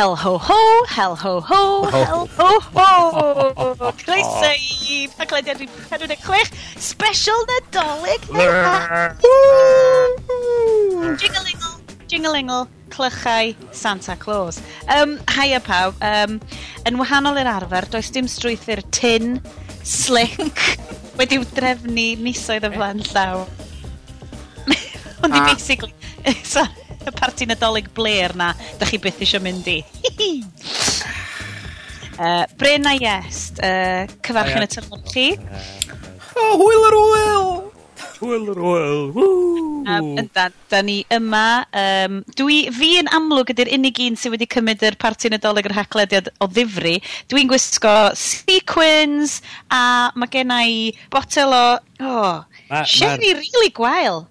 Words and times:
Hel 0.00 0.16
ho 0.16 0.38
ho, 0.38 0.84
hel 0.88 1.14
ho 1.14 1.40
ho, 1.40 1.84
hel 1.92 2.26
ho 2.38 2.52
ho. 2.72 3.92
Croeso 4.00 4.52
i 4.88 5.10
Paglediad 5.18 5.60
46, 5.90 6.48
special 6.80 7.44
Nadolig 7.50 8.24
Jingle-ingle, 11.20 11.76
jingle-ingle, 12.08 12.66
clychau 12.88 13.54
Santa 13.72 14.16
Claus. 14.16 14.62
Um, 14.88 15.18
haia 15.28 15.60
pawb, 15.60 16.00
um, 16.00 16.40
yn 16.88 16.96
wahanol 16.96 17.36
i'r 17.44 17.52
arfer, 17.58 17.84
does 17.92 18.08
dim 18.08 18.24
strwythyr 18.24 18.80
tin, 18.96 19.36
slick, 19.84 20.64
wedi'w 21.20 21.44
drefnu 21.52 22.14
misoedd 22.24 22.70
y 22.72 22.76
flan 22.78 23.04
llaw. 23.12 23.44
Ond 25.20 25.34
i 25.36 25.44
basically... 25.52 25.92
Sorry 26.56 26.79
y 27.06 27.14
parti 27.16 27.48
Nadolig 27.48 27.88
bler 27.96 28.36
na, 28.36 28.52
da 28.80 28.88
chi 28.88 29.00
byth 29.02 29.22
eisiau 29.24 29.42
mynd 29.44 29.68
i. 29.70 29.80
uh, 32.20 32.44
Bryn 32.60 32.88
a 32.90 32.94
Iest, 32.98 33.60
uh, 33.64 34.04
cyfarchyn 34.26 34.66
y 34.66 34.70
tyrnod 34.76 35.12
chi. 35.12 35.26
Oh, 36.36 36.54
hwyl 36.60 36.88
ar 36.88 37.00
hwyl! 37.00 37.52
Hwyl 38.20 38.50
yr 38.52 38.58
hwyl, 38.60 38.98
um, 39.16 40.08
Yndan, 40.20 40.52
da 40.68 40.80
ni 40.84 40.98
yma. 41.12 41.64
Um, 41.72 42.18
dwi, 42.36 42.58
fi 42.76 42.90
yn 43.00 43.08
amlwg 43.16 43.54
ydy'r 43.54 43.70
unig 43.78 44.00
un 44.04 44.18
sydd 44.20 44.34
wedi 44.34 44.48
cymryd 44.52 44.84
yr 44.84 44.98
parti 45.00 45.30
Nadolig 45.32 45.70
yr 45.70 45.76
haclediad 45.78 46.28
o 46.36 46.48
ddifri. 46.52 46.98
Dwi'n 47.32 47.48
gwisgo 47.48 47.94
sequins 48.20 49.38
a 49.72 50.12
mae 50.20 50.32
gen 50.32 50.52
i 50.52 50.90
botel 51.12 51.56
o... 51.56 51.64
Oh, 52.04 52.44
ma, 52.68 52.84
Sherry 52.84 53.32
really 53.40 53.72
gwael. 53.76 54.26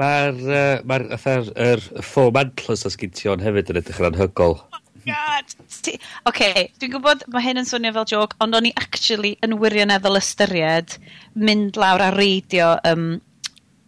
Mae'r 0.00 0.38
uh, 0.44 0.82
ma 0.88 0.98
fatha'r 1.16 1.50
yr 1.60 1.82
foam 2.06 2.38
antlers 2.40 2.86
os 2.88 2.96
gyn 3.00 3.12
o'n 3.32 3.42
hefyd 3.44 3.72
yn 3.72 3.80
edrych 3.80 4.00
yn 4.00 4.08
anhygol. 4.10 4.56
Oh 4.60 4.82
god! 5.06 5.54
Oce, 5.64 5.96
okay, 6.28 6.68
dwi'n 6.80 6.94
gwybod 6.94 7.24
mae 7.32 7.44
hyn 7.44 7.60
yn 7.60 7.68
swnio 7.68 7.92
fel 7.96 8.08
joc, 8.12 8.36
ond 8.44 8.56
o'n 8.56 8.68
i 8.68 8.72
actually 8.80 9.34
yn 9.46 9.58
wirioneddol 9.60 10.20
ystyried 10.20 10.96
mynd 11.36 11.78
lawr 11.80 12.04
a 12.04 12.10
reidio 12.14 12.74
um, 12.88 13.10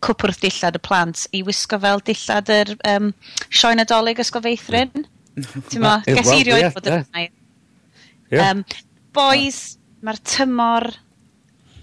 cwpwrth 0.03 0.43
dillad 0.43 0.79
y 0.79 0.83
plant 0.83 1.27
i 1.37 1.43
wisgo 1.47 1.79
fel 1.83 2.03
dillad 2.07 2.53
yr 2.53 2.75
um, 2.93 3.13
sioen 3.49 3.83
adolyg 3.85 4.23
ysgol 4.23 4.45
feithrin. 4.45 5.07
Mm. 5.37 5.47
Ti'n 5.71 5.85
mo, 5.85 5.95
ges 6.09 6.33
i 6.35 6.43
rioed 6.49 6.73
fod 6.77 6.91
yn 6.93 8.65
Boys, 9.13 9.59
mae'r 10.01 10.19
tymor, 10.25 10.87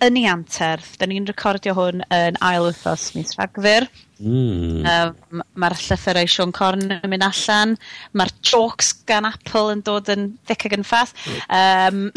yn 0.06 0.20
ei 0.20 0.28
anterth. 0.32 0.94
Da 1.00 1.08
ni'n 1.10 1.28
recordio 1.30 1.76
hwn 1.78 2.06
yn 2.14 2.38
ail 2.46 2.70
wythnos 2.70 3.10
mis 3.18 3.36
Rhagfyr. 3.38 3.88
Mm. 4.20 4.84
Um, 4.84 5.42
Mae'r 5.60 5.78
llythyrau 5.80 6.28
Sean 6.28 6.52
Corn 6.56 6.92
yn 6.92 7.12
mynd 7.12 7.24
allan. 7.24 7.76
Mae'r 8.18 8.34
jokes 8.46 8.92
gan 9.08 9.28
Apple 9.30 9.76
yn 9.76 9.84
dod 9.88 10.12
yn 10.12 10.34
ddic 10.48 10.68
ag 10.68 10.80
yn 10.80 10.88
ffath. 10.88 11.16
Um, 11.60 12.10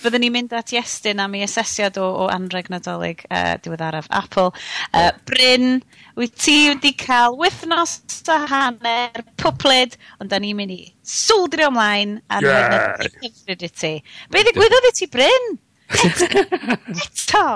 Fyddwn 0.00 0.22
ni'n 0.22 0.32
mynd 0.32 0.52
at 0.56 0.70
Iestyn 0.72 1.20
am 1.20 1.34
ei 1.36 1.42
asesiad 1.44 1.96
o, 2.00 2.06
o 2.22 2.26
anreg 2.32 2.68
nadolig 2.72 3.24
uh, 3.28 3.56
diweddaraf 3.60 4.06
Apple. 4.14 4.52
Uh, 4.96 5.10
Bryn, 5.28 5.80
wyt 6.16 6.36
ti 6.40 6.54
wedi 6.68 6.92
cael 7.00 7.36
wythnos 7.40 7.98
a 8.30 8.38
hanner 8.48 9.24
pwplyd, 9.40 9.96
ond 10.22 10.32
da 10.32 10.38
ni'n 10.40 10.56
mynd 10.56 10.76
i 10.76 10.78
swldrio 11.02 11.68
ymlaen 11.72 12.20
ar 12.30 12.46
yeah. 12.46 12.94
wythnos 13.00 13.66
i 13.66 13.72
ti. 13.82 13.92
Be 14.30 14.44
ddigwyddodd 14.46 14.88
i 14.92 14.94
ti, 15.00 15.10
Bryn? 15.10 15.50
Eto! 17.04 17.46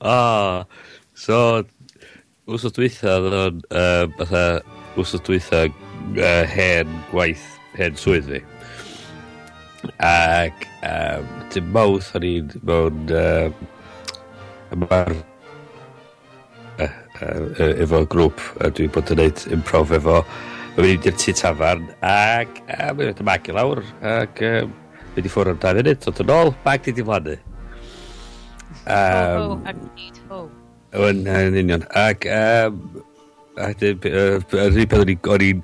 Ah, 0.00 0.66
so, 1.16 1.38
wsos 2.46 2.74
dwytha, 2.76 3.16
oedd 3.18 3.38
o'n, 3.40 3.62
uh, 3.70 4.04
fatha, 4.18 4.44
wsos 4.96 5.24
dwytha, 5.26 5.66
uh, 6.16 6.42
hen 6.52 6.90
gwaith, 7.12 7.46
hen 7.78 7.96
swydd 8.00 8.28
fi. 8.32 8.42
Ac, 10.02 10.66
um, 10.86 11.32
dim 11.54 11.72
mawth, 11.74 12.12
o'n 12.18 12.28
i'n 12.28 12.52
mewn, 12.66 13.08
um, 13.22 13.64
ymarfer 14.76 15.24
efo 16.76 18.02
grŵp 18.12 18.42
a 18.60 18.68
dwi'n 18.74 18.92
bod 18.92 19.12
yn 19.14 19.22
neud 19.22 19.44
improv 19.54 19.92
efo 19.96 20.18
mae'n 20.76 20.90
mynd 20.90 21.06
i'r 21.08 21.16
tu 21.20 21.32
tafarn 21.36 21.86
ac 22.04 22.58
mae'n 22.68 22.98
mynd 22.98 23.22
i'r 23.22 23.28
magu 23.28 23.54
lawr 23.56 23.80
ac 24.10 24.42
um, 24.44 24.74
mynd 25.16 25.28
i 25.28 25.32
ffwrdd 25.32 25.56
am 25.56 25.60
2 25.64 25.74
munud, 25.80 26.00
dod 26.04 26.22
yn 26.24 26.32
ôl, 26.36 26.54
bag 26.64 26.86
di 26.86 26.94
di 26.96 27.04
mlaen. 27.06 27.36
Um, 28.86 29.56
oh, 29.56 29.74
ho. 30.30 30.40
yn, 31.08 31.26
yn 31.26 31.60
union. 31.64 31.84
Ac, 31.96 32.28
um, 32.30 32.80
a 33.56 33.72
yr 33.72 34.80
un 34.80 34.88
peth 34.90 35.28
o'n 35.32 35.44
i'n 35.46 35.62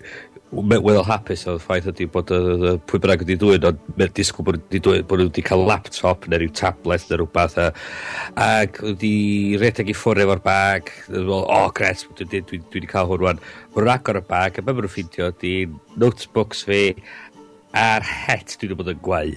weddol 0.52 1.06
hapus 1.08 1.46
o'r 1.48 1.60
ffaith 1.62 1.86
ydy 1.88 2.06
bod 2.12 2.28
y 2.34 2.74
pwy 2.88 3.00
bynnag 3.00 3.22
wedi 3.24 3.38
dwy'n 3.40 3.64
ond 3.70 3.78
mae'n 3.96 4.12
disgwyl 4.18 4.44
bod 4.44 4.58
nhw 4.76 4.98
wedi 5.22 5.44
cael 5.46 5.64
laptop 5.68 6.26
neu 6.28 6.42
rhyw 6.42 6.52
tablet 6.58 7.06
neu 7.08 7.22
rhywbeth 7.22 7.56
ac 8.44 8.82
wedi 8.84 9.12
redeg 9.62 9.88
i 9.88 9.96
ffwrdd 9.96 10.26
efo'r 10.26 10.42
bag 10.44 10.92
o 11.22 11.38
oh, 11.40 11.70
gret 11.72 12.04
dwi 12.20 12.42
wedi 12.60 12.90
cael 12.90 13.08
hwn 13.08 13.22
rwan 13.22 13.40
mae'n 13.72 13.92
agor 13.94 14.20
y 14.20 14.24
bag 14.28 14.60
a 14.60 14.66
mae'n 14.66 14.76
rhywun 14.82 14.92
ffeindio 14.92 15.30
ydy 15.32 15.54
notebooks 15.96 16.66
fi 16.68 16.82
a'r 17.76 18.04
het 18.26 18.56
dwi 18.58 18.68
wedi 18.70 18.78
bod 18.78 18.92
yn 18.92 19.00
gwau. 19.04 19.32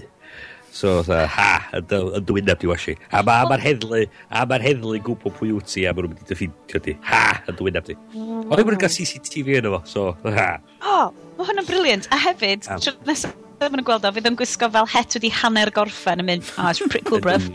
So 0.75 0.97
tha, 1.07 1.21
ha 1.31 1.51
yn 1.77 1.85
dy, 1.87 2.01
yn 2.19 2.25
dy 2.27 2.55
di 2.59 2.67
wasi. 2.67 2.97
A 3.15 3.21
ma' 3.23 3.45
ma'r 3.47 3.63
heddlu 3.63 4.01
a 4.27 4.43
ma'r 4.49 4.63
heddlu 4.65 4.99
gwybod 5.05 5.37
pwy 5.37 5.53
wyt 5.55 5.71
ti 5.71 5.85
a 5.87 5.93
ma' 5.95 6.03
nhw'n 6.03 6.17
mynd 6.17 6.35
i 6.35 6.35
dy 6.35 6.81
di. 6.89 6.97
Mm. 6.97 7.07
Ha 7.07 7.23
yn 7.47 7.59
dy 7.61 7.71
e 7.71 7.83
di. 7.89 7.95
Ond 8.19 8.51
ddim 8.51 8.73
yn 8.73 8.81
cael 8.83 8.93
CCTV 8.97 9.61
yn 9.61 9.69
efo, 9.71 9.81
So 9.87 10.09
ha. 10.35 10.49
O, 10.83 10.97
oh, 10.97 11.07
mae 11.39 11.49
hwnna'n 11.49 11.69
briliant. 11.69 12.09
A 12.11 12.19
hefyd, 12.27 12.67
um. 12.67 12.83
tro 12.83 12.95
nesaf 13.07 13.41
ddim 13.55 13.79
yn 13.79 13.85
gweld 13.87 14.03
o, 14.03 14.11
fydd 14.15 14.29
yn 14.29 14.37
gwisgo 14.39 14.67
fel 14.71 14.89
het 14.91 15.15
wedi 15.15 15.31
hanner 15.31 15.71
gorffen 15.75 16.19
yn 16.23 16.27
mynd, 16.27 16.49
oh, 16.59 16.69
it's 16.69 16.83
pretty 16.83 17.05
cool, 17.07 17.23
bruv. 17.23 17.45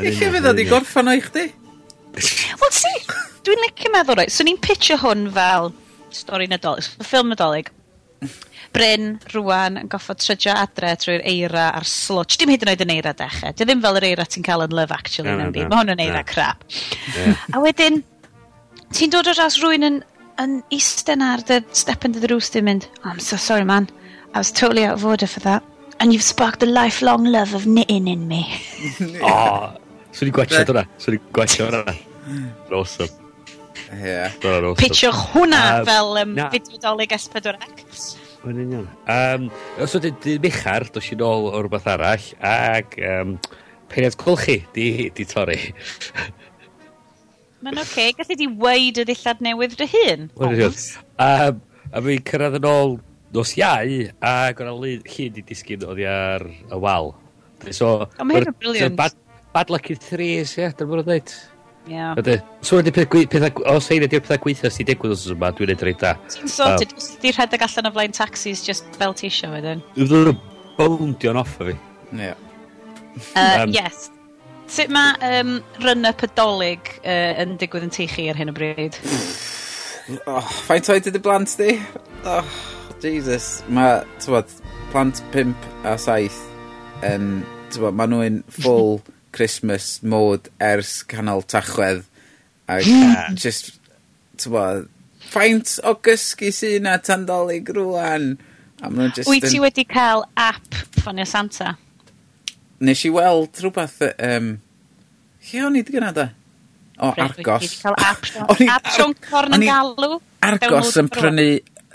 I 0.00 0.08
Eich 0.10 0.18
fydd 0.18 0.48
oedd 0.50 0.62
i 0.62 0.66
gorffen 0.66 1.10
o 1.10 1.14
i 1.14 1.22
chdi? 1.22 1.44
Wel, 2.60 2.72
si, 2.74 2.90
dwi'n 3.46 3.62
licio 3.62 3.92
meddwl, 3.94 4.18
right, 4.18 4.34
so 4.34 4.46
ni'n 4.46 4.58
pitio 4.62 4.98
hwn 5.00 5.28
fel 5.36 5.70
stori 6.12 6.48
nadolig, 6.50 6.90
ffilm 7.06 7.30
nadolig, 7.32 7.70
Bryn 8.72 9.18
rwan 9.34 9.76
yn 9.82 9.90
goffod 9.92 10.20
trydio 10.22 10.54
adre 10.56 10.94
trwy'r 10.96 11.24
eira 11.28 11.66
a'r 11.76 11.86
slwtch. 11.88 12.38
Dim 12.40 12.52
hyd 12.54 12.64
yn 12.64 12.72
oed 12.72 12.84
yn 12.86 12.94
eira 12.94 13.12
dechrau. 13.16 13.52
Dim 13.56 13.68
ddim 13.68 13.82
fel 13.84 14.00
yr 14.00 14.06
eira 14.08 14.26
ti'n 14.28 14.46
cael 14.46 14.64
yn 14.64 14.76
Love 14.76 14.96
Actually. 14.96 15.28
No, 15.28 15.36
no, 15.42 15.50
no. 15.50 15.66
Mae 15.68 15.82
hwn 15.82 15.94
yn 15.96 16.04
eira 16.06 16.22
no. 16.22 16.28
crap. 16.30 16.64
Yeah. 17.16 17.44
A 17.52 17.62
wedyn, 17.64 18.00
ti'n 18.96 19.12
dod 19.12 19.28
o 19.28 19.36
ras 19.36 19.58
rwy'n 19.60 19.88
yn, 19.88 20.00
yn 20.40 20.56
eistedd 20.72 21.24
ar 21.24 21.44
the 21.48 21.60
step 21.76 22.08
into 22.08 22.22
the 22.22 22.32
roof 22.32 22.48
ti'n 22.54 22.68
mynd, 22.70 22.88
oh, 23.02 23.12
I'm 23.12 23.20
so 23.20 23.36
sorry 23.36 23.68
man, 23.68 23.90
I 24.32 24.38
was 24.38 24.52
totally 24.52 24.86
out 24.86 24.94
of 24.94 25.04
order 25.04 25.26
for 25.26 25.40
that. 25.40 25.62
And 26.00 26.12
you've 26.12 26.24
sparked 26.24 26.60
the 26.60 26.66
lifelong 26.66 27.26
love 27.26 27.54
of 27.54 27.66
knitting 27.66 28.08
in 28.08 28.26
me. 28.26 28.46
oh, 29.22 29.76
swn 30.16 30.32
i'n 30.32 30.38
gwachio 30.38 30.64
hwnna. 30.64 30.86
Swn 30.98 31.18
i'n 31.18 31.28
gwachio 31.36 31.68
hwnna. 31.68 31.98
Awesome. 32.72 33.21
Yeah. 33.92 34.32
Awesome. 34.40 34.74
Piciwch 34.80 35.22
hwnna 35.34 35.62
um, 35.80 35.86
fel 35.88 36.18
um, 36.22 36.34
na. 36.38 36.48
fideo 36.52 36.94
S4C. 37.06 38.22
Yn 38.42 38.58
union. 38.58 38.86
Um, 39.06 39.50
os 39.82 39.94
oedd 39.94 40.08
dy 40.24 40.38
Michar, 40.42 40.88
dos 40.90 41.10
i 41.12 41.18
nôl 41.18 41.50
o 41.52 41.60
rhywbeth 41.60 41.86
arall, 41.92 42.24
ac 42.42 42.96
um, 43.06 43.36
peiriant 43.92 44.16
colchi 44.18 44.62
di, 44.74 45.10
di 45.14 45.26
torri. 45.28 45.58
Mae'n 47.62 47.78
oce, 47.78 47.92
okay. 47.92 48.16
gallu 48.18 48.38
di 48.40 48.48
weid 48.64 48.98
y 48.98 49.06
ddillad 49.06 49.44
newydd 49.46 49.76
dy 49.78 49.86
hun. 49.92 50.28
Um, 50.42 51.60
a 51.92 52.02
mi 52.02 52.18
cyrraedd 52.26 52.58
yn 52.58 52.66
ôl 52.66 52.96
nos 53.36 53.54
iau, 53.60 54.08
ac 54.26 54.64
o'n 54.64 54.72
llun 54.72 55.36
di 55.36 55.46
disgyn 55.46 55.86
oedd 55.86 56.02
ar 56.10 56.48
y 56.50 56.80
wal. 56.82 57.12
So, 57.70 58.08
o, 58.08 58.26
mae 58.26 58.40
hyn 58.40 58.50
yn 58.50 58.58
briliant. 58.58 58.98
Bad, 58.98 59.14
bad 59.54 59.70
luck 59.70 59.92
in 59.94 60.02
threes, 60.02 60.56
ie, 60.56 60.64
yeah, 60.64 60.74
dyna 60.74 60.90
bod 60.90 61.04
yn 61.04 61.10
dweud. 61.12 61.36
Yeah. 61.86 62.14
Ydy. 62.18 62.38
So 62.62 62.78
wedi 62.78 62.92
peth 62.94 63.08
gwy... 63.10 63.26
Peth, 63.30 63.58
os 63.70 63.90
ein 63.90 64.04
ydy'r 64.06 64.22
pethau 64.22 64.40
gweithio 64.44 64.70
sy'n 64.70 64.88
digwydd 64.88 65.14
os 65.16 65.24
yma, 65.32 65.50
dwi'n 65.56 65.72
edrych 65.74 65.98
da. 66.00 66.14
Ti'n 66.30 66.50
sorted, 66.50 66.94
um, 66.94 67.06
di 67.22 67.32
rhedeg 67.34 67.64
allan 67.66 67.90
o 67.90 67.92
flaen 67.96 68.14
taxis, 68.16 68.62
just 68.66 68.86
fel 69.00 69.16
ti 69.18 69.28
isio 69.30 69.50
wedyn. 69.52 69.82
Dwi'n 69.96 70.10
dod 70.12 70.42
bwndio'n 70.78 71.40
off 71.42 71.56
o 71.60 71.70
fi. 71.70 71.76
Yeah. 72.14 72.38
Uh, 73.34 73.64
um, 73.64 73.72
yes. 73.74 74.10
Sut 74.72 74.92
mae 74.94 75.16
um, 75.40 75.56
run-up 75.82 76.22
adolyg 76.24 76.92
uh, 77.02 77.32
yn 77.42 77.58
digwydd 77.60 77.88
yn 77.88 77.94
teichi 77.94 78.28
ar 78.30 78.38
hyn 78.38 78.52
o 78.52 78.56
bryd? 78.56 78.98
oh, 80.30 80.52
faint 80.68 80.90
oed 80.92 81.10
ydy 81.10 81.22
blant 81.22 81.56
di? 81.58 81.74
Oh, 82.30 82.54
Jesus. 83.02 83.56
Mae, 83.74 84.00
tywod, 84.22 84.54
plant 84.94 85.24
5 85.34 85.50
a 85.88 85.96
7 85.98 86.38
yn, 87.10 87.26
tywod, 87.74 87.98
maen 87.98 88.14
nhw'n 88.14 88.40
full 88.62 89.02
Christmas 89.32 89.98
mode 90.02 90.52
ers 90.62 91.00
canol 91.08 91.44
tachwedd 91.48 92.04
ac 92.70 92.86
hmm. 92.88 93.36
just, 93.40 93.74
ti'n 94.40 94.88
faint 95.32 95.78
o 95.88 95.94
gysgu 96.04 96.50
sy'n 96.52 96.86
na 96.86 96.98
tan 97.00 97.24
dolyg 97.28 97.70
rwan 97.76 98.34
a 98.82 98.90
maen 98.90 99.12
just 99.14 99.30
Wyt 99.30 99.46
ti 99.48 99.56
yn... 99.58 99.64
wedi 99.64 99.86
cael 99.88 100.26
app 100.36 100.76
ffonio 100.98 101.26
Santa? 101.28 101.76
Nes 102.82 103.04
i 103.06 103.10
weld 103.14 103.60
rhywbeth 103.62 104.00
um, 104.12 104.54
lle 105.48 105.66
o'n 105.66 105.78
i 105.78 105.84
di 105.86 105.94
gynna 105.94 106.12
da? 106.16 106.28
O, 106.98 107.12
Bryd, 107.14 107.38
Argos. 107.38 107.76
Cael 107.82 107.96
app, 107.98 108.26
app 108.76 108.90
Sean 108.94 109.14
Corn 109.24 109.56
yn 109.56 109.64
galw. 109.66 110.18
Argos 110.44 110.96
yn 111.00 111.08
prynu 111.12 111.46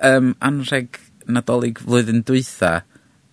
um, 0.07 0.33
anreg 0.43 0.99
nadolig 1.27 1.83
flwyddyn 1.83 2.23
dwytha. 2.27 2.81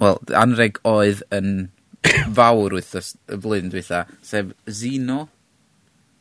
Wel, 0.02 0.20
anreg 0.34 0.82
oedd 0.86 1.22
yn 1.34 1.68
fawr 2.36 2.76
wythnos 2.78 3.14
y 3.28 3.38
blwyddyn 3.40 3.72
dwytha, 3.72 4.04
sef 4.24 4.52
Zeno. 4.68 5.24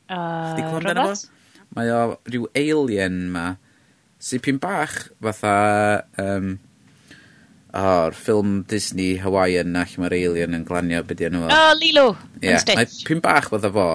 Uh, 0.09 0.53
Chdi 0.53 0.67
clywed 0.67 0.91
amdano 0.91 1.07
fo? 1.11 1.31
Mae 1.73 1.89
o 1.89 2.01
rhyw 2.29 2.47
alien 2.59 3.17
ma, 3.33 3.47
sipin 4.21 4.59
bach, 4.61 5.07
fatha, 5.23 5.55
um, 6.21 6.55
o'r 7.73 8.13
ffilm 8.13 8.59
Disney 8.69 9.17
Hawaiian 9.23 9.71
na 9.73 9.87
lle 9.89 10.03
mae'r 10.03 10.17
alien 10.19 10.57
yn 10.59 10.65
glanio 10.67 11.01
beth 11.09 11.23
yna 11.25 11.41
fo. 11.41 11.49
O, 11.49 11.59
oh, 11.59 11.77
Lilo, 11.79 12.07
yeah. 12.43 12.61
Stitch. 12.61 12.77
Mae 12.77 13.07
pyn 13.09 13.23
bach 13.23 13.49
fatha 13.53 13.71
fo, 13.73 13.87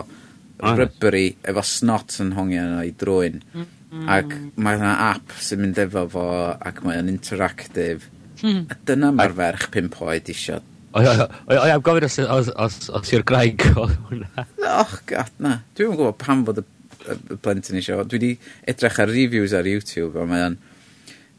rybri, 0.78 1.26
efo 1.46 1.62
snot 1.62 2.18
yn 2.24 2.34
hongio 2.38 2.64
yna 2.66 2.86
i 2.88 2.94
drwy'n. 2.98 3.42
Mm. 3.54 3.68
Mm. 3.88 4.08
Ac 4.12 4.34
mae 4.60 4.76
yna 4.76 4.96
app 5.12 5.38
sy'n 5.40 5.62
mynd 5.62 5.78
efo 5.80 6.02
fo 6.12 6.24
ac 6.52 6.82
mae 6.84 6.98
o'n 7.00 7.12
interactive. 7.12 8.10
Hmm. 8.42 8.66
A 8.70 8.76
dyna 8.86 9.08
mae'r 9.14 9.32
ferch 9.38 9.70
pimp 9.74 9.96
oed 10.04 10.28
isio 10.30 10.58
O'i 10.96 11.72
am 11.72 11.84
gofyn 11.84 12.06
os, 12.06 12.16
os, 12.22 12.48
os, 12.56 12.78
os 12.96 13.12
yw'r 13.12 13.24
graig 13.28 13.64
o 13.74 13.86
hwnna. 13.90 14.46
Och, 14.78 14.94
god, 15.10 15.34
na. 15.42 15.58
Dwi'n 15.76 15.92
gwybod 15.92 16.16
pam 16.20 16.46
fod 16.46 16.62
y, 16.62 16.64
y 17.12 17.38
blentyn 17.44 17.78
i 17.78 17.84
sio. 17.84 18.00
Dwi 18.08 18.20
wedi 18.20 18.32
edrych 18.72 19.00
ar 19.04 19.12
reviews 19.12 19.54
ar 19.56 19.68
YouTube, 19.68 20.16
a 20.16 20.26
mae'n 20.28 20.56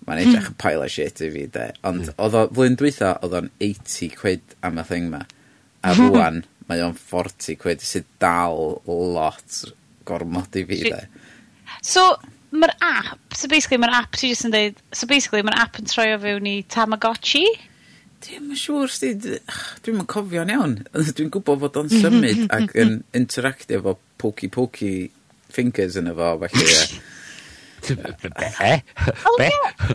mae'n 0.05 0.21
edrych 0.23 0.51
yn 0.51 0.57
pile 0.61 0.85
o 0.85 0.89
shit 0.91 1.21
i 1.25 1.31
fi, 1.33 1.45
de. 1.53 1.67
Ond 1.85 2.05
hmm. 2.05 2.15
oedd 2.21 2.37
o, 2.37 2.45
flwyddyn 2.53 2.79
dwytha, 2.79 3.13
oedd 3.25 3.37
o'n 3.41 3.51
80 3.61 4.15
quid 4.19 4.57
am 4.65 4.81
y 4.81 4.85
thing 4.89 5.09
ma. 5.13 5.23
A 5.85 5.93
rwan, 5.97 6.43
mae 6.69 6.83
o'n 6.85 6.97
40 6.97 7.59
quid 7.61 7.85
sydd 7.85 8.09
dal 8.21 8.79
lot 8.87 9.63
gormod 10.09 10.57
i 10.57 10.65
fi, 10.69 10.83
de. 10.89 11.01
So, 11.85 12.05
mae'r 12.53 12.73
app, 12.85 13.21
so 13.37 13.49
basically 13.51 13.81
mae'r 13.81 13.97
app, 13.99 14.17
ti 14.17 14.31
jyst 14.31 14.47
yn 14.47 14.53
dweud, 14.53 14.79
so 14.93 15.09
basically 15.09 15.41
mae'r 15.45 15.61
app 15.61 15.81
yn 15.81 15.89
troi 15.89 16.09
o 16.15 16.21
fewn 16.21 16.49
i 16.49 16.55
Tamagotchi? 16.69 17.45
Dwi'n 18.19 18.49
yn 18.51 18.57
siŵr 18.59 18.91
sti, 18.91 19.13
dwi'n 19.85 20.01
yn 20.01 20.07
cofio'n 20.11 20.51
iawn. 20.51 20.73
Dwi'n 20.91 21.29
gwybod 21.31 21.61
fod 21.61 21.77
o'n 21.79 21.91
symud 21.93 22.41
ac 22.57 22.73
yn 22.79 22.97
interactio 23.15 23.79
efo 23.79 23.95
pokey 24.19 24.51
pokey 24.51 25.07
fingers 25.53 25.95
yn 25.99 26.11
efo, 26.11 26.33
felly 26.43 26.65
ie. 26.65 26.81
Eh? 26.83 26.99
Be? 27.95 28.49
Be? 29.39 29.47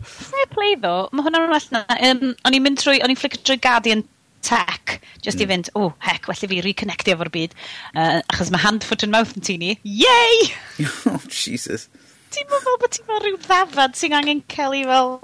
Fair 0.09 0.49
play 0.55 0.79
ddo, 0.81 0.95
mae 1.13 1.27
hwnna'n 1.27 1.53
well 1.53 1.69
na. 1.75 1.85
Um, 2.09 2.33
o'n 2.49 2.57
i'n 2.57 2.65
mynd 2.65 2.81
trwy, 2.81 3.03
o'n 3.05 3.13
i'n 3.13 3.21
flicio 3.21 3.43
trwy 3.45 3.61
Guardian 3.61 4.07
tech, 4.45 4.99
just 5.21 5.37
mm. 5.37 5.45
i 5.45 5.51
fynd, 5.53 5.71
o, 5.77 5.85
oh, 5.85 5.93
hec, 6.05 6.25
well 6.29 6.49
i 6.49 6.51
fi 6.51 6.65
reconnectio 6.65 7.19
efo'r 7.19 7.33
byd. 7.35 7.55
Uh, 7.93 8.23
achos 8.33 8.53
mae 8.55 8.65
hand, 8.65 8.89
foot 8.89 9.05
and 9.05 9.13
mouth 9.13 9.37
yn 9.37 9.45
tu 9.45 9.59
ni. 9.61 9.77
Yay! 9.85 10.51
oh, 11.13 11.21
Jesus. 11.29 11.91
Ti'n 12.35 12.49
meddwl 12.51 12.81
bod 12.81 12.97
ti'n 12.97 13.09
meddwl 13.09 13.27
rhyw 13.29 13.41
ddafad 13.45 14.01
sy'n 14.01 14.17
angen 14.17 14.45
cael 14.51 14.81
ei 14.81 14.89
fel 14.89 15.19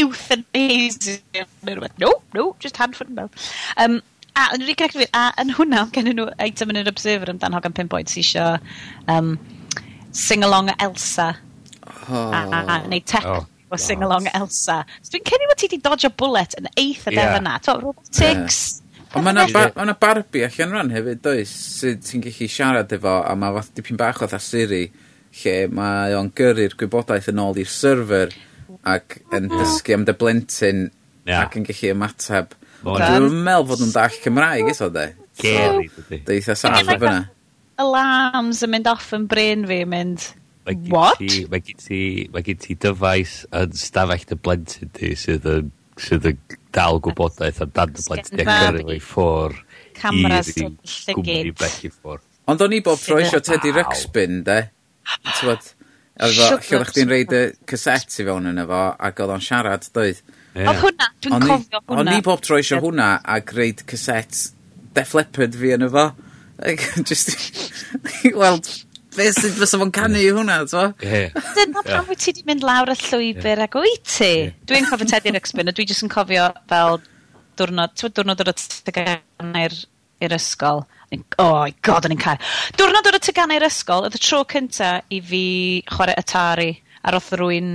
euthanasia 0.00 1.46
neu 1.62 1.76
rhywbeth. 1.76 1.98
No, 2.02 2.12
no, 2.34 2.56
just 2.60 2.76
hand 2.76 2.96
foot 2.96 3.08
and 3.08 3.16
mouth. 3.16 3.48
Um, 3.76 4.00
a, 4.34 4.50
yn 4.56 4.66
rhaid 4.66 4.78
connected 4.80 5.04
fi, 5.04 5.08
a 5.14 5.30
yn 5.42 5.54
hwnna, 5.58 5.86
gen 5.94 6.10
nhw 6.10 6.28
item 6.42 6.74
yn 6.74 6.82
yr 6.82 6.92
Observer 6.92 7.32
amdan 7.32 7.56
Hogan 7.56 7.76
Pinpoint 7.76 8.12
sy'n 8.12 8.24
isio 8.24 8.46
um, 9.14 9.34
sing-along 10.12 10.72
Elsa. 10.78 11.32
Oh. 12.08 12.30
A, 12.30 12.44
a, 12.44 12.62
a, 12.62 12.78
neu 12.88 13.02
tech. 13.04 13.26
Oh 13.26 13.44
o 13.74 13.78
sing-along 13.80 14.28
Elsa. 14.34 14.82
So 15.02 15.14
dwi'n 15.14 15.26
cynnig 15.28 15.50
bod 15.50 15.58
ti 15.60 15.68
wedi 15.68 15.82
dodge 15.82 16.10
bullet 16.16 16.56
yn 16.60 16.70
eitha 16.70 17.12
yeah. 17.12 17.18
defnyna. 17.18 17.58
To, 17.66 17.76
robotics. 17.82 18.60
Yeah. 18.78 18.80
Ond 19.14 19.26
mae 19.26 19.34
yna 19.34 19.46
ba 19.54 19.86
ma 19.86 19.94
Barbie 19.98 20.42
allan 20.46 20.72
rhan 20.74 20.92
hefyd, 20.94 21.20
does, 21.22 21.50
sydd 21.78 22.02
ti'n 22.06 22.24
gallu 22.24 22.48
siarad 22.50 22.94
efo, 22.96 23.14
a 23.22 23.34
mae 23.38 23.54
fath 23.58 23.70
dipyn 23.76 24.00
bach 24.00 24.22
o 24.24 24.28
dda 24.30 24.40
Siri, 24.42 24.82
lle 25.42 25.54
mae 25.70 26.16
o'n 26.18 26.32
gyrru'r 26.34 26.74
gwybodaeth 26.80 27.30
yn 27.30 27.42
ôl 27.44 27.60
i'r 27.62 27.70
server 27.70 28.34
ac 28.84 29.18
yn 29.34 29.48
dysgu 29.52 29.96
am 29.96 30.06
dy 30.08 30.14
blentyn 30.20 30.86
yeah. 31.26 31.44
ac 31.44 31.58
yn 31.58 31.66
gallu 31.68 31.92
ymateb. 31.94 32.54
Dwi'n 32.84 33.28
meddwl 33.46 33.68
fod 33.70 33.82
nhw'n 33.82 33.94
dall 33.94 34.18
Cymraeg 34.24 34.70
eto, 34.74 34.90
de. 34.92 35.06
Geri, 35.40 35.88
dydy. 35.96 36.20
Deitha 36.28 36.56
saff 36.58 36.82
o 36.84 36.98
fyna. 37.00 37.20
Alarms 37.82 38.60
yn 38.62 38.74
mynd 38.74 38.90
off 38.90 39.08
yn 39.16 39.24
brain 39.30 39.64
fi, 39.66 39.80
mynd, 39.88 40.28
what? 40.92 41.20
Mae 41.50 41.62
gyd 41.64 41.80
ti, 41.82 42.02
mae 42.32 42.44
gyd 42.46 42.60
ti 42.62 42.76
dyfais 42.80 43.40
yn 43.56 43.74
stafell 43.78 44.28
dy 44.30 44.38
blentyn 44.38 44.92
di 44.96 45.14
sydd 45.18 45.48
yn 45.50 45.72
sydd 46.00 46.28
yn 46.30 46.38
dal 46.74 47.00
gwybodaeth 47.02 47.62
am 47.64 47.72
dan 47.74 47.92
dy 47.94 48.04
blentyn 48.06 48.44
ac 48.44 48.78
yn 48.82 48.94
ei 48.94 49.02
ffôr 49.02 49.56
cameras 49.98 50.52
i 50.56 50.68
gwmni 50.68 51.52
bell 51.58 51.80
i 51.86 51.90
ffôr. 51.92 52.22
Ond 52.50 52.64
o'n 52.64 52.76
i 52.76 52.80
bob 52.84 53.00
tro 53.00 53.18
eisiau 53.20 53.42
Teddy 53.44 53.72
Ruxpin, 53.72 54.42
de? 54.46 54.58
Ti'n 55.38 55.60
A 56.14 56.28
fo, 56.30 56.46
lle 56.62 56.78
o'ch 56.78 56.92
chdi'n 56.92 57.10
reid 57.10 57.32
y 57.34 57.42
cassette 57.66 58.20
i 58.22 58.26
fewn 58.26 58.46
yn 58.52 58.62
efo, 58.62 58.82
ac 59.02 59.22
oedd 59.24 59.32
o'n 59.34 59.42
siarad, 59.42 59.86
doedd? 59.96 60.20
Yeah. 60.54 60.68
Oedd 60.70 60.82
hwnna, 60.84 61.08
dwi'n 61.24 61.42
cofio 61.42 61.80
hwnna. 61.80 62.02
O'n 62.04 62.10
i 62.12 62.22
bob 62.22 62.44
tro 62.46 62.58
eisiau 62.60 62.82
hwnna, 62.84 63.08
ac 63.34 63.50
reid 63.56 63.82
cassette 63.90 64.52
Def 64.94 65.14
Leppard 65.18 65.58
fi 65.58 65.72
yna 65.74 65.88
fo. 65.90 66.04
Just, 67.08 67.34
wel, 68.30 68.60
beth 69.16 69.40
sydd 69.40 69.56
fysa 69.58 69.80
fo'n 69.80 69.90
canu 69.94 70.22
i 70.22 70.30
hwnna, 70.30 70.60
t'o? 70.70 70.84
Ie. 71.02 71.24
Dyna 71.58 71.82
pam 71.88 72.06
wyt 72.12 72.22
ti 72.22 72.30
wedi 72.30 72.46
mynd 72.46 72.62
lawr 72.66 72.94
y 72.94 72.96
llwybr 73.00 73.64
ac 73.66 73.74
wyt 73.80 74.06
ti? 74.06 74.32
Dwi'n 74.70 74.86
cofio 74.86 75.10
Teddy 75.10 75.34
Ruxpin, 75.34 75.70
a 75.70 75.74
dwi 75.74 75.88
jyst 75.90 76.06
yn 76.06 76.14
cofio 76.14 76.46
fel 76.70 77.00
diwrnod, 77.58 77.98
ti'n 77.98 78.14
diwrnod 78.14 78.46
o'r 78.46 78.54
tygannau'r 78.54 79.80
i'r 80.22 80.38
ysgol 80.38 80.84
oh 81.38 81.52
my 81.60 81.74
god, 81.82 82.06
o'n 82.06 82.14
i'n 82.14 82.22
cael. 82.22 82.40
Diwrnod 82.78 83.10
o'r 83.10 83.20
teganau'r 83.22 83.68
ysgol, 83.68 84.08
oedd 84.08 84.18
y 84.18 84.22
tro 84.22 84.42
cynta 84.50 84.96
i 85.12 85.20
fi 85.22 85.44
chwarae 85.90 86.16
Atari, 86.20 86.72
a 87.04 87.14
roth 87.14 87.30
rwy'n, 87.38 87.72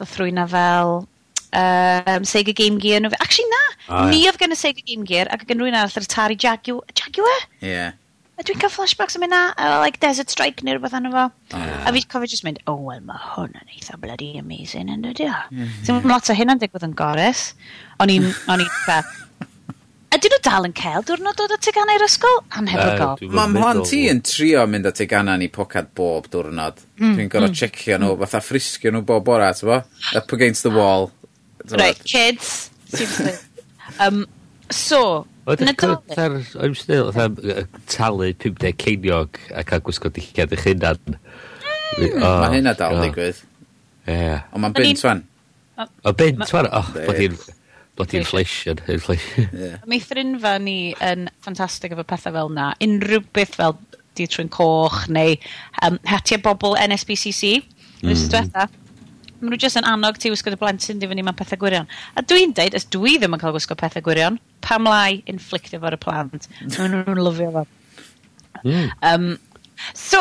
roth 0.00 0.18
rwy'n 0.20 0.42
a 0.42 0.46
fel 0.50 0.92
um, 1.00 2.26
Sega 2.26 2.54
Game 2.56 2.78
Gear. 2.78 3.00
Nhw. 3.04 3.14
Actually, 3.20 3.50
na, 3.50 3.62
oh, 3.88 4.04
ni 4.10 4.22
yeah. 4.22 4.32
oedd 4.32 4.40
gen 4.42 4.56
y 4.56 4.60
Sega 4.60 4.84
Game 4.84 5.06
Gear, 5.08 5.30
ac 5.32 5.46
gen 5.48 5.62
rwy'n 5.62 5.78
arall 5.78 5.98
yr 6.00 6.06
Atari 6.08 6.38
Jaguar. 6.40 6.86
Jaguar. 6.96 7.48
Yeah. 7.64 7.96
A 8.40 8.44
dwi'n 8.46 8.56
cael 8.56 8.72
flashbacks 8.72 9.18
am 9.18 9.26
yna, 9.26 9.40
uh, 9.52 9.78
like 9.82 10.00
Desert 10.00 10.32
Strike 10.32 10.64
neu 10.64 10.78
rhywbeth 10.78 10.94
anna 10.96 11.10
fo. 11.12 11.26
Yeah. 11.52 11.82
A 11.84 11.92
fi 11.92 12.00
cofio 12.08 12.30
just 12.32 12.46
mynd, 12.46 12.62
oh, 12.66 12.78
well, 12.80 13.02
mae 13.04 13.20
hwn 13.34 13.52
yn 13.52 13.74
eitha 13.74 13.98
bloody 14.00 14.30
amazing, 14.40 14.88
yn 14.88 15.04
dydy 15.04 15.26
o. 15.28 15.34
Yeah. 15.52 15.74
Dim 15.84 16.06
lot 16.08 16.30
o 16.32 16.36
hyn 16.38 16.54
yn 16.54 16.62
digwydd 16.62 16.86
yn 16.88 16.96
Goris. 16.96 17.50
O'n 18.00 18.12
i'n, 18.14 18.30
o'n 18.48 18.64
i'n, 18.64 18.70
Ydyn 20.10 20.32
nhw 20.34 20.38
dal 20.42 20.66
yn 20.66 20.72
cael 20.74 21.04
diwrnod 21.06 21.36
dod 21.38 21.52
o 21.54 21.56
tegannau 21.62 21.94
i'r 21.94 22.02
ysgol? 22.02 22.40
Anhebygol. 22.58 23.20
Mae 23.30 23.50
mhlan 23.52 23.78
hon 23.78 23.86
ti 23.86 24.00
yn 24.10 24.22
trio 24.26 24.64
mynd 24.66 24.88
o 24.90 24.92
tegannau 24.96 25.38
ni 25.38 25.46
pocad 25.54 25.92
bob 25.94 26.26
diwrnod. 26.32 26.80
Mm, 26.98 27.12
Dwi'n 27.14 27.30
gorau 27.30 27.50
mm, 27.52 27.58
checio 27.60 27.98
nhw, 28.00 28.16
mm. 28.16 28.24
fatha 28.24 28.40
ffriscio 28.42 28.90
nhw 28.90 29.04
bob 29.06 29.22
bora, 29.28 29.52
ti'n 29.54 29.70
bo? 29.70 29.78
Up 30.18 30.34
against 30.34 30.66
the 30.66 30.72
wall. 30.74 31.12
Right, 31.70 32.02
kids. 32.02 32.70
um, 34.02 34.24
so, 34.66 35.28
Oedd 35.46 35.62
yn 35.62 35.70
gyda'r 35.78 36.36
ymstyl, 36.66 37.12
oedd 37.14 37.78
talu 37.90 38.32
50 38.42 38.74
ceiniog 38.82 39.38
a 39.54 39.62
cael 39.68 39.86
gwisgo 39.86 40.10
dillad 40.14 40.58
eich 40.58 40.66
hunan. 40.72 41.00
Mm. 41.14 42.18
Oh, 42.18 42.34
Mae 42.42 42.58
hynna 42.58 42.74
dal 42.78 42.98
digwydd. 42.98 43.40
Ie. 44.10 44.36
Ond 44.50 44.66
mae'n 44.66 44.74
bint 44.74 45.06
fan. 45.06 45.24
O 46.02 46.12
bint 46.18 46.44
fan, 46.50 46.66
o, 46.66 46.82
bod 46.98 47.22
hi'n... 47.22 47.38
Bloody 48.00 48.18
inflation. 48.18 48.78
inflation. 48.88 49.48
yeah. 49.52 49.76
Mae 49.84 50.00
ffrinfa 50.00 50.54
ni 50.64 50.94
yn 51.04 51.28
ffantastig 51.44 51.92
efo 51.92 52.04
pethau 52.08 52.32
fel 52.32 52.52
na. 52.56 52.70
Unrhyw 52.80 53.26
beth 53.36 53.58
fel 53.60 53.76
di 54.16 54.26
coch 54.48 55.02
neu 55.08 55.36
um, 55.84 55.98
hetiau 56.08 56.40
bobl 56.44 56.78
NSBCC. 56.80 57.60
Mm. 58.00 58.08
Rwy'n 58.08 58.30
diwetha. 58.32 58.66
Mae 59.40 59.52
nhw 59.52 59.60
jyst 59.60 59.80
yn 59.80 59.88
annog 59.88 60.18
ti 60.20 60.32
wisgo 60.32 60.52
dy 60.52 60.58
blentyn 60.60 61.00
di 61.00 61.08
fyny 61.08 61.24
mewn 61.24 61.36
pethau 61.36 61.60
gwirion. 61.60 61.88
A 62.16 62.24
dwi'n 62.24 62.56
deud, 62.56 62.76
os 62.76 62.88
dwi 62.92 63.18
ddim 63.18 63.36
yn 63.36 63.40
cael 63.40 63.54
gwisgo 63.56 63.76
pethau 63.80 64.04
gwirion, 64.04 64.36
pam 64.64 64.88
lai 64.88 65.22
inflictio 65.30 65.80
fo'r 65.80 65.96
y 65.96 66.00
plant. 66.00 66.48
Mae 66.76 66.90
nhw'n 66.92 67.22
lyfio 67.24 67.52
fo. 67.54 67.66
Mm. 68.64 68.90
Um, 69.12 69.30
so, 69.96 70.20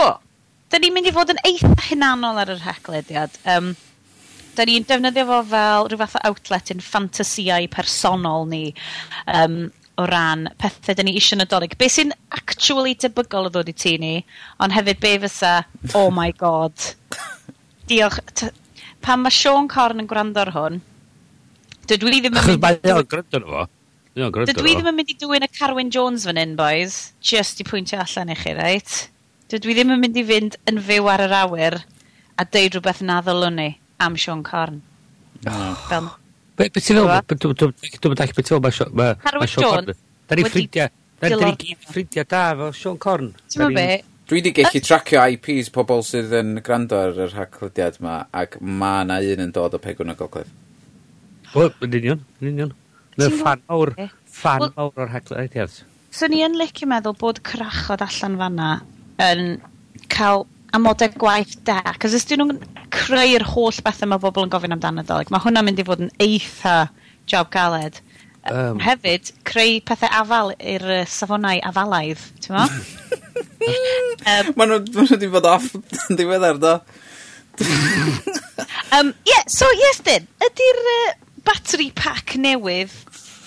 da 0.71 0.79
ni'n 0.79 0.95
mynd 0.95 1.11
i 1.11 1.15
fod 1.15 1.33
yn 1.33 1.43
eitha 1.47 1.75
hunanol 1.89 2.39
ar 2.43 2.53
yr 2.55 2.63
heclediad. 2.63 3.35
Um, 3.55 3.73
da 4.59 4.67
ni'n 4.67 4.85
defnyddio 4.87 5.25
fo 5.29 5.41
fel 5.53 5.89
rhyw 5.89 6.01
fath 6.01 6.17
o 6.19 6.23
outlet 6.29 6.73
yn 6.73 6.83
ffantasiau 6.83 7.69
personol 7.71 8.47
ni 8.51 8.65
um, 9.31 9.61
o 9.99 10.05
ran 10.07 10.47
pethau 10.59 10.95
da 10.95 11.03
ni 11.03 11.15
eisiau 11.19 11.39
nadolig. 11.39 11.77
Be 11.79 11.87
sy'n 11.91 12.11
actually 12.35 12.95
debygol 12.99 13.47
o 13.47 13.53
ddod 13.53 13.71
i 13.71 13.75
ti 13.75 13.97
ni, 14.01 14.13
ond 14.59 14.75
hefyd 14.75 15.01
be 15.03 15.15
fysa, 15.25 15.53
oh 15.95 16.07
my 16.15 16.31
god. 16.43 16.75
Diolch. 17.89 18.47
Pan 19.03 19.23
mae 19.23 19.31
Sean 19.31 19.67
Corn 19.71 20.03
yn 20.03 20.07
gwrando 20.07 20.43
ar 20.43 20.51
hwn, 20.55 20.79
dydw 21.87 22.11
i 22.11 22.19
ddim 22.19 22.35
yn 22.35 22.49
mynd... 22.51 22.63
Mae 22.65 22.95
o'n 22.95 23.07
gwrando 23.11 23.43
fo. 23.45 23.67
Dydw 24.19 24.65
i 24.67 24.73
ddim 24.75 24.89
yn 24.91 24.97
mynd 24.97 25.13
i 25.13 25.15
dwy'n 25.21 25.47
y 25.47 25.51
Carwyn 25.55 25.91
Jones 25.95 26.25
fan 26.27 26.39
hyn, 26.41 26.57
boys. 26.59 26.99
Just 27.23 27.61
i 27.63 27.67
pwyntio 27.67 28.01
allan 28.03 28.33
i 28.33 28.35
chi, 28.39 28.55
reit? 28.57 28.97
Dydw 29.51 29.71
i 29.71 29.77
ddim 29.77 29.93
yn 29.95 30.03
mynd 30.03 30.19
i 30.19 30.25
fynd 30.27 30.59
yn 30.67 30.81
fyw 30.83 31.07
ar 31.11 31.23
yr 31.23 31.35
awyr 31.39 31.79
a 31.79 32.45
deud 32.47 32.75
rhywbeth 32.75 33.03
na 33.07 33.21
ddylwn 33.23 33.55
ni 33.59 33.69
am 33.99 34.15
Sean 34.15 34.43
Corn. 34.43 34.81
Oh. 35.47 35.73
Fel... 35.89 36.09
Be, 36.59 36.69
be 36.69 36.83
ti'n 36.83 36.99
feddwl? 36.99 37.23
Dwi'n 37.39 38.15
dall 38.15 38.15
beth 38.15 38.39
ti'n 38.39 38.47
feddwl 38.49 38.63
mae 38.65 39.47
Sean 39.47 39.65
Corn. 39.65 39.91
Da 40.29 40.37
ni 40.37 40.45
ffrindiau. 40.47 40.93
Da 41.19 41.33
ni 41.33 41.51
gyd 41.63 41.89
ffrindiau 41.89 42.27
da 42.29 42.45
fel 42.61 42.73
Sean 42.77 43.01
Corn. 43.01 43.33
Ti'n 43.51 43.75
be? 43.75 43.89
Dwi 44.29 44.43
wedi 44.43 44.51
gallu 44.53 44.79
tracio 44.85 45.21
IPs 45.33 45.71
pobl 45.73 46.03
sydd 46.05 46.33
yn 46.37 46.59
gwrando 46.65 46.99
ar 47.01 47.15
yr 47.25 47.31
haclydiad 47.33 47.95
yma 47.97 48.17
ac 48.41 48.59
mae 48.61 49.01
yna 49.01 49.15
un 49.25 49.41
yn 49.47 49.53
dod 49.55 49.73
o 49.73 49.79
pegwn 49.81 50.13
y 50.13 50.15
gogledd. 50.19 50.51
Wel, 51.55 51.71
yn 51.81 51.95
union, 51.97 52.21
yn 52.37 52.51
union. 52.51 52.75
Mae'n 53.17 53.39
fan 53.39 53.63
mawr, 53.65 53.95
fan 54.29 54.67
mawr 54.67 55.01
o'r 55.01 55.09
haclydiad. 55.15 55.79
So 56.13 56.29
ni 56.29 56.43
yn 56.45 56.59
licio 56.61 56.85
meddwl 56.91 57.17
bod 57.17 57.41
crachod 57.49 58.05
allan 58.05 58.37
fanna 58.37 58.69
yn 59.25 59.43
cael 60.13 60.45
amodau 60.77 61.09
gwaith 61.17 61.57
da. 61.65 61.81
Cos 61.97 62.13
ys 62.19 62.29
dyn 62.29 62.43
nhw'n 62.43 62.61
creu'r 62.99 63.45
holl 63.53 63.81
bethau 63.85 64.11
mae 64.11 64.21
bobl 64.21 64.45
yn 64.45 64.53
gofyn 64.53 64.75
amdano 64.75 65.01
Nadolig. 65.01 65.31
Mae 65.33 65.43
hwnna'n 65.43 65.67
mynd 65.67 65.81
i 65.81 65.87
fod 65.87 66.05
yn 66.05 66.13
eitha 66.23 66.77
job 67.29 67.51
galed. 67.53 67.99
Um, 68.49 68.79
Hefyd, 68.81 69.33
creu 69.47 69.79
pethau 69.85 70.11
afal 70.21 70.53
i'r 70.57 70.85
uh, 71.01 71.03
safonau 71.09 71.59
afalaidd, 71.69 72.21
ti'n 72.43 72.55
mo? 72.55 72.65
um, 74.31 74.51
Mae 74.57 74.69
nhw 74.71 74.79
wedi 75.11 75.29
bod 75.31 75.47
off 75.49 75.73
yn 75.75 76.19
diweddar, 76.19 76.59
do? 76.61 76.77
um, 78.95 79.11
yeah, 79.27 79.43
so, 79.51 79.67
yes, 79.75 79.99
dyn, 80.07 80.27
Ydy'r 80.47 80.81
uh, 80.95 81.13
battery 81.45 81.89
pack 81.95 82.37
newydd 82.39 82.95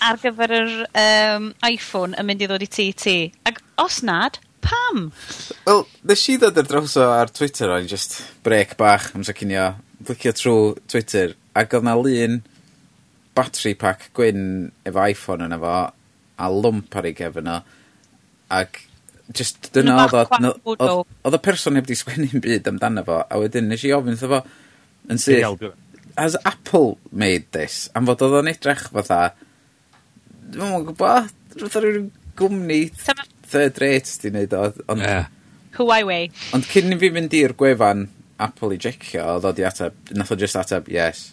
ar 0.03 0.19
gyfer 0.21 0.53
yr 0.59 0.73
um, 0.99 1.51
iPhone 1.65 2.17
yn 2.19 2.27
mynd 2.27 2.43
i 2.43 2.49
ddod 2.49 2.65
i 2.65 2.69
ti 2.69 2.89
ti? 2.97 3.17
Ac 3.49 3.61
os 3.81 4.01
nad, 4.05 4.39
Pam? 4.63 5.03
Wel, 5.67 5.83
nes 6.09 6.23
i 6.31 6.37
ddod 6.39 6.59
ar 6.61 6.69
draws 6.69 6.95
o 7.01 7.09
ar 7.11 7.31
Twitter 7.35 7.73
o'n 7.73 7.89
just 7.89 8.21
brec 8.45 8.77
bach 8.79 9.11
amser 9.17 9.35
cynio, 9.37 9.73
flicio 10.07 10.33
trwy 10.39 10.87
Twitter, 10.91 11.35
ac 11.57 11.75
oedd 11.77 11.87
na 11.87 11.95
lun 11.99 12.41
battery 13.37 13.73
pack 13.79 14.09
gwyn 14.17 14.71
efo 14.87 15.05
iPhone 15.09 15.47
yna 15.47 15.59
fo, 15.61 15.75
a 16.43 16.49
lwmp 16.49 16.99
ar 16.99 17.09
ei 17.09 17.15
gefn 17.17 17.51
o, 17.53 17.59
ac 18.53 18.81
just 19.33 19.71
dyna 19.75 20.03
oedd 20.07 20.83
o, 20.83 21.03
oedd 21.03 21.37
y 21.37 21.41
person 21.43 21.79
heb 21.79 21.87
di 21.89 21.97
sgwennu'n 21.97 22.43
byd 22.43 22.69
amdano 22.73 23.05
fo, 23.07 23.21
a 23.23 23.41
wedyn 23.41 23.69
nes 23.71 23.85
i 23.87 23.93
ofyn 23.95 24.19
fo, 24.19 24.43
yn 25.09 25.21
syth, 25.21 25.69
has 26.17 26.37
Apple 26.45 26.97
made 27.11 27.49
this? 27.55 27.87
Am 27.97 28.07
fod 28.09 28.21
oedd 28.25 28.39
o'n 28.41 28.51
edrych 28.53 28.87
fatha, 28.93 29.21
dwi'n 30.53 30.69
mwyn 30.69 30.89
gwybod, 30.91 31.31
rwy'n 31.63 32.11
gwmni 32.37 32.83
third 33.53 33.79
rate 33.83 34.17
di 34.23 34.33
wneud 34.33 34.57
o. 34.57 34.65
Ond, 34.89 35.05
yeah. 35.05 35.29
Huawei. 35.77 36.27
Ond 36.53 36.67
cyn 36.69 36.93
i 36.93 36.99
fi 37.01 37.13
fynd 37.13 37.33
i'r 37.37 37.55
gwefan 37.57 38.07
Apple 38.43 38.75
i 38.75 38.81
jecio, 38.81 39.23
oedd 39.35 39.47
o 39.47 39.53
di 39.55 39.65
ateb, 39.67 39.95
nath 40.17 40.33
o 40.33 40.37
just 40.39 40.57
ateb, 40.59 40.89
yes. 40.91 41.31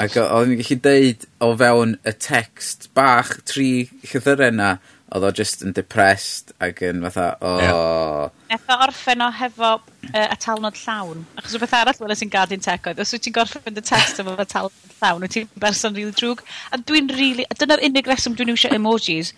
Ac 0.00 0.18
oedd 0.20 0.50
ni'n 0.50 0.60
gallu 0.60 0.80
deud 0.84 1.28
o 1.44 1.52
fewn 1.60 1.94
y 2.04 2.12
text 2.20 2.90
bach 2.96 3.38
tri 3.48 3.86
llythyrau 4.04 4.52
na, 4.52 4.74
oedd 5.12 5.26
o 5.28 5.30
just 5.36 5.64
yn 5.64 5.74
depressed 5.76 6.52
ac 6.64 6.82
yn 6.88 7.02
fatha, 7.06 7.26
o... 7.40 7.52
Oh. 7.72 8.28
Neth 8.52 8.68
yeah. 8.68 8.76
o 8.76 8.86
orffen 8.86 9.24
o 9.24 9.28
hefo 9.36 9.72
uh, 9.78 10.26
atalnod 10.26 10.76
llawn. 10.82 11.24
Achos 11.36 11.56
rhywbeth 11.56 11.76
arall 11.78 11.98
fel 11.98 12.14
sy'n 12.16 12.32
gadw'n 12.32 12.64
tech 12.64 12.88
oedd, 12.88 13.02
os 13.02 13.12
wyt 13.12 13.26
ti'n 13.26 13.36
gorffen 13.36 13.80
y 13.80 13.84
text 13.84 14.20
efo 14.20 14.36
atalnod 14.36 14.96
llawn, 15.00 15.24
wyt 15.24 15.36
ti'n 15.36 15.50
berson 15.60 15.96
rili 15.96 16.08
really 16.08 16.20
drwg. 16.20 16.44
A 16.72 16.80
dwi'n 16.80 17.12
rili, 17.12 17.18
really, 17.20 17.48
a 17.48 17.58
dyna'r 17.60 17.84
unig 17.88 18.08
reswm 18.12 18.36
dwi'n 18.38 18.54
iwsio 18.54 18.72
emojis, 18.76 19.34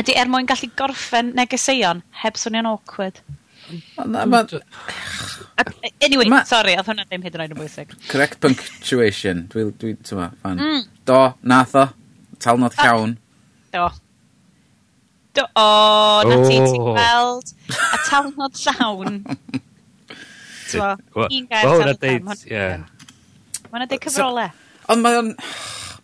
Ydy 0.00 0.14
er 0.18 0.30
mwyn 0.30 0.48
gallu 0.50 0.68
gorffen 0.78 1.30
negeseuon 1.38 2.02
heb 2.24 2.38
swnio'n 2.40 2.66
awkward. 2.66 3.20
Ma, 3.96 4.24
ma, 4.26 4.40
e, 4.44 5.90
anyway, 6.02 6.26
ma, 6.28 6.42
sorry, 6.48 6.74
oedd 6.76 6.88
hwnna 6.90 7.06
ddim 7.06 7.22
hyd 7.24 7.36
yn 7.38 7.44
oed 7.44 7.54
yn 7.54 7.60
bwysig. 7.60 7.94
Correct 8.10 8.40
punctuation. 8.42 9.44
Dwi, 9.52 9.68
dwi, 9.80 9.94
ma, 10.18 10.28
fan. 10.42 10.58
Mm. 10.58 10.82
Do, 11.08 11.20
nath 11.46 11.76
o. 11.78 11.86
Talnod 12.42 12.74
ah. 12.74 12.88
llawn. 12.88 13.14
Do. 13.72 13.86
Do, 15.34 15.46
o, 15.46 15.62
oh, 15.62 16.26
na 16.28 16.40
ti, 16.42 16.58
ti'n 16.58 16.84
gweld. 16.90 17.54
A 17.70 18.02
talnod 18.10 18.60
llawn. 18.66 19.22
Tyma, 20.68 20.92
un 21.28 21.48
gair 21.50 21.70
talnod 21.70 22.06
llawn. 22.50 22.86
Mae'n 23.70 23.90
deud 23.90 24.08
cyfrolau. 24.08 24.50
Ond 24.90 25.06
mae 25.06 25.22
o'n... 25.22 25.34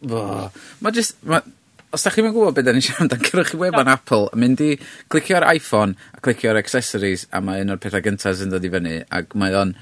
Mae 0.80 0.94
just... 0.97 1.18
Ma, 1.28 1.42
os 1.90 2.04
da 2.06 2.12
chi'n 2.14 2.26
mynd 2.26 2.37
gwybod 2.37 2.56
beth 2.56 2.66
da 2.68 2.75
ni'n 2.75 2.85
siarad 2.87 3.06
amdan 3.06 3.25
cerwch 3.28 3.54
i 3.56 3.61
wefan 3.61 3.90
Apple 3.90 4.28
a 4.30 4.38
mynd 4.38 4.62
i 4.62 4.70
clicio 5.11 5.38
ar 5.38 5.49
Iphone 5.56 5.97
a 6.14 6.23
clicio 6.23 6.52
ar 6.52 6.61
Accessories 6.61 7.26
a 7.35 7.42
mae 7.42 7.64
un 7.64 7.75
o'r 7.75 7.82
pethau 7.82 8.04
gyntaf 8.04 8.38
sy'n 8.38 8.52
dod 8.52 8.66
i 8.66 8.70
fyny 8.73 9.00
ac 9.18 9.35
mae 9.40 9.56
o'n 9.59 9.75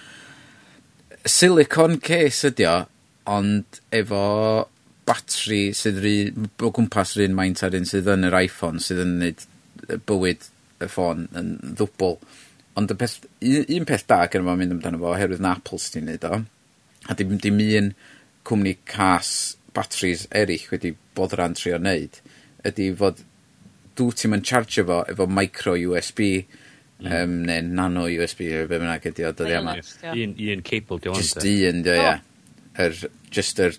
silicon 1.28 1.98
case 2.04 2.52
ydi 2.52 2.68
o 2.68 2.78
ond 3.28 3.80
efo 3.92 4.24
batri 5.08 5.68
sydd 5.76 6.00
ry, 6.04 6.16
o 6.64 6.70
gwmpas 6.72 7.14
rhywun 7.16 7.36
maint 7.36 7.62
ar 7.64 7.76
un 7.76 7.88
sydd 7.88 8.08
yn 8.12 8.28
yr 8.28 8.36
iPhone 8.40 8.80
sydd 8.84 9.02
yn 9.04 9.16
gwneud 9.18 9.44
bywyd 10.08 10.48
y 10.84 10.88
ffôn 10.88 11.26
yn 11.36 11.54
ddwbl. 11.78 12.16
Ond 12.78 12.92
y 12.94 12.96
peth, 12.98 13.18
un, 13.42 13.64
un 13.76 13.88
peth 13.88 14.06
da 14.08 14.22
gyda 14.30 14.46
fo'n 14.46 14.60
mynd 14.60 14.76
amdano 14.76 15.00
fo, 15.02 15.12
oherwydd 15.12 15.42
na 15.44 15.56
Apple 15.58 15.80
sy'n 15.82 16.08
neud 16.08 16.26
o, 16.28 16.40
a 17.08 17.16
dim, 17.18 17.36
dim 17.42 17.60
un 17.64 17.92
cwmni 18.48 18.76
cas 18.88 19.32
batteries 19.76 20.26
eraill 20.34 20.68
wedi 20.72 20.94
boddran 21.18 21.58
trio 21.58 21.80
wneud, 21.82 22.22
ydy 22.68 22.92
fod 22.98 23.24
dw 23.98 24.14
ti'n 24.14 24.34
mynd 24.34 24.46
charge 24.46 24.84
fo 24.86 25.02
efo 25.10 25.26
micro 25.30 25.74
USB 25.74 26.22
mm. 26.38 27.10
um, 27.10 27.36
neu 27.48 27.66
nano 27.66 28.06
USB 28.06 28.46
neu 28.46 28.70
be 28.70 28.78
bynnag 28.78 29.10
ydy 29.10 29.26
o 29.26 29.34
dyddi 29.34 29.58
yma. 29.58 29.76
Un, 30.14 30.34
un 30.54 30.64
cable 30.66 31.00
dio 31.02 31.14
Just 31.18 31.42
un 31.42 31.84
dio, 31.86 31.98
ie. 31.98 32.16
Er, 32.78 32.94
oh. 32.94 33.14
just 33.34 33.62
yr... 33.62 33.78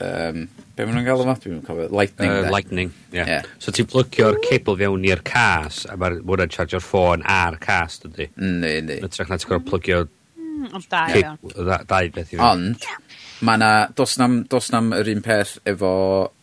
Um, 0.00 0.46
be 0.76 0.86
maen 0.86 0.94
nhw'n 0.96 1.04
gael 1.04 1.22
yma? 1.26 1.34
Dwi'n 1.40 1.60
cofio. 1.64 1.90
Lightning. 1.92 2.30
Uh, 2.32 2.52
lightning, 2.52 2.92
ie. 3.10 3.18
Yeah. 3.18 3.32
yeah. 3.34 3.50
So 3.60 3.72
ti'n 3.76 3.88
plygio'r 3.90 4.40
cable 4.46 4.78
fewn 4.80 5.04
i'r 5.08 5.20
cas 5.26 5.82
a 5.88 5.96
mae'r 6.00 6.22
mwyn 6.24 6.46
yn 6.46 6.54
chargio'r 6.54 6.84
ffôn 6.84 7.24
a'r 7.28 7.58
cas, 7.60 7.98
dydy? 8.04 8.30
Ne, 8.40 8.78
ne. 8.86 9.00
Yn 9.04 9.12
trach 9.12 9.32
na 9.32 9.40
ti'n 9.40 9.52
gorfod 9.52 9.68
plygio... 9.68 10.06
Mm, 10.40 10.70
ond 10.76 10.88
da, 10.92 11.04
iawn. 11.20 11.36
Dau 11.88 12.12
beth 12.16 12.32
i 12.32 12.32
fi. 12.32 12.38
E. 12.38 12.44
Ond, 12.48 12.88
mae 13.46 13.60
na, 13.60 13.70
dos 13.96 14.16
nam, 14.20 14.42
dos 14.52 14.70
nam 14.74 14.92
yr 14.96 15.08
un 15.14 15.22
peth 15.24 15.56
efo 15.68 15.92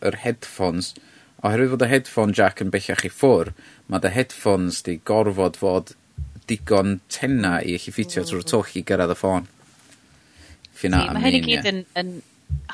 yr 0.04 0.18
headphones, 0.24 0.92
oherwydd 1.46 1.74
fod 1.74 1.84
y 1.86 1.90
headphone 1.92 2.34
jack 2.34 2.62
yn 2.64 2.72
bellach 2.74 3.04
i 3.06 3.12
ffwr, 3.12 3.52
mae 3.88 4.02
dy 4.02 4.12
headphones 4.14 4.82
di 4.86 4.98
gorfod 5.10 5.58
fod 5.60 5.94
digon 6.48 6.98
tenna 7.12 7.58
i 7.60 7.76
eich 7.76 7.88
ffitio 7.92 8.24
trwy'r 8.24 8.42
mm. 8.42 8.50
twll 8.50 8.80
i 8.80 8.84
gyrraedd 8.88 9.14
y 9.14 9.18
ffôn. 9.18 9.46
Fina, 10.78 11.04
See, 11.04 11.14
mae 11.14 11.24
hyn 11.26 11.38
i 11.38 11.44
gyd 11.44 11.70
yn, 11.70 11.80
yn 11.98 12.12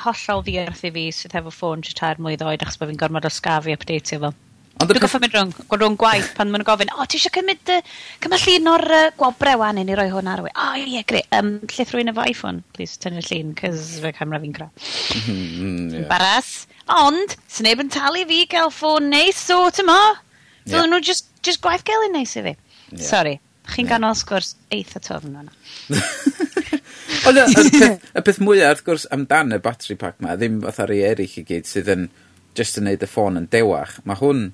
hollol 0.05 0.43
ddiarth 0.45 0.83
i 0.87 0.91
fi 0.95 1.05
sydd 1.15 1.35
hefo 1.35 1.53
ffôn 1.53 1.83
jyst 1.85 1.99
tair 1.99 2.21
mlynedd 2.21 2.45
oed 2.47 2.65
achos 2.65 2.79
bod 2.81 2.91
fi'n 2.91 3.01
gormod 3.01 3.27
o 3.27 3.31
sgafi 3.33 3.75
updateio 3.75 4.21
fel. 4.25 4.35
Ond 4.75 4.91
Dwi'n 4.91 4.99
goffa 4.99 5.19
mynd 5.23 5.31
rhwng, 5.31 5.51
rhwng 5.71 5.93
gwaith 5.99 6.33
pan 6.35 6.49
maen 6.51 6.59
nhw'n 6.59 6.67
gofyn, 6.67 6.89
o, 6.91 6.97
oh, 6.99 7.05
ti 7.07 7.15
eisiau 7.15 7.31
cymryd, 7.37 7.69
uh, 7.71 7.93
cymryd 8.23 8.43
llun 8.43 8.71
o'r 8.73 8.83
uh, 8.91 9.03
gwobre 9.15 9.53
wan 9.61 9.79
i 9.79 9.85
ni 9.87 9.95
roi 9.95 10.09
hwn 10.11 10.27
ar 10.27 10.41
we. 10.43 10.51
O, 10.51 10.65
ie, 10.75 10.97
yeah, 10.97 11.05
gre. 11.07 11.21
Um, 11.37 11.53
lle 11.71 11.85
rwy'n 11.87 12.11
efo 12.11 12.25
iPhone, 12.27 12.59
please, 12.75 12.99
tynnu'r 12.99 13.23
llun, 13.29 13.53
cys 13.61 13.93
fe 14.03 14.11
camera 14.17 14.41
fi'n 14.43 14.57
cra. 14.57 14.67
Mm, 14.67 15.21
mm-hmm, 15.21 15.87
yeah. 15.95 16.09
Baras. 16.11 16.51
Ond, 16.91 17.37
sy'n 17.47 17.69
neb 17.69 17.85
yn 17.85 17.93
talu 17.95 18.25
fi 18.27 18.41
gael 18.51 18.73
ffôn 18.75 19.07
neis, 19.13 19.39
so, 19.39 19.61
tymo. 19.77 19.95
Yeah. 19.95 20.73
Dylwn 20.73 20.91
nhw 20.97 21.01
just, 21.07 21.31
just 21.45 21.63
gwaith 21.63 21.87
gael 21.87 22.09
yn 22.09 22.19
neis 22.19 22.35
i 22.35 22.43
fi. 22.49 22.55
Yeah. 22.91 23.05
Sorry, 23.07 23.37
chi'n 23.71 23.85
yeah. 23.85 23.93
ganol 23.95 24.19
sgwrs 24.19 24.57
eitha 24.75 24.99
tofn 25.07 25.39
o'n 25.39 25.53
Ond 27.25 27.39
y, 27.39 27.43
peth, 27.53 28.05
y 28.17 28.21
peth 28.25 28.39
mwyaf, 28.43 28.75
wrth 28.75 28.85
gwrs, 28.85 29.07
amdan 29.13 29.55
y 29.55 29.59
battery 29.63 29.95
pack 29.99 30.19
ma, 30.21 30.35
ddim 30.37 30.59
fatha 30.65 30.87
rei 30.89 31.03
eraill 31.07 31.39
i 31.39 31.43
gyd 31.47 31.69
sydd 31.69 31.89
yn 31.93 32.07
just 32.57 32.79
yn 32.79 32.87
neud 32.89 33.03
y 33.03 33.09
ffôn 33.09 33.39
yn 33.39 33.49
dewach. 33.51 33.99
Mae 34.07 34.19
hwn 34.19 34.45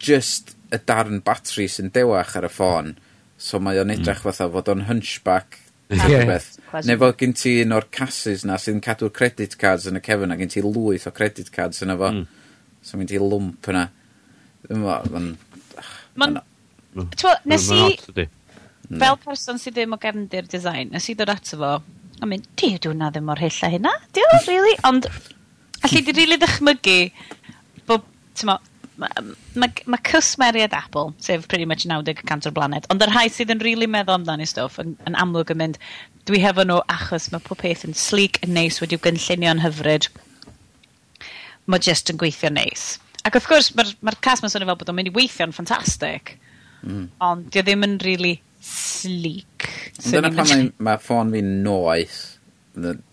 just 0.00 0.54
y 0.70 0.78
darn 0.86 1.20
batri 1.26 1.66
sy'n 1.70 1.90
dewach 1.94 2.36
ar 2.38 2.46
y 2.48 2.52
ffôn. 2.52 2.94
So 3.40 3.60
mae 3.62 3.80
o'n 3.80 3.92
edrych 3.94 4.22
mm. 4.22 4.26
fatha 4.28 4.48
fod 4.52 4.70
o'n 4.72 4.86
hunchback 4.88 5.58
yeah. 5.90 6.04
rhywbeth. 6.06 6.50
Neu 6.86 7.00
fod 7.00 7.18
gen 7.20 7.34
ti 7.36 7.56
un 7.64 7.76
o'r 7.76 7.88
cases 7.94 8.44
na 8.48 8.58
sy'n 8.60 8.82
cadw'r 8.84 9.12
credit 9.16 9.56
cards 9.60 9.88
yn 9.90 9.98
y 10.00 10.04
cefn 10.04 10.34
a 10.34 10.38
gen 10.40 10.52
ti 10.52 10.64
lwyth 10.64 11.08
o 11.10 11.14
credit 11.16 11.50
cards 11.54 11.82
yna 11.86 11.98
fo. 12.00 12.12
Mm. 12.14 12.26
So 12.82 13.00
gen 13.00 13.10
ti 13.10 13.20
lwmp 13.20 13.72
yna. 13.72 13.86
Mae'n... 14.70 15.32
Mae'n... 16.20 16.38
Nes 17.48 17.70
i... 17.74 17.82
Mm. 18.90 18.98
Fel 18.98 19.18
person 19.22 19.60
sydd 19.62 19.76
ddim 19.76 19.94
o 19.94 19.98
gefndir 20.02 20.48
design, 20.50 20.88
nes 20.90 21.04
i 21.06 21.14
ddod 21.14 21.30
ato 21.30 21.58
fo, 21.60 21.74
a 22.20 22.26
mynd, 22.26 22.48
di, 22.58 22.72
dwi'n 22.82 22.98
na 22.98 23.12
ddim 23.14 23.28
mor 23.28 23.38
hyll 23.38 23.60
a 23.62 23.68
hynna, 23.70 23.92
di 24.10 24.24
o, 24.26 24.30
really? 24.48 24.74
Ond 24.88 25.06
Alli 25.86 26.02
di 26.04 26.14
rili 26.16 26.36
ddychmygu 26.40 26.96
bod, 27.88 28.04
ti'n 28.36 28.50
mo, 28.50 28.56
mae 29.00 29.22
ma, 29.56 29.68
ma 29.94 29.98
cwsmeriad 30.10 30.74
Apple, 30.76 31.14
sef 31.24 31.46
pretty 31.48 31.68
much 31.68 31.86
90% 31.88 32.48
o'r 32.50 32.56
blaned, 32.56 32.88
ond 32.92 33.04
yr 33.04 33.12
rhai 33.14 33.28
sydd 33.32 33.52
yn 33.54 33.62
rili 33.62 33.80
really 33.80 33.90
meddwl 33.94 34.18
amdani 34.18 34.48
stwff 34.48 34.80
yn, 34.82 34.96
yn 35.08 35.16
amlwg 35.20 35.54
yn 35.54 35.60
mynd, 35.62 35.78
dwi 36.28 36.42
hefo 36.44 36.66
nhw 36.66 36.80
achos 36.92 37.30
mae 37.32 37.44
pob 37.46 37.62
peth 37.62 37.86
yn 37.88 37.96
sleek 37.96 38.42
yn 38.44 38.52
neis 38.58 38.80
wedi'w 38.82 39.00
gynllunio'n 39.06 39.64
hyfryd. 39.64 40.10
Mae 41.70 41.82
just 41.86 42.12
yn 42.12 42.20
gweithio 42.20 42.52
neis. 42.52 42.92
Ac 43.24 43.36
wrth 43.36 43.48
gwrs, 43.48 43.72
mae'r 43.76 43.96
ma, 44.04 44.14
cas 44.24 44.44
mae'n 44.44 44.52
swnio 44.52 44.68
fel 44.68 44.80
bod 44.82 44.92
o'n 44.92 45.00
mynd 45.00 45.12
i 45.12 45.16
weithio'n 45.16 45.56
ffantastig, 45.56 46.36
mm. 46.84 47.08
ond 47.24 47.50
dio 47.52 47.64
ddim 47.64 47.88
yn 47.88 47.98
rili 48.04 48.34
really 48.34 48.36
sleek. 48.60 49.68
So 49.98 50.18
Dyna 50.18 50.30
pan 50.34 50.48
mae, 50.48 50.68
mae 50.84 51.00
ffôn 51.00 51.32
fi'n 51.34 51.50
noeth 51.64 52.18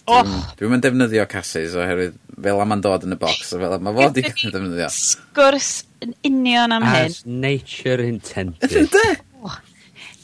Oh. 0.07 0.27
dwi 0.59 0.69
mynd 0.69 0.83
defnyddio 0.85 1.25
cases 1.29 1.73
oherwydd 1.75 2.17
fel 2.45 2.61
am 2.61 2.75
dod 2.83 3.07
yn 3.07 3.15
y 3.15 3.19
box 3.19 3.55
a 3.55 3.61
fel 3.61 3.73
am 3.77 3.89
fod 3.97 4.19
i 4.19 4.23
defnyddio. 4.27 4.89
Sgwrs 4.93 5.71
yn 6.05 6.13
union 6.29 6.75
am 6.75 6.85
hyn. 6.85 7.09
As 7.09 7.23
nature 7.25 8.03
intended. 8.05 8.93
Oh. 9.41 9.57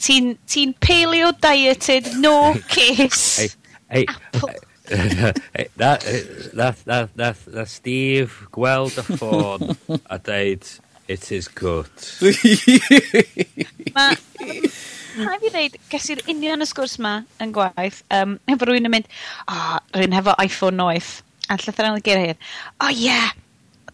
Ti'n 0.03 0.35
ti 0.49 0.67
paleo 0.83 1.31
dieted, 1.41 2.11
no 2.21 2.53
case. 2.69 3.49
Ei, 3.89 4.05
ei, 4.05 4.05
na 5.79 7.65
Steve 7.65 8.31
gweld 8.51 8.97
y 8.99 9.05
ffôn 9.07 9.71
a 10.11 10.19
dweud, 10.19 10.67
it 11.07 11.31
is 11.31 11.47
good. 11.47 11.89
Ma, 13.95 14.11
rhaid 15.17 15.43
fi 15.45 15.51
ddeud, 15.53 15.79
ges 15.91 16.09
i'r 16.13 16.23
union 16.31 16.63
y 16.63 16.67
sgwrs 16.69 16.97
ma 17.03 17.15
yn 17.43 17.53
gwaith, 17.55 18.01
um, 18.17 18.37
efo 18.49 18.67
rhywun 18.67 18.89
yn 18.89 18.93
mynd, 18.93 19.09
o, 19.45 19.55
oh, 19.55 19.81
rhywun 19.95 20.17
hefo 20.17 20.37
iPhone 20.43 20.79
9, 20.79 21.11
a 21.49 21.59
llythran 21.61 21.99
y 21.99 22.05
geir 22.05 22.23
hyn, 22.23 22.47
o 22.79 22.87
oh, 22.87 22.93
ie, 22.93 23.03
yeah, 23.07 23.33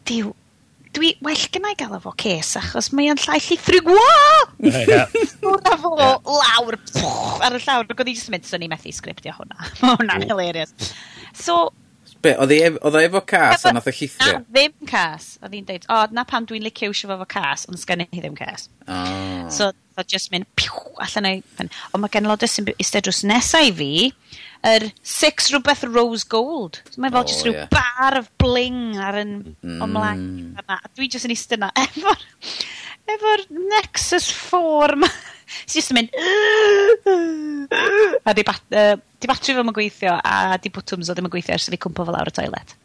diw, 0.09 0.31
dwi, 0.95 1.11
well 1.25 1.43
gynnau 1.53 1.75
gael 1.79 1.97
efo 1.99 2.13
ces, 2.23 2.53
achos 2.59 2.89
mae 2.97 3.11
o'n 3.13 3.21
llai 3.25 3.39
llithrig, 3.43 3.89
wo! 3.89 4.07
Hwna 5.43 5.75
fo 5.83 5.93
lawr, 5.97 6.79
pwch, 6.89 7.43
ar 7.45 7.57
y 7.57 7.61
llawr, 7.65 7.89
ac 7.89 8.01
oedd 8.03 8.11
i 8.11 8.15
jyst 8.17 8.31
mynd, 8.33 8.47
so 8.47 8.59
ni 8.61 8.71
methu 8.71 8.93
sgriptio 8.95 9.35
hwnna. 9.37 9.59
Mae 9.83 9.99
hwnna'n 9.99 10.27
hilarious. 10.29 10.73
So, 11.37 11.67
Be, 12.19 12.33
oedd 12.35 12.51
o 12.83 12.99
efo 12.99 13.21
cas 13.27 13.63
a 13.63 13.71
nath 13.71 13.87
o 13.87 13.93
llithio? 13.95 14.39
Na, 14.39 14.43
ddim 14.51 14.73
cas. 14.89 15.37
Oedd 15.39 15.53
hi'n 15.55 15.67
deud, 15.69 15.85
o, 15.87 15.99
na 16.15 16.25
pam 16.27 16.47
dwi'n 16.47 16.65
licio 16.65 16.89
eisiau 16.91 17.15
fo 17.21 17.27
cas, 17.31 17.63
ond 17.71 17.79
sgen 17.79 18.03
i 18.03 18.09
ddim 18.11 18.35
cas. 18.35 18.67
Oh. 18.91 19.45
So, 19.55 19.69
oedd 19.95 20.11
just 20.11 20.33
mynd, 20.33 20.49
piw, 20.59 20.81
allan 21.05 21.29
o'i 21.29 21.39
pen. 21.55 21.71
Ond 21.93 22.03
mae 22.03 22.11
gen 22.11 22.27
Lodys 22.27 22.59
eistedd 22.59 23.07
drws 23.07 23.21
nesau 23.29 23.69
i 23.69 23.71
fi, 23.77 23.91
yr 24.67 24.89
six 24.99 25.47
rhywbeth 25.53 25.85
rose 25.87 26.27
gold. 26.27 26.81
So, 26.91 26.99
mae 26.99 27.15
fel 27.15 27.23
oh, 27.23 27.29
just 27.31 27.47
rhyw 27.47 27.55
yeah. 27.55 27.71
bar 27.71 28.19
of 28.19 28.27
bling 28.41 28.99
ar 28.99 29.21
yn 29.23 29.33
mm. 29.39 29.55
Mm-hmm. 29.55 29.83
omlaen. 29.87 30.27
A 30.67 30.81
dwi 30.91 31.07
just 31.07 31.29
yn 31.29 31.35
eistedd 31.37 31.63
na, 31.63 31.71
efo'r 31.87 32.27
efo'r 33.15 33.45
Nexus 33.49 34.27
4 34.31 34.99
ma. 34.99 35.09
It's 35.63 35.73
just 35.79 35.93
yn 35.93 36.03
mynd... 36.03 36.11
A 38.27 38.35
di 38.35 38.43
bat... 38.45 38.65
Uh, 38.69 38.97
'di 39.19 39.27
batri 39.31 39.55
fo 39.55 39.63
yn 39.65 39.73
gweithio 39.75 40.17
a 40.23 40.57
'di 40.57 40.71
bwtwms 40.75 41.09
o 41.11 41.15
ddim 41.17 41.27
yn 41.29 41.33
gweithio 41.33 41.57
ers 41.57 41.67
i 41.67 41.73
fi 41.75 41.81
cwmpo 41.85 42.05
fo 42.07 42.15
lawr 42.15 42.31
y 42.31 42.35
toilet. 42.35 42.75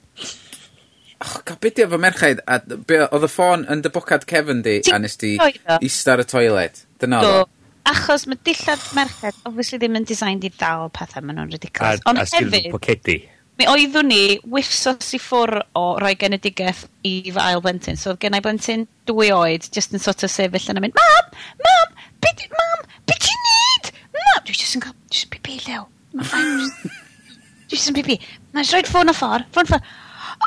Och 1.25 1.35
God 1.47 1.61
beth 1.63 1.77
'di 1.79 1.99
merchaid 2.03 2.41
a 2.51 2.59
be' 2.61 3.05
oedd 3.07 3.27
y 3.29 3.31
ffôn 3.31 3.67
yn 3.71 3.85
dy 3.85 3.93
bocad 3.95 4.27
cefn 4.31 4.65
di 4.67 4.81
a 4.93 4.99
nes 4.99 5.15
di 5.21 5.37
ista 5.81 6.17
ar 6.17 6.25
y 6.25 6.27
toilet? 6.29 6.83
Dyna 7.03 7.21
oedd 7.23 7.45
o? 7.45 7.45
Achos 7.85 8.25
mae 8.27 8.41
dillad 8.49 8.83
merched 8.97 9.39
obviously 9.45 9.79
ddim 9.79 9.99
yn 10.01 10.07
designed 10.09 10.45
i 10.49 10.51
dal 10.59 10.89
pethe, 10.89 11.21
ma' 11.21 11.35
nw'n 11.37 11.53
ridiculous. 11.53 12.01
A, 12.01 12.11
Ond 12.11 12.23
a 12.23 12.25
hefyd, 12.25 12.71
pocedi. 12.73 13.19
Mi 13.61 13.67
oeddwn 13.71 14.09
ni 14.11 14.21
wifsos 14.51 15.13
i 15.15 15.21
ffwr' 15.21 15.61
o 15.79 15.83
roi 16.03 16.15
genedigaeth 16.19 16.87
i 17.07 17.13
fy 17.29 17.43
ail 17.45 17.61
blentyn. 17.63 18.01
So 18.01 18.15
oedd 18.15 18.23
gen 18.25 18.35
i 18.35 18.41
blentyn 18.43 18.89
dwy 19.07 19.29
oed, 19.37 19.69
just 19.77 19.93
yn 19.95 20.03
sort 20.03 20.25
of 20.27 20.33
sefyll 20.33 20.73
yn 20.73 20.81
mynd, 20.83 20.97
Mam! 20.99 21.29
Mam! 21.63 21.93
Be 22.25 22.33
di, 22.41 22.49
mam! 22.57 22.89
Be 23.07 23.19
ti'n 23.21 23.45
neud? 23.51 23.93
Mam! 24.17 24.41
Dwi 24.49 24.57
just 24.57 24.81
yn 24.81 24.83
cael, 24.89 24.97
just 25.13 25.29
yn 25.29 25.37
pipi 25.37 25.61
lew. 25.69 25.85
Dwi'n 26.15 27.91
yn 27.91 27.97
pipi. 27.97 28.19
Mae'n 28.55 28.69
rhoi'r 28.69 28.91
ffôn 28.91 29.11
o 29.11 29.17
ffordd. 29.17 29.49
Ffôn 29.55 29.71
ffordd. 29.71 29.91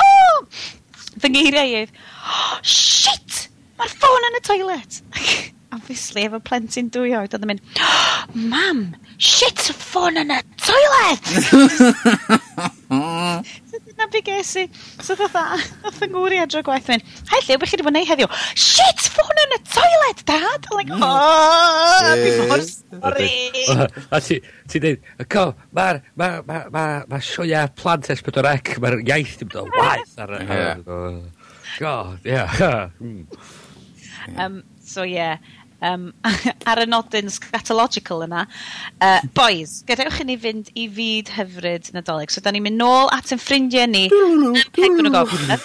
Oh! 0.04 0.40
Fy 1.18 1.32
ngeiriau 1.34 1.74
i 1.74 1.84
oh, 1.84 2.58
shit! 2.62 3.48
Mae'r 3.78 3.94
ffôn 3.94 4.28
yn 4.30 4.40
y 4.40 4.44
toilet! 4.46 5.00
obviously, 5.76 6.24
efo 6.28 6.40
plentyn 6.44 6.90
dwy 6.94 7.12
oed, 7.18 7.34
oedd 7.36 7.46
yn 7.46 7.50
mynd, 7.52 7.64
oh, 7.84 8.18
mam, 8.52 8.80
shit, 9.22 9.60
y 9.72 9.74
ffôn 9.76 10.20
yn 10.22 10.32
y 10.34 10.36
toilet! 10.64 11.26
so 13.68 13.76
dyna 13.84 14.06
be 14.14 14.22
ges 14.26 14.54
i. 14.62 14.64
So 15.04 15.12
fatha, 15.20 15.44
oedd 15.84 15.98
fy 15.98 16.06
ngwri 16.12 16.38
adro 16.44 16.62
gwaith 16.68 16.88
mynd, 16.92 17.04
hai 17.32 17.40
lle, 17.44 17.54
bych 17.62 17.70
chi 17.74 17.78
wedi 17.78 17.88
bod 17.88 17.96
neud 17.98 18.10
heddiw, 18.12 18.30
shit, 18.56 19.02
ffôn 19.16 19.44
yn 19.44 19.56
y 19.58 19.60
toilet, 19.72 20.20
dad! 20.30 20.62
I'm 20.72 20.76
like, 20.80 20.92
oh, 20.94 20.98
fi 22.24 22.30
mor 22.52 22.62
sori. 22.68 23.32
A 24.12 24.14
ti, 24.24 24.36
ti 24.72 24.78
dweud, 24.84 25.00
co, 25.34 25.44
mae'r 25.78 25.98
ma, 26.20 26.28
ma, 26.48 26.58
ma, 26.74 26.84
ma 27.10 27.18
sioia 27.24 27.62
plant 27.76 28.06
S4C, 28.16 28.68
mae'r 28.84 28.98
iaith 29.04 29.36
ddim 29.42 29.50
dod 29.56 29.70
waith 29.76 30.14
ar 30.24 30.32
y... 30.40 30.42
God, 31.78 32.20
yeah. 32.26 32.50
Hmm. 34.28 34.36
Um, 34.36 34.56
So 34.88 35.04
ie, 35.04 35.18
yeah, 35.20 35.38
um, 35.82 36.14
ar 36.70 36.82
y 36.82 36.88
nodyn 36.90 37.30
scatological 37.34 38.24
yna. 38.26 38.46
Uh, 39.02 39.20
boys, 39.38 39.82
gadewch 39.88 40.22
i 40.24 40.28
ni 40.28 40.38
fynd 40.42 40.72
i 40.78 40.88
fyd 40.94 41.32
hyfryd 41.38 41.92
Nadolig. 41.96 42.34
So, 42.34 42.44
da 42.44 42.54
ni'n 42.54 42.66
mynd 42.66 42.80
nôl 42.82 43.12
at 43.14 43.34
yn 43.36 43.42
ffrindiau 43.42 43.90
ni. 43.92 44.08
Pegwn 44.76 45.10
o 45.10 45.14
gofyn. 45.14 45.56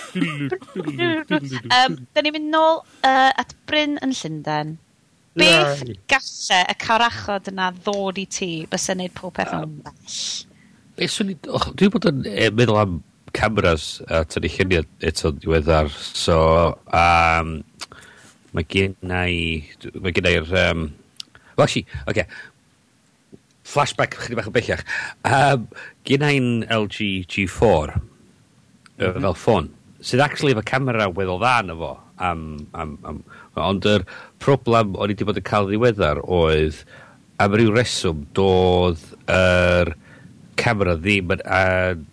um, 1.78 2.00
da 2.12 2.24
ni'n 2.24 2.36
mynd 2.38 2.50
nôl 2.52 2.82
uh, 2.82 3.30
at 3.30 3.54
Bryn 3.70 3.98
yn 4.04 4.16
Llundain. 4.16 4.76
Beth 5.38 5.80
gallai 6.12 6.64
y 6.68 6.74
carachod 6.76 7.46
yna 7.48 7.70
ddod 7.78 8.18
i 8.20 8.26
ti 8.28 8.50
bys 8.68 8.90
yn 8.92 9.00
neud 9.00 9.14
pob 9.16 9.32
peth 9.38 9.54
yn 9.56 9.78
bell? 9.86 10.18
Dwi'n 11.00 11.94
bod 11.94 12.08
yn 12.10 12.20
meddwl 12.52 12.80
am 12.82 12.98
cameras 13.32 14.02
a 14.12 14.26
tynnu 14.28 14.50
lluniau 14.52 14.84
eto 15.08 15.32
diweddar. 15.32 15.88
So, 15.88 16.36
um, 16.92 17.62
mae 18.52 18.66
gen 18.68 18.96
i... 19.18 19.62
Mae 19.98 20.16
gen 20.16 20.30
i'r... 20.32 20.48
Um, 20.68 20.88
well, 21.56 21.66
actually, 21.66 21.86
okay. 22.06 22.26
Flashback 23.64 24.16
chydig 24.18 24.40
bach 24.40 24.50
o 24.50 24.54
bellach. 24.54 24.82
Um, 25.28 25.68
gen 26.08 26.26
i'n 26.26 26.50
LG 26.68 27.12
G4 27.30 27.94
mm 27.96 29.06
-hmm. 29.06 29.22
fel 29.22 29.38
ffôn 29.38 29.70
sydd 30.02 30.22
actually 30.24 30.54
efo 30.54 30.64
camera 30.66 31.06
weddol 31.14 31.40
dda 31.40 31.54
yna 31.62 31.76
fo 31.78 31.92
am, 32.28 32.42
am, 32.74 32.96
am, 33.06 33.20
ond 33.68 33.86
yr 33.86 34.04
problem 34.42 34.96
o'n 34.96 35.12
i 35.12 35.14
wedi 35.14 35.26
bod 35.28 35.38
yn 35.38 35.46
cael 35.46 35.68
ddiweddar 35.70 36.20
oedd 36.26 36.82
am 37.42 37.54
ryw 37.58 37.74
reswm 37.74 38.24
doedd 38.36 39.04
yr 39.30 39.92
camera 40.58 40.96
ddim 40.98 41.34
yn, 41.36 41.44
yn, 41.58 42.04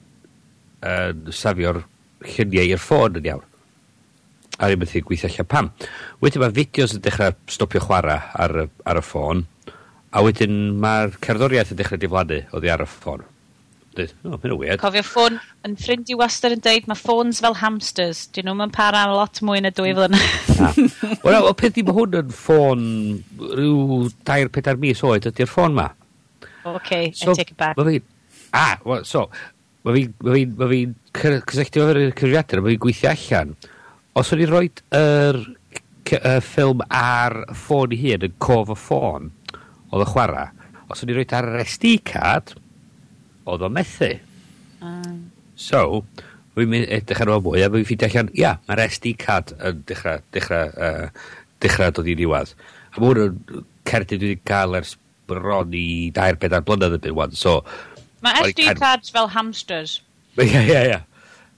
yn 0.93 1.33
safio'r 1.41 1.81
lluniau 2.35 2.75
i'r 2.75 2.83
ffôn 2.83 3.17
yn 3.19 3.31
iawn 3.31 3.48
a 4.59 4.67
ddim 4.67 4.83
beth 4.83 4.95
i 4.99 5.01
gweithio 5.07 5.29
allan 5.31 5.49
pam. 5.49 5.71
Wedyn 6.23 6.43
mae 6.43 6.55
fideos 6.55 6.93
yn 6.95 7.03
dechrau 7.05 7.35
stopio 7.51 7.81
chwarae 7.85 8.19
ar 8.43 8.55
y, 8.65 8.67
ar 8.89 8.99
y 8.99 9.03
ffôn, 9.05 9.45
a 10.11 10.23
wedyn 10.25 10.55
mae'r 10.83 11.15
cerddoriaeth 11.23 11.73
yn 11.75 11.79
dechrau 11.79 12.01
diflannu 12.01 12.41
oddi 12.57 12.71
ar 12.73 12.83
y 12.83 12.89
ffôn. 12.89 13.25
Dweud, 13.97 14.11
o, 14.21 14.35
oh, 14.35 14.39
mae'n 14.43 14.57
weird. 14.59 14.81
Cofio 14.83 15.01
ffôn, 15.05 15.39
yn 15.65 15.75
ffrind 15.79 16.11
i 16.13 16.17
wastad 16.19 16.53
yn 16.53 16.61
deud, 16.65 16.85
mae 16.91 16.99
ffôns 16.99 17.39
fel 17.41 17.57
hamsters. 17.57 18.27
Dyn 18.35 18.45
nhw'n 18.49 18.59
mynd 18.61 18.75
para 18.75 19.01
am 19.07 19.15
lot 19.17 19.41
mwy 19.47 19.63
na 19.65 19.71
dwy 19.73 19.95
flynedd. 19.97 20.91
Wel, 21.25 21.47
o 21.49 21.55
peth 21.57 21.79
i 21.81 21.85
mae 21.87 21.97
hwn 21.97 22.19
yn 22.21 22.35
ffôn 22.35 22.83
rhyw 23.41 24.11
2-4 24.29 24.77
mis 24.83 25.01
oed 25.09 25.25
ydy'r 25.31 25.49
ffôn 25.49 25.73
ma. 25.79 25.87
OK, 26.69 27.09
so, 27.17 27.31
I 27.33 27.39
take 27.41 27.55
it 27.55 27.57
back. 27.57 27.79
Mae 27.79 27.95
fi, 27.95 28.03
Ah, 28.53 28.77
well, 28.85 29.03
so, 29.05 29.27
mae 29.85 29.97
fi'n... 29.97 30.13
Mae 30.25 30.37
fi, 30.37 30.45
Mae 30.59 30.71
fi 30.73 30.79
Cysylltu 31.49 31.81
o'r 31.83 31.99
cyfrifiadur, 32.13 32.61
mae 32.63 32.75
fi'n 32.75 32.81
gweithio 32.85 33.09
allan 33.11 33.55
os 34.19 34.33
o'n 34.35 34.41
i 34.43 34.47
roed 34.49 34.81
yr 34.95 35.37
er, 35.39 36.39
ffilm 36.43 36.81
ar 36.91 37.37
ffôn 37.55 37.93
i 37.95 37.99
hun 38.01 38.25
yn 38.27 38.39
cof 38.43 38.71
y 38.73 38.77
ffôn, 38.79 39.29
oedd 39.91 40.03
y 40.03 40.07
chwarae, 40.09 40.49
os 40.91 41.03
o'n 41.03 41.11
i 41.11 41.15
roed 41.15 41.35
ar 41.37 41.47
yr 41.51 41.61
SD 41.63 41.93
card, 42.09 42.55
oedd 43.49 43.63
o 43.63 43.69
methu. 43.71 44.11
Um. 44.83 45.29
So, 45.59 46.03
fi'n 46.57 46.71
mynd 46.71 46.91
edrych 46.97 47.23
ar 47.23 47.31
ôl 47.35 47.45
mwy, 47.45 47.63
a 47.63 47.71
fi'n 47.71 47.87
ffidio 47.87 48.09
allan, 48.09 48.31
ia, 48.37 48.55
mae'r 48.67 48.83
SD 48.89 49.13
card 49.21 49.53
yn 49.55 49.83
dechrau, 49.87 50.25
dechrau, 50.35 50.73
uh, 50.75 51.37
dechrau 51.63 51.95
dod 51.95 52.09
i 52.09 52.17
niwad. 52.19 52.51
A 52.91 52.99
mae 52.99 53.13
hwn 53.13 53.63
cerdyn 53.87 54.19
dwi 54.19 54.33
wedi 54.33 54.47
cael 54.49 54.75
ers 54.79 54.97
bron 55.29 55.75
i 55.77 56.09
dair 56.15 56.39
bedair 56.41 56.65
blynedd 56.65 56.97
yn 56.97 57.05
byd 57.05 57.15
wan, 57.21 57.37
so... 57.37 57.59
Mae 58.25 58.49
SD 58.49 58.73
cards 58.75 59.13
fel 59.15 59.29
hamsters. 59.31 60.01
Ie, 60.39 60.49
ie, 60.49 60.81
ie. 60.91 60.99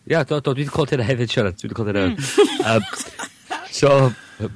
Ia, 0.09 0.23
do, 0.25 0.39
do, 0.41 0.55
dwi 0.55 0.63
wedi 0.65 0.73
clywed 0.73 0.95
hynna 0.95 1.05
hefyd, 1.05 1.29
Siarad. 1.29 1.57
Dwi 1.59 1.69
wedi 1.69 1.77
clywed 1.77 1.97
hynna. 1.99 2.75
um, 2.75 2.85
so, 3.79 3.91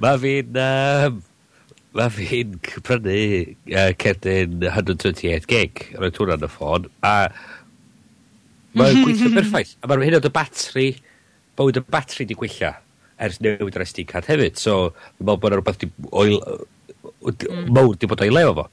mae 0.01 0.21
fi'n... 0.23 0.61
Um, 0.61 1.19
mae 1.95 2.11
fi'n 2.11 2.55
prynu 2.83 3.19
uh, 3.71 3.91
cerdyn 4.01 4.65
128 4.65 5.45
gig. 5.51 5.83
Rwy'n 5.95 6.15
tŵr 6.15 6.33
yn 6.35 6.47
y 6.47 6.49
ffôn. 6.51 6.89
A 7.05 7.13
mae'n 8.75 8.99
gweithio 9.03 9.29
berffaith. 9.35 9.75
A 9.81 9.91
mae'n 9.91 10.07
hyn 10.07 10.17
o 10.19 10.33
batri... 10.33 10.89
Bywyd 11.55 11.77
y 11.79 11.85
batri 11.87 12.25
di 12.27 12.35
gweithio 12.35 12.73
ers 13.23 13.37
newid 13.39 13.77
yr 13.77 13.85
SD 13.85 14.03
card 14.09 14.27
hefyd. 14.27 14.57
So, 14.59 14.89
dwi'n 15.15 15.29
meddwl 15.29 15.39
bod 15.43 15.53
yna 15.53 15.61
rhywbeth 15.61 15.83
di 15.85 15.91
oil... 16.11 16.41
Mm. 17.25 17.69
Mawr 17.73 17.95
di 17.97 18.09
bod 18.09 18.21
o'i 18.25 18.33
leo 18.33 18.51
fo. 18.57 18.65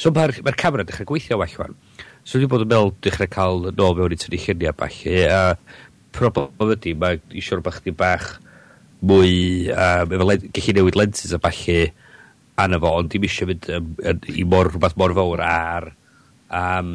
So, 0.00 0.10
mae'r 0.10 0.40
ma 0.44 0.56
camera 0.58 0.88
dechrau 0.88 1.06
gweithio 1.12 1.38
well, 1.38 1.58
wan. 1.60 1.76
So, 2.24 2.40
dwi'n 2.40 2.50
bod 2.50 2.64
yn 2.64 2.72
meddwl 2.72 2.94
dechrau 3.04 3.30
cael 3.30 3.68
nôl 3.70 3.94
mewn 4.00 4.16
i 4.16 4.18
tynnu 4.18 4.40
lluniau, 4.40 4.74
bach. 4.80 4.98
A 5.06 5.54
problem 6.14 6.72
ydy, 6.74 6.94
mae 6.98 7.20
eisiau 7.32 7.58
rhywbeth 7.58 7.80
chdi 7.82 7.94
bach 7.98 8.28
mwy, 9.04 9.34
um, 9.74 10.14
efo 10.16 10.28
led, 10.28 10.46
gallu 10.56 10.76
newid 10.78 10.98
lenses 10.98 11.34
a 11.36 11.40
balli 11.42 11.80
anna 12.60 12.80
fo, 12.80 12.94
ond 13.00 13.10
dim 13.12 13.26
eisiau 13.26 13.50
fynd 13.50 13.68
um, 13.74 13.90
i 14.30 14.46
mor 14.48 14.70
rhywbeth 14.70 14.96
mor 15.00 15.16
fawr 15.18 15.44
ar... 15.46 15.90
Um, 16.54 16.94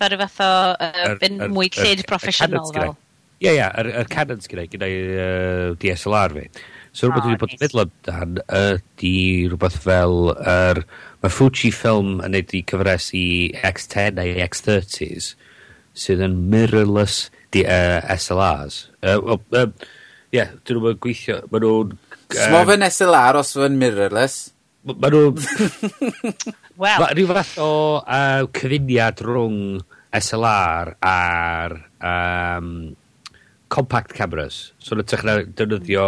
Fel 0.00 0.14
rhywbeth 0.14 0.42
o 0.44 0.50
uh, 0.72 1.14
fynd 1.22 1.46
mwy 1.54 1.70
llyd 1.76 2.04
proffesiynol 2.08 2.74
fel. 2.74 2.96
Ie, 3.40 3.54
ie, 3.54 3.64
yr 3.64 4.08
canons 4.12 4.44
sgyda 4.44 4.66
i, 4.66 4.70
gyda 4.72 4.88
i 4.90 5.00
uh, 5.14 5.66
DSLR 5.80 6.36
fi. 6.36 6.48
So 6.92 7.08
rhywbeth 7.08 7.22
oh, 7.22 7.30
dwi 7.30 7.40
bod 7.40 7.54
yn 7.54 7.62
meddwl 7.62 7.84
amdan 7.86 8.42
ydy 8.60 9.14
rhywbeth 9.48 9.78
fel... 9.86 10.34
Er, 10.50 10.84
mae 11.20 11.32
Fuji 11.32 11.70
Film 11.74 12.20
yn 12.24 12.32
neud 12.34 12.54
i 12.56 12.62
cyfres 12.68 13.10
i 13.16 13.26
X10 13.60 14.16
neu 14.16 14.38
X30s 14.46 15.34
sydd 16.00 16.22
yn 16.24 16.38
mirrorless 16.52 17.28
di- 17.54 17.66
uh, 17.66 18.00
SLRs. 18.16 18.84
El 19.00 19.24
Arrs. 19.24 19.46
Yy 19.50 19.64
wel 19.64 19.74
ie, 20.30 20.46
'dyn 20.62 20.78
nhw'n 20.78 20.98
gweithio. 21.02 21.40
Ma' 21.50 21.60
nhw'n... 21.62 21.94
yy... 22.30 22.38
S'mo 22.38 22.62
fe'n 22.68 22.86
SLR 22.86 23.38
os 23.40 23.54
fe'n 23.58 23.78
mirrorless? 23.78 24.36
M- 24.86 24.98
ma' 25.02 25.10
nw'n... 25.10 25.40
Wel... 26.80 27.02
Ma' 27.02 27.10
rhyw 27.12 27.30
fath 27.34 27.56
o 27.60 27.72
uh, 28.00 28.44
cyfuniad 28.56 29.22
rhwng 29.26 29.80
SLR 30.16 30.94
a'r 31.06 31.74
um, 32.10 32.70
compact 33.70 34.14
cameras. 34.16 34.70
So 34.78 34.94
yn 34.96 35.02
ytrach 35.04 35.26
na 35.26 35.40
defnyddio 35.44 36.06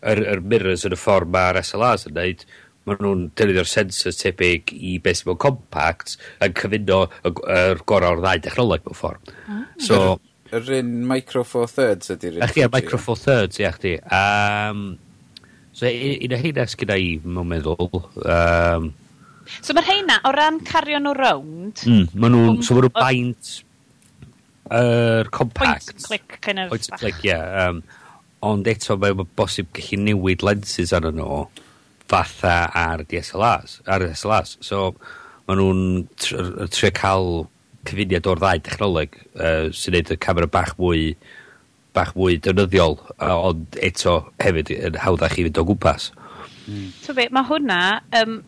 yr, 0.00 0.24
yr 0.34 0.42
mirrors 0.42 0.86
yn 0.88 0.96
y 0.96 0.98
ffordd 1.00 1.30
mae'r 1.36 1.60
SLRs 1.62 2.08
yn 2.08 2.16
neud, 2.18 2.42
ma' 2.88 2.96
nhw'n 2.96 3.28
defnyddio'r 3.36 3.68
sensors 3.68 4.20
tebyg 4.22 4.72
i 4.72 4.96
beth 5.04 5.20
sydd 5.20 5.30
mewn 5.30 5.40
compact 5.44 6.16
yn 6.44 6.56
cyfuno 6.56 7.04
y 7.20 7.34
yr 7.60 7.84
gorau 7.88 8.16
o'r 8.16 8.24
ddau 8.24 8.42
dechnoleg 8.48 8.88
mewn 8.88 8.98
ffordd. 8.98 9.32
Ah. 9.44 9.62
So, 9.76 10.00
yr 10.54 10.70
un 10.78 10.94
Micro 11.08 11.44
Four 11.44 11.68
Thirds 11.70 12.12
ydy'r... 12.14 12.40
Ach 12.46 12.56
ia, 12.56 12.70
Micro 12.72 12.98
Four 13.02 13.20
Thirds, 13.20 13.60
ia, 13.60 13.72
chdi. 13.74 13.98
Um, 14.08 14.96
so, 15.72 15.86
e- 15.86 16.14
e- 16.14 16.18
un 16.24 16.34
o 16.36 16.40
heina 16.40 16.66
sgyda 16.70 16.96
i, 16.98 17.14
mae'n 17.24 17.50
meddwl. 17.52 18.02
Um, 18.24 18.90
so, 19.60 19.76
mae'r 19.76 19.88
heina, 19.90 20.18
o 20.24 20.32
ran 20.34 20.60
cario 20.66 21.00
nhw 21.02 21.14
rownd... 21.18 21.84
Mm, 21.84 22.08
maen 22.14 22.36
nhw'n, 22.36 22.60
so 22.64 22.76
maen 22.76 22.88
nhw'n 22.88 22.96
baint 22.96 23.54
yr 24.68 25.22
er, 25.24 25.30
compact. 25.34 25.92
Point 25.92 26.08
click, 26.08 26.40
kind 26.44 26.64
of. 26.64 26.72
Point 26.72 26.90
click, 26.96 27.22
ie. 27.24 27.32
Yeah, 27.32 27.68
um, 27.68 27.82
ond 28.48 28.68
eto, 28.70 28.96
mae'n 29.00 29.24
bosib 29.36 29.70
gallu 29.76 30.00
newid 30.06 30.44
lenses 30.46 30.94
arno 30.96 31.12
nhw 31.14 31.38
fatha 32.08 32.56
ar 32.72 33.04
DSLRs, 33.08 33.80
ar 33.84 34.04
DSLRs. 34.04 34.56
So, 34.64 34.92
maen 35.48 35.60
nhw'n 35.60 36.68
trio 36.72 36.92
cael 36.96 37.32
cyfuniad 37.88 38.28
o'r 38.30 38.42
ddau 38.42 38.62
technoleg 38.68 39.18
uh, 39.38 39.68
sy'n 39.74 39.96
neud 39.96 40.14
y 40.14 40.18
camera 40.24 40.50
bach 40.58 40.74
mwy 40.80 41.12
bach 41.96 42.14
mwy 42.18 42.38
dynyddiol 42.44 42.98
uh, 43.16 43.34
ond 43.50 43.80
eto 43.82 44.20
hefyd 44.44 44.72
yn 44.76 45.00
hawddach 45.02 45.38
i 45.38 45.48
fynd 45.48 45.60
o 45.60 45.66
gwmpas 45.72 46.12
mm. 46.68 46.92
Be, 47.16 47.28
mae 47.34 47.48
hwnna 47.48 47.80
um, 48.20 48.40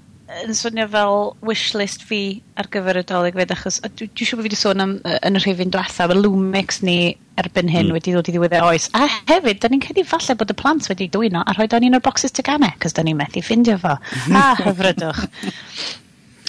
yn 0.44 0.55
swnio 0.55 0.87
fel 0.92 1.16
wishlist 1.46 2.05
fi 2.07 2.20
ar 2.61 2.68
gyfer 2.70 3.00
y 3.00 3.03
dolyg 3.09 3.38
fed 3.38 3.55
achos 3.55 3.81
dwi'n 3.83 4.12
dwi 4.14 4.29
siŵr 4.29 4.38
bod 4.38 4.44
fi 4.44 4.50
wedi 4.50 4.59
sôn 4.61 4.85
am 4.85 4.92
yn 5.16 5.38
y 5.38 5.42
rhywun 5.42 5.72
diwetha 5.74 6.07
mae 6.11 6.20
Lumix 6.20 6.81
ni 6.87 6.98
erbyn 7.40 7.70
hyn 7.72 7.88
mm. 7.88 7.96
wedi 7.96 8.14
dod 8.14 8.29
i 8.31 8.35
ddiwedd 8.35 8.55
oes 8.62 8.88
a 8.94 9.07
hefyd 9.31 9.62
da 9.62 9.70
ni'n 9.72 9.83
credu 9.83 10.05
falle 10.07 10.37
bod 10.38 10.53
y 10.53 10.57
plant 10.61 10.87
wedi 10.92 11.09
dwyno 11.12 11.42
a 11.42 11.57
rhoi 11.57 11.66
da 11.72 11.81
ni'n 11.83 11.98
o'r 11.98 12.05
boxes 12.05 12.37
tegannau 12.37 12.76
cos 12.83 12.94
da 12.96 13.05
ni'n 13.07 13.18
methu 13.18 13.42
ffindio 13.44 13.79
fo 13.83 13.96
a 14.40 14.44
hyfrydwch 14.61 15.24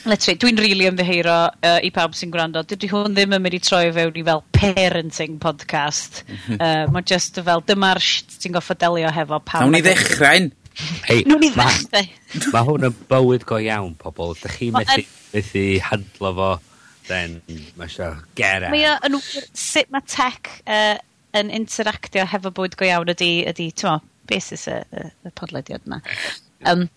literally, 0.06 0.38
dwi'n 0.42 0.58
rili 0.60 0.72
really 0.72 0.88
ymddeheiro 0.90 1.36
uh, 1.52 1.78
i 1.86 1.92
pawb 1.94 2.16
sy'n 2.18 2.32
gwrando. 2.34 2.64
Dydy 2.68 2.90
hwn 2.92 3.16
ddim 3.16 3.36
yn 3.38 3.44
mynd 3.44 3.58
i 3.58 3.60
troi 3.64 3.84
fewn 3.96 4.18
i 4.18 4.24
fel 4.28 4.44
parenting 4.58 5.38
podcast. 5.44 6.24
Mhm. 6.30 6.58
uh, 6.58 6.88
Mae 6.94 7.06
just 7.08 7.40
fel 7.46 7.64
dyma'r 7.68 8.02
ti'n 8.02 8.56
goffa 8.58 8.78
delio 8.82 9.12
hefo 9.14 9.40
pawb. 9.44 9.66
Nawn 9.66 9.78
ni 9.78 9.84
ddechrau'n. 9.86 10.52
Hei, 11.08 11.24
Nawn 11.28 11.44
ni 11.44 11.52
ddechrau. 11.54 12.08
Mae 12.34 12.52
ma 12.56 12.64
hwn 12.68 12.90
yn 12.90 12.98
bywyd 13.12 13.46
go 13.50 13.60
iawn, 13.62 13.94
pobl. 14.02 14.36
Dych 14.42 14.58
chi 14.60 14.72
methu, 14.76 15.06
methu 15.36 15.66
handlo 15.90 16.34
fo, 16.40 16.52
then 17.10 17.40
mae 17.50 17.90
eisiau 17.90 18.22
gera. 18.40 18.72
Mae 18.74 18.96
yn 19.10 19.20
sut 19.22 19.92
mae 19.94 20.06
tech 20.10 20.54
uh, 20.66 20.96
yn 21.38 21.52
interactio 21.62 22.26
hefo 22.30 22.54
bywyd 22.56 22.80
go 22.80 22.88
iawn 22.88 23.12
ydy, 23.14 23.34
ydy 23.52 23.70
ti'n 23.76 23.92
mo, 23.92 24.00
beth 24.32 24.52
sy'n 24.54 24.80
y, 24.80 24.80
y, 25.04 25.12
y 25.28 25.36
podlediad 25.38 25.86
yna. 25.88 26.02
Um, 26.70 26.88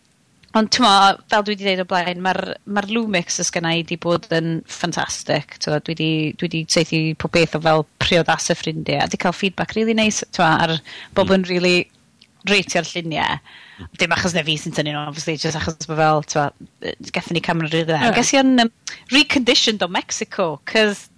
Ond 0.54 0.70
ti'n 0.70 0.86
fel 0.86 1.42
dwi 1.42 1.56
wedi 1.56 1.66
dweud 1.66 1.82
o 1.82 1.86
blaen, 1.90 2.20
mae'r 2.22 2.40
ma 2.70 2.84
Lumix 2.86 3.40
ys 3.42 3.50
i 3.50 3.62
wedi 3.64 3.96
bod 3.98 4.28
yn 4.36 4.60
ffantastig. 4.70 5.56
Dwi 5.64 5.80
wedi, 5.88 6.10
dwi 6.38 6.46
wedi 6.46 6.60
seithi 6.70 7.00
pob 7.18 7.34
beth 7.34 7.56
o 7.58 7.60
fel 7.64 7.82
priodas 7.98 8.52
y 8.52 8.56
ffrindiau. 8.58 9.02
A 9.02 9.08
di 9.10 9.18
cael 9.18 9.34
feedback 9.34 9.74
really 9.74 9.96
nice, 9.98 10.22
ti'n 10.30 10.46
ar 10.46 10.76
bob 11.14 11.26
mm. 11.26 11.34
yn 11.34 11.48
really 11.50 11.76
reitio'r 12.46 12.86
lluniau. 12.86 13.40
Mm. 13.80 13.88
Dim 13.98 14.14
achos 14.14 14.36
na 14.36 14.44
fi 14.46 14.54
sy'n 14.60 14.76
tynnu 14.76 14.94
nhw, 14.94 15.08
obviously, 15.08 15.34
just 15.42 15.58
achos 15.58 15.90
bod 15.90 15.98
fel, 15.98 16.22
ti'n 16.30 17.10
gathon 17.10 17.34
ni 17.34 17.42
camera 17.42 17.72
rydyn. 17.72 18.06
Yeah. 18.06 18.14
Ges 18.14 18.30
i 18.36 18.40
yn 18.44 18.66
um, 18.68 18.72
reconditioned 19.10 19.82
o 19.82 19.90
Mexico, 19.90 20.48
cos 20.70 21.08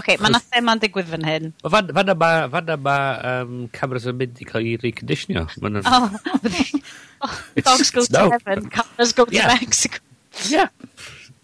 okay, 0.00 0.16
mae 0.20 0.34
na 0.34 0.40
thema'n 0.42 0.82
digwydd 0.82 1.10
fan 1.10 1.26
hyn. 1.26 1.50
Fan, 1.64 1.90
fan 1.96 2.12
yma, 2.14 2.30
fan 2.52 2.72
yma 2.76 2.96
um, 3.32 3.56
cameras 3.76 4.08
yn 4.10 4.18
mynd 4.20 4.40
i 4.42 4.48
cael 4.48 4.68
ei 4.68 4.76
reconditionio. 4.82 5.46
Yn... 5.60 5.80
Oh, 5.84 6.08
oh, 7.26 7.36
dogs 7.60 7.92
go 7.94 8.04
to 8.06 8.12
no. 8.16 8.24
heaven, 8.34 8.70
cameras 8.72 9.14
go 9.16 9.26
to 9.26 9.34
yeah. 9.34 9.52
Mexico. 9.54 10.02
yeah, 10.48 10.68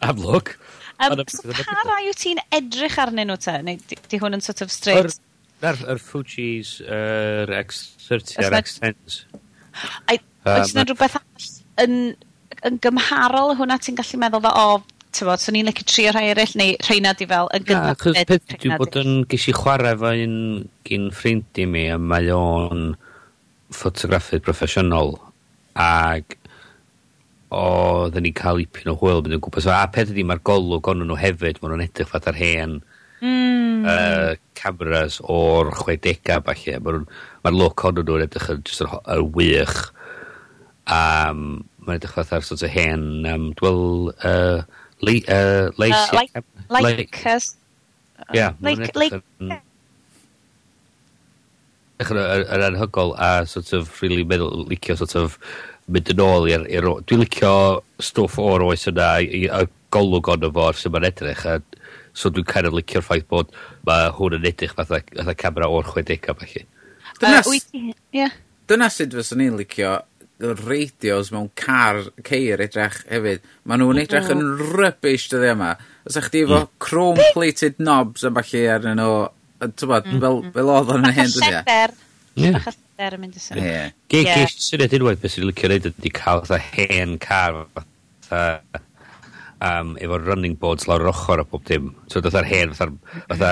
have 0.02 0.18
look. 0.18 0.58
Um, 0.98 1.20
so 1.28 1.52
pa 1.52 1.82
rai 1.84 2.06
wyt 2.08 2.20
ti'n 2.22 2.40
edrych 2.56 2.96
arnyn 3.02 3.28
nhw 3.28 3.36
te? 3.40 3.56
Neu 3.66 3.80
di, 3.90 3.98
di 4.08 4.20
hwn 4.22 4.38
yn 4.38 4.44
sort 4.44 4.62
of 4.64 4.72
straight? 4.72 5.18
Na'r 5.64 5.80
er, 5.92 6.00
Fuji's, 6.00 6.78
yr 6.84 7.52
er, 7.52 7.64
X30, 7.64 8.36
yr 8.44 8.56
X10s. 8.62 9.18
Oes 10.46 10.72
yna 10.72 10.86
rhywbeth 10.86 11.18
arall 11.18 11.50
yn, 11.84 11.96
yn 12.68 12.78
gymharol 12.84 13.54
hwnna 13.58 13.78
ti'n 13.82 13.98
gallu 13.98 14.20
meddwl 14.22 14.44
fel, 14.46 14.56
o, 14.56 14.76
oh, 14.76 14.95
tywod, 15.16 15.42
so 15.42 15.54
ni'n 15.54 15.68
licio 15.68 15.86
trio 15.88 16.14
rhai 16.14 16.30
eraill, 16.32 16.54
neu 16.60 16.78
rheina 16.86 17.14
di 17.16 17.28
fel 17.28 17.50
yn 17.56 17.66
gynnar. 17.66 17.92
Na, 17.92 18.00
chos 18.00 18.18
peth 18.28 18.56
dwi 18.56 18.78
bod 18.78 18.98
yn 19.00 19.20
ges 19.30 19.48
i 19.50 19.54
chwarae 19.56 19.96
fo 20.00 20.14
un 20.24 20.38
gyn 20.88 21.10
ffrindi 21.14 21.66
mi, 21.70 21.86
a 21.92 21.98
mae 22.00 22.32
o'n 22.34 22.88
ffotograffydd 23.74 24.44
proffesiynol, 24.46 25.16
ac 25.76 26.36
oedden 27.56 28.26
ni 28.26 28.32
cael 28.34 28.60
ipyn 28.62 28.90
o 28.90 28.96
hwyl 28.98 29.22
mynd 29.22 29.36
yn 29.38 29.42
gwmpas. 29.44 29.68
A 29.70 29.86
peth 29.92 30.12
ydi, 30.12 30.24
mae'r 30.26 30.42
golwg 30.46 30.90
ond 30.90 31.06
nhw 31.06 31.18
hefyd, 31.20 31.60
maen 31.62 31.74
nhw'n 31.74 31.86
edrych 31.86 32.10
fath 32.10 32.28
ar 32.30 32.38
hen 32.38 32.80
mm. 33.22 33.84
uh, 33.86 34.32
cameras 34.58 35.20
o'r 35.22 35.70
60au 35.78 36.42
falle. 36.46 36.80
Mae'r 36.82 37.04
ma 37.44 37.54
look 37.54 37.84
ond 37.86 38.02
nhw'n 38.02 38.26
edrych 38.26 38.50
yn 38.54 38.64
just 38.66 38.82
yr 38.86 39.24
wych. 39.36 39.76
Um, 40.86 41.66
mae'n 41.86 42.00
edrych 42.00 42.16
fath 42.18 42.34
ar 42.34 42.46
sort 42.46 42.66
of 42.66 42.74
hen 42.74 43.26
um, 43.30 43.50
dwel 43.58 44.12
uh, 44.26 44.66
Le, 45.04 45.20
uh, 45.28 45.70
Leic... 45.76 45.92
Uh, 45.92 46.08
like, 46.12 46.34
like, 46.34 46.44
like, 46.70 46.96
Lakers. 46.96 47.56
Ia. 48.34 48.54
Lakers. 48.60 49.22
Dechrau 51.96 52.44
yn 52.52 52.62
anhygol 52.66 53.14
a 53.16 53.46
sort 53.48 53.72
of 53.72 54.02
really 54.02 54.24
meddwl, 54.24 54.66
licio 54.68 54.98
sort 55.00 55.14
of 55.16 55.38
mynd 55.88 56.12
yn 56.12 56.22
ôl 56.24 56.48
i'r... 56.50 56.88
Dwi'n 57.08 57.22
licio 57.22 57.52
stwff 58.02 58.40
o'r 58.42 58.66
oes 58.66 58.88
yna 58.90 59.14
i, 59.24 59.46
i 59.48 59.68
golwg 59.94 60.28
ond 60.34 60.44
o 60.44 60.52
fo 60.52 60.70
sy'n 60.76 60.92
ma'n 60.92 61.08
edrych 61.08 61.44
a 61.48 61.60
so 62.16 62.32
dwi'n 62.32 62.48
kind 62.48 62.68
of 62.68 62.74
licio'r 62.76 63.04
ffaith 63.04 63.28
bod 63.32 63.52
mae 63.86 64.10
hwn 64.16 64.38
yn 64.38 64.48
edrych 64.50 64.74
fatha, 64.76 65.02
fatha 65.12 65.36
camera 65.36 65.70
o'r 65.72 65.88
60 65.88 66.30
a 66.32 66.36
falle. 66.40 66.64
Dyna, 67.20 67.40
uh, 67.40 67.92
yeah. 68.12 68.36
dyna 68.68 68.90
sut 68.92 69.16
fyswn 69.16 69.44
i'n 69.46 69.58
licio 69.60 69.94
radios 70.38 71.30
mewn 71.32 71.48
car, 71.56 72.02
ceir 72.26 72.60
edrych 72.64 72.98
hefyd. 73.08 73.44
Maen 73.64 73.82
nhw'n 73.82 74.02
edrych 74.02 74.32
yn 74.34 74.42
rybys 74.76 75.28
dyddi 75.32 75.52
yma. 75.54 75.74
Os 76.06 76.18
ych 76.20 76.30
chi 76.32 76.42
efo 76.44 76.62
mm. 76.62 76.72
chrome-plated 76.82 77.78
knobs 77.80 78.26
a 78.26 78.32
falle 78.36 78.64
arnyn 78.74 79.00
nhw, 79.00 79.12
tybod, 79.66 80.10
mm. 80.10 80.24
fel, 80.24 80.42
mm. 80.42 80.56
fel 80.56 80.72
oedd 80.74 80.92
yn 80.96 81.08
hyn 81.08 81.32
dyddi. 81.32 81.46
Bach 81.46 81.46
o 81.46 81.54
lleder. 81.56 81.94
Yeah. 82.36 82.58
Bach 82.58 82.68
o 82.68 82.74
lleder 82.74 83.16
yn 83.16 83.24
mynd 83.24 83.38
i 83.38 83.44
sy'n. 83.46 83.62
Ie. 83.62 83.78
Ge, 84.12 84.24
ge, 84.28 84.50
syniad 84.66 84.98
unwaith 85.00 85.22
beth 85.24 85.36
sy'n 85.36 85.48
licio 85.48 85.72
reid 85.72 85.88
ydy 85.92 86.12
cael 86.20 86.44
fatha 86.44 86.60
hen 86.84 87.16
car, 87.22 87.62
fatha 88.28 88.82
um, 89.60 89.96
efo 90.02 90.20
running 90.20 90.56
boards 90.60 90.86
lawr 90.90 91.04
yr 91.04 91.12
ochr 91.12 91.40
a 91.40 91.48
bob 91.48 91.64
dim. 91.68 91.94
So, 92.12 92.20
fatha'r 92.20 92.48
hen, 92.50 92.76
fatha 92.76 93.50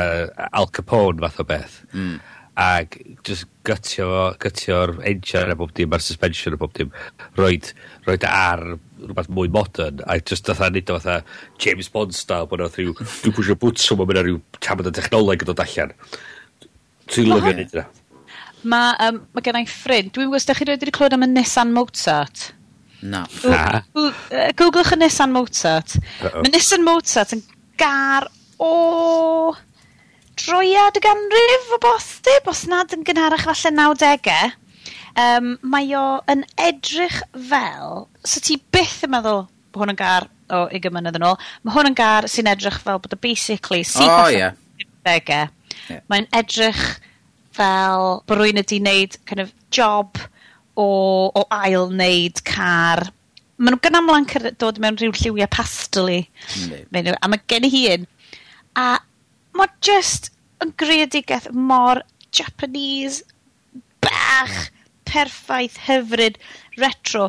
Al 0.52 0.68
Capone 0.68 1.24
fath 1.24 1.40
o 1.40 1.48
beth. 1.48 1.80
Mm 1.96 2.20
ag 2.60 2.94
just 3.26 3.48
gytio 3.66 4.06
fo, 4.10 4.26
gytio'r 4.44 4.92
engine 5.08 5.50
a 5.50 5.56
bob 5.58 5.72
dim 5.74 5.94
a'r 5.94 6.02
suspension 6.02 6.54
a 6.54 6.58
bob 6.60 6.72
dim, 6.76 6.92
roed, 7.38 7.72
roid 8.06 8.22
e 8.22 8.30
ar 8.30 8.62
rhywbeth 9.00 9.30
mwy 9.34 9.50
modern, 9.52 10.04
a 10.06 10.20
just 10.20 10.46
fatha 10.46 10.70
nid 10.70 10.90
o 10.90 11.00
fatha 11.00 11.24
James 11.58 11.90
Bond 11.90 12.14
style, 12.14 12.46
bod 12.50 12.62
oedd 12.62 12.78
rhyw, 12.78 12.94
dwi'n 13.24 13.34
pwysio 13.34 13.58
bwtswm 13.58 14.04
a 14.04 14.06
mynd 14.06 14.22
ar 14.22 14.28
rhyw 14.28 14.40
tabod 14.62 14.90
y 14.90 14.94
technoleg 14.94 15.42
yn 15.42 15.50
dod 15.50 15.64
allan. 15.66 15.94
Dwi'n 17.10 17.32
lyfio 17.32 17.56
nid 17.58 17.74
yna. 17.74 17.86
Mae 18.70 18.94
um, 19.08 19.20
ma 19.34 19.44
gen 19.44 19.60
i 19.60 19.66
ffrind, 19.68 20.14
dwi'n 20.14 20.30
gwybod, 20.30 20.46
ydych 20.46 20.62
chi 20.62 20.70
wedi 20.70 20.94
clywed 20.94 21.18
am 21.18 21.26
y 21.26 21.32
Nissan 21.34 21.74
Mozart? 21.74 22.52
Na. 23.02 23.26
No. 23.42 24.06
Googlech 24.56 24.94
y 24.94 25.02
Nissan 25.02 25.34
Mozart. 25.34 25.98
Uh 25.98 26.30
-oh. 26.30 26.40
Mae 26.40 26.54
Nissan 26.54 26.86
Mozart 26.86 27.34
yn 27.34 27.42
gar 27.76 28.30
o... 28.56 28.70
Oh 28.70 29.62
droiad 30.40 30.98
y 30.98 31.02
ganrif 31.04 31.72
o 31.74 31.80
bosib, 31.82 32.50
os 32.50 32.64
nad 32.70 32.92
yn 32.96 33.04
gynharach 33.06 33.46
falle 33.48 33.72
90au, 33.76 34.52
um, 35.24 35.50
mae 35.74 35.90
o 35.98 36.04
yn 36.30 36.44
edrych 36.60 37.20
fel, 37.50 38.06
so 38.26 38.42
ti 38.44 38.58
byth 38.74 39.04
yn 39.06 39.14
meddwl 39.14 39.44
bod 39.74 39.84
hwn 39.84 39.94
yn 39.94 40.00
gar 40.00 40.28
o 40.52 40.64
oh, 40.64 40.68
20 40.72 40.92
mlynedd 40.92 41.18
yn 41.18 41.26
ôl, 41.30 41.40
mae 41.64 41.74
hwn 41.76 41.90
yn 41.90 41.98
gar 41.98 42.28
sy'n 42.30 42.50
edrych 42.52 42.78
fel 42.84 43.00
bod 43.02 43.16
o 43.16 43.20
basically 43.20 43.82
sy'n 43.86 44.10
oh, 44.10 44.28
yeah. 44.32 44.54
yeah. 45.06 45.50
Mae'n 46.10 46.28
edrych 46.36 46.82
fel 47.54 48.20
bod 48.28 48.40
rwy'n 48.40 48.60
ydi 48.62 48.80
wneud 48.82 49.18
kind 49.28 49.42
of 49.44 49.52
job 49.74 50.18
o, 50.74 50.86
o 51.30 51.44
ail 51.54 51.90
wneud 51.92 52.42
car. 52.46 53.06
Maen 53.58 53.76
nhw 53.76 53.82
gan 53.84 53.98
amlan 54.00 54.28
dod 54.60 54.80
mewn 54.82 54.98
rhyw 54.98 55.14
lliwiau 55.14 55.50
pastel 55.52 56.10
i. 56.10 56.20
Mm. 56.90 57.12
A 57.14 57.30
mae 57.30 57.42
gen 57.50 57.68
i 57.68 57.72
hun. 57.74 58.08
A 58.74 58.88
mae 59.58 59.70
just 59.84 60.30
yn 60.64 60.74
greadigeth 60.80 61.50
mor 61.52 62.02
Japanese, 62.34 63.22
bach, 64.04 64.70
perffaith, 65.08 65.78
hyfryd, 65.86 66.38
retro. 66.80 67.28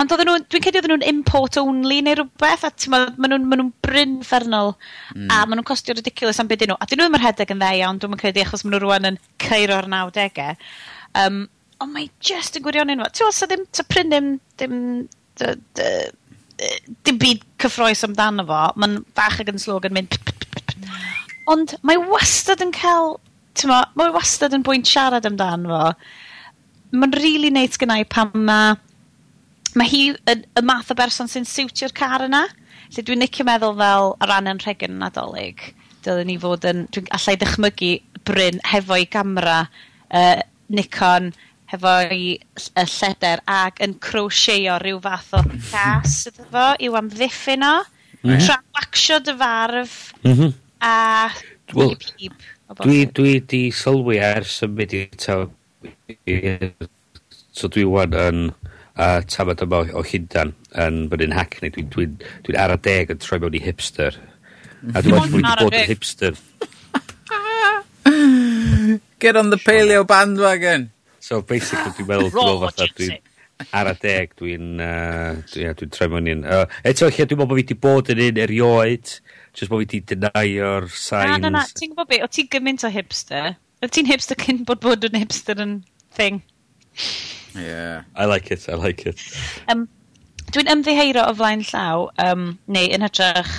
Ond 0.00 0.12
oedden 0.14 0.30
nhw, 0.30 0.42
dwi'n 0.50 0.64
credu 0.64 0.80
oedden 0.80 0.94
nhw'n 0.94 1.08
import 1.10 1.58
only 1.60 2.00
neu 2.02 2.16
rhywbeth, 2.18 2.64
a 2.66 2.90
maen 2.90 3.18
ma 3.20 3.30
nhw'n 3.30 3.48
ma 3.48 3.58
nhw 3.58 3.68
bryn 3.84 4.14
fernol, 4.26 4.72
mm. 5.14 5.28
a 5.30 5.42
ma 5.46 5.56
nhw'n 5.56 5.68
costio 5.68 5.96
ridiculous 5.98 6.40
am 6.42 6.50
byd 6.50 6.64
nhw. 6.66 6.78
A 6.78 6.88
dyn 6.88 7.02
nhw 7.02 7.08
ddim 7.08 7.18
yn 7.18 7.24
rhedeg 7.24 7.52
yn 7.54 7.60
dda 7.62 7.72
iawn, 7.80 8.00
dwi'n 8.02 8.18
credu, 8.22 8.44
achos 8.46 8.64
ma 8.64 8.72
nhw 8.72 8.82
rwan 8.82 9.10
yn 9.12 9.20
ceiro'r 9.44 9.90
90au. 9.92 10.56
Um, 11.22 11.44
ond 11.82 11.94
mae 11.94 12.08
just 12.24 12.58
yn 12.58 12.64
gwirion 12.64 12.94
fo. 12.94 13.10
Ti'n 13.10 13.26
gwybod, 13.26 13.38
sa 13.38 13.50
ddim, 13.50 13.66
sa 13.74 13.86
pryn 13.90 14.10
ddim, 14.10 14.32
ddim, 14.58 14.76
dim 17.06 17.18
byd 17.20 17.46
cyffroes 17.62 18.04
amdano 18.06 18.46
fo, 18.48 18.62
mae'n 18.80 19.00
bach 19.18 19.40
ag 19.42 19.52
yn 19.52 19.60
slog 19.60 19.86
yn 19.88 19.96
mynd 19.98 20.18
Ond 21.50 21.74
mae 21.82 21.98
wastad 22.10 22.62
yn 22.62 22.72
cael, 22.74 23.16
tyma, 23.58 23.82
mae 23.98 24.12
wastad 24.14 24.54
yn 24.54 24.64
bwynt 24.66 24.88
siarad 24.88 25.26
amdano 25.28 25.72
fo. 25.72 25.92
Mae'n 26.92 27.14
rili 27.16 27.32
really 27.32 27.50
neis 27.54 27.78
gynnau 27.80 28.04
pan 28.08 28.32
mae, 28.34 28.74
mae 29.74 29.88
hi 29.88 30.02
y, 30.12 30.36
y 30.44 30.64
math 30.68 30.92
o 30.92 30.96
berson 30.98 31.30
sy'n 31.30 31.48
siwtio'r 31.48 31.94
car 31.96 32.26
yna. 32.28 32.44
Lle 32.92 33.04
dwi'n 33.06 33.22
nicio 33.24 33.46
meddwl 33.48 33.78
fel 33.78 34.12
ar 34.20 34.30
ran 34.30 34.50
yn 34.52 34.60
rhegyn 34.62 34.98
yn 34.98 35.06
adolyg. 35.06 35.72
Dylen 36.04 36.28
ni 36.28 36.36
fod 36.40 36.66
yn, 36.68 36.86
dwi'n 36.92 37.08
allai 37.16 37.38
dychmygu 37.40 37.92
Bryn 38.28 38.60
hefo'i 38.68 39.06
gamera 39.10 39.62
uh, 39.66 40.42
Nikon, 40.72 41.32
hefo'i 41.72 42.26
y 42.36 42.84
lleder 42.84 43.42
ac 43.48 43.80
yn 43.84 43.96
crochetio 44.04 44.76
rhyw 44.82 45.00
fath 45.02 45.32
o 45.38 45.42
mhm. 45.42 45.62
cas 45.72 46.18
iddo 46.28 46.46
fo 46.52 46.66
i'w 46.78 46.98
amddiffyn 47.00 47.66
o. 47.66 47.76
Mm 48.22 48.30
-hmm. 48.30 48.44
Trawacsio 48.46 49.18
dy 49.24 49.34
farf. 49.38 49.96
Mm 50.22 50.36
-hmm. 50.36 50.52
A... 50.82 51.30
Wel, 51.72 51.94
dwi, 52.82 53.06
dwi 53.14 53.38
'di 53.46 53.60
sylwi 53.76 54.18
ers 54.20 54.58
symud 54.60 54.92
i 54.96 55.04
ta 55.14 55.36
so 57.54 57.70
dwi 57.70 57.84
'wan 57.86 58.16
yn 58.18 58.40
uh, 58.50 59.20
tafod 59.30 59.62
yma 59.64 59.84
o 59.94 60.02
Llundan 60.02 60.52
yn 60.84 61.06
bod 61.12 61.22
'yn 61.24 61.36
Hackney 61.36 61.70
dwi'n 61.72 61.90
dwi, 61.94 62.08
dwi 62.46 62.58
ar 62.58 62.74
y 62.74 62.78
deg 62.88 63.12
yn 63.14 63.20
troi 63.22 63.38
mewn 63.42 63.58
i 63.58 63.62
hipster. 63.62 64.18
A 64.92 65.04
dwi 65.04 65.14
bod 65.14 65.62
yn 65.70 65.86
hipster. 65.92 66.34
Get 69.22 69.38
on 69.38 69.50
the 69.54 69.60
paleo 69.62 70.02
bandwagon. 70.02 70.90
So 71.22 71.42
basically 71.42 71.94
dwi'n 72.00 72.10
meddwl 72.10 72.32
dwi'n 72.34 72.64
fatha 72.66 72.90
dwi'n 72.98 73.14
ara 73.78 73.94
deg 74.02 74.34
dwi'n 74.40 74.82
uh, 74.82 75.38
dwi'n 75.52 75.78
dwi 75.78 75.92
troi 75.94 76.10
mewn 76.10 76.32
i'n... 76.34 76.42
Uh, 76.42 76.66
eto 76.82 77.06
lle 77.06 77.22
dwi'n 77.22 77.38
meddwl 77.38 77.52
bod 77.54 77.60
fi 77.60 77.62
wedi 77.62 77.78
bod 77.86 78.10
yn 78.12 78.26
un 78.26 78.42
erioed 78.48 79.14
Just 79.52 79.68
bod 79.68 79.82
fi 79.82 80.00
wedi 80.00 80.16
denyo'r 80.16 80.86
signs. 80.88 81.28
Na, 81.28 81.36
na, 81.36 81.50
na, 81.58 81.64
ti'n 81.68 81.92
gwybod 81.92 82.08
beth? 82.08 82.24
o 82.24 82.28
ti'n 82.32 82.48
gymaint 82.52 82.84
o 82.88 82.90
hipster. 82.92 83.56
O 83.84 83.88
ti'n 83.90 84.08
hipster 84.08 84.38
cyn 84.40 84.62
bod 84.68 84.80
bod 84.80 85.04
yn 85.08 85.18
hipster 85.18 85.60
yn 85.60 85.82
thing. 86.16 86.40
Yeah. 87.54 88.04
I 88.16 88.24
like 88.24 88.50
it, 88.50 88.68
I 88.68 88.74
like 88.80 89.04
it. 89.06 89.20
Um, 89.68 89.88
Dwi'n 90.52 90.68
ymddiheiro 90.68 91.24
o 91.28 91.32
flaen 91.36 91.62
llaw, 91.64 92.10
um, 92.20 92.58
neu 92.68 92.88
yn 92.92 93.04
hytrach 93.04 93.52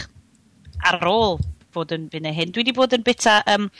ar 0.86 1.01
ôl 1.10 1.39
fod 1.73 1.93
yn 1.95 2.06
byn 2.12 2.27
hyn. 2.29 2.51
Dwi 2.53 2.62
wedi 2.62 2.75
bod 2.77 2.93
yn 2.93 3.06
bita 3.06 3.39
um, 3.49 3.71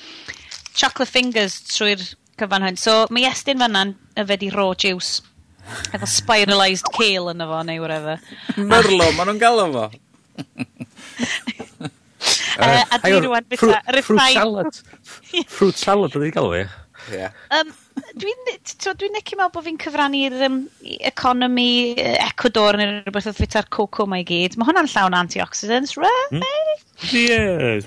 chocolate 0.74 1.14
fingers 1.14 1.60
trwy'r 1.70 2.02
cyfan 2.42 2.66
hyn. 2.66 2.80
So 2.82 3.04
mae 3.14 3.28
estyn 3.30 3.62
fanna'n 3.62 3.94
yfed 4.22 4.46
i 4.48 4.50
raw 4.54 4.72
juice. 4.74 5.22
Efo 5.94 6.10
spiralised 6.10 6.90
kale 6.96 7.34
yn 7.34 7.46
efo 7.46 7.62
neu 7.66 7.84
whatever. 7.84 8.18
Merlo, 8.58 9.12
maen 9.18 9.28
nhw'n 9.30 9.44
gael 9.44 9.62
efo. 9.68 9.86
Uh, 12.58 12.84
a 12.88 13.02
dwi 13.04 13.20
rwan 13.26 13.50
bita... 13.50 13.82
Fruit 14.06 14.26
salad. 14.36 14.82
Fruit 15.58 15.80
salad 15.80 16.18
ydy'n 16.20 16.36
gael 16.36 16.52
fi. 16.54 16.64
Yeah. 17.12 17.34
Um, 17.52 17.72
dwi'n 18.16 18.46
dwi 18.48 19.10
necio 19.12 19.38
meddwl 19.38 19.52
bod 19.52 19.66
fi'n 19.66 19.80
cyfrannu'r 19.82 20.36
um, 20.48 20.60
economi 21.10 21.96
Ecuador 21.98 22.78
neu 22.80 23.02
rhywbeth 23.02 23.28
oedd 23.32 23.40
fita'r 23.42 23.68
coco 23.74 24.06
mae 24.10 24.24
gyd. 24.28 24.56
Mae 24.58 24.70
hwnna'n 24.70 24.90
llawn 24.94 25.18
antioxidants, 25.18 25.98
right? 26.00 26.38
Mm. 26.38 26.84
Yeah. 27.12 27.82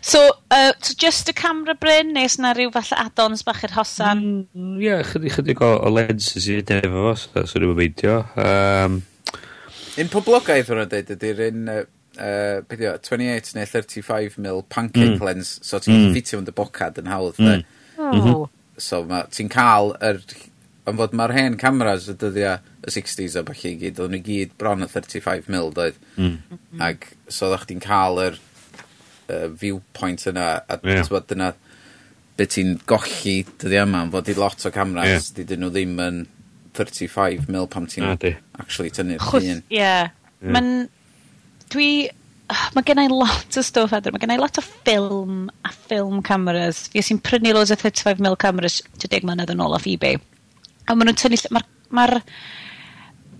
So, 0.00 0.24
uh, 0.50 0.72
so, 0.80 0.94
just 0.98 1.30
y 1.30 1.36
camera 1.36 1.76
bryn, 1.78 2.14
neu 2.16 2.32
na 2.42 2.54
rhyw 2.56 2.72
falle 2.74 2.98
add-ons 3.04 3.44
bach 3.46 3.62
i'r 3.68 3.76
hosan? 3.76 4.24
Mm, 4.56 4.80
yeah, 4.82 5.04
chydig, 5.06 5.36
chydig 5.36 5.62
o, 5.62 5.74
o 5.78 5.92
lenses 5.92 6.48
i 6.50 6.58
efo 6.64 6.90
fo, 6.96 7.14
so, 7.22 7.46
so 7.46 7.62
rhywbeth 7.62 7.78
beidio. 7.78 8.18
Um, 8.40 9.02
un 9.98 10.10
poblogaeth 10.10 10.72
hwnna 10.72 10.88
dweud, 10.90 11.14
ydy'r 11.14 11.46
un 11.50 11.72
uh, 11.76 11.84
uh, 12.18 12.60
28 12.68 13.54
neu 13.56 13.66
35 13.66 14.38
mil 14.42 14.62
pancake 14.68 15.16
mm. 15.16 15.24
lens, 15.24 15.56
so 15.64 15.80
ti'n 15.82 15.96
mm. 15.96 16.12
ffitio 16.14 16.42
yn 16.42 16.48
dy 16.48 16.54
bocad 16.56 17.00
yn 17.00 17.10
hawdd. 17.10 17.38
Mm. 17.40 17.64
Oh. 17.98 18.12
Mm 18.12 18.22
-hmm. 18.22 18.46
So 18.78 19.02
ti'n 19.34 19.50
cael, 19.50 19.94
yr, 20.04 20.20
ond 20.88 21.00
fod 21.00 21.14
mae'r 21.18 21.34
hen 21.34 21.56
cameras 21.60 22.08
y 22.08 22.14
dyddiau 22.18 22.60
y 22.86 22.92
60s 22.94 23.36
a 23.38 23.44
bach 23.46 23.64
i 23.66 23.74
gyd, 23.80 23.98
oedden 23.98 24.18
nhw 24.18 24.24
gyd 24.26 24.52
bron 24.60 24.84
y 24.86 24.90
35 24.90 25.48
mil 25.52 25.72
doedd. 25.74 25.98
Mhm. 26.16 26.58
Mm. 26.72 26.82
Ac 26.88 27.08
so 27.28 27.48
oeddech 27.48 27.66
chdi'n 27.66 27.82
cael 27.84 28.22
yr 28.26 28.38
uh, 28.38 29.48
viewpoint 29.48 30.26
yna, 30.30 30.50
a 30.68 30.78
yeah. 30.82 31.08
Bod, 31.10 31.26
dyna 31.30 31.52
beth 32.38 32.54
ti'n 32.54 32.76
golli 32.86 33.40
dyddi 33.58 33.80
yma, 33.82 34.04
fod 34.12 34.30
i 34.30 34.36
lot 34.38 34.66
o 34.66 34.74
cameras, 34.74 35.08
yeah. 35.10 35.32
dydyn 35.40 35.64
nhw 35.64 35.72
ddim 35.74 35.96
yn 36.04 36.26
35 36.78 37.48
mil 37.50 37.66
pam 37.66 37.88
ti'n 37.90 38.06
actually 38.60 38.92
tynnu'r 38.94 39.24
un. 39.40 39.42
Ie, 39.42 39.80
yeah. 39.80 40.10
yeah. 40.38 40.52
mae'n 40.54 40.88
dwi, 41.74 41.90
Mae 42.72 42.80
genna 42.88 43.02
i 43.04 43.10
lot 43.12 43.58
o 43.60 43.62
stwff 43.64 43.92
adre. 43.92 44.08
Mae 44.14 44.22
genna 44.22 44.38
i 44.38 44.40
lot 44.40 44.56
o 44.56 44.62
ffilm 44.64 45.50
a 45.68 45.72
ffilm 45.74 46.22
cameras. 46.24 46.86
Fi 46.94 47.02
sy'n 47.04 47.20
prynu 47.20 47.52
loads 47.52 47.74
o 47.74 47.76
35mm 47.76 48.38
cameras 48.40 48.78
10 49.04 49.26
mlynedd 49.28 49.52
yn 49.52 49.60
ôl 49.60 49.76
off 49.76 49.84
eBay. 49.90 50.16
A 50.88 50.96
maen 50.96 51.10
nhw'n 51.10 51.20
tynnu... 51.20 51.42
Mae'r... 51.52 51.68
Ma 51.92 52.06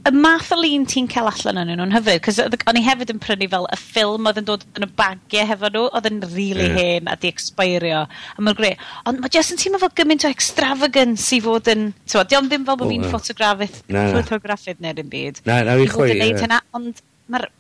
y 0.09 0.13
math 0.15 0.53
o 0.55 0.57
lun 0.57 0.87
ti'n 0.89 1.09
cael 1.11 1.29
allan 1.29 1.59
yn 1.63 1.73
nhw'n 1.77 1.93
hyfryd, 1.93 2.23
cos 2.25 2.39
o'n 2.41 2.79
i 2.79 2.85
hefyd 2.85 3.11
yn 3.13 3.21
prynu 3.23 3.49
fel 3.51 3.67
y 3.69 3.79
ffilm 3.81 4.29
oedd 4.31 4.41
yn 4.41 4.47
dod 4.49 4.65
yn 4.79 4.87
y 4.87 4.89
bagiau 4.99 5.49
hefo 5.51 5.71
nhw, 5.75 5.85
oedd 5.99 6.09
yn 6.09 6.21
really 6.33 6.69
yeah. 6.69 6.79
hen 6.79 7.11
a 7.13 7.17
di 7.21 7.31
expirio, 7.33 8.05
a 8.07 8.45
mae'n 8.45 8.57
greu. 8.59 8.79
Ond 9.11 9.21
mae 9.25 9.35
Jess 9.35 9.53
yn 9.53 9.61
teimlo 9.61 9.83
fel 9.83 9.93
gymaint 9.99 10.25
o 10.25 10.33
extravagance 10.33 11.29
i 11.37 11.43
fod 11.45 11.69
yn, 11.75 11.91
ti'n 12.07 12.31
diolch 12.33 12.49
ddim 12.49 12.67
fel 12.69 12.81
bod 12.81 12.93
fi'n 12.93 13.05
no. 13.05 13.13
ffotografydd, 13.13 13.79
ffotografydd 13.91 14.83
neu'r 14.85 15.03
un 15.05 15.13
byd. 15.13 15.43
Na, 15.49 15.61
na, 15.67 15.77
fi 15.83 15.91
chwe. 15.93 16.61
Ond 16.79 17.05
mae'r 17.29 17.51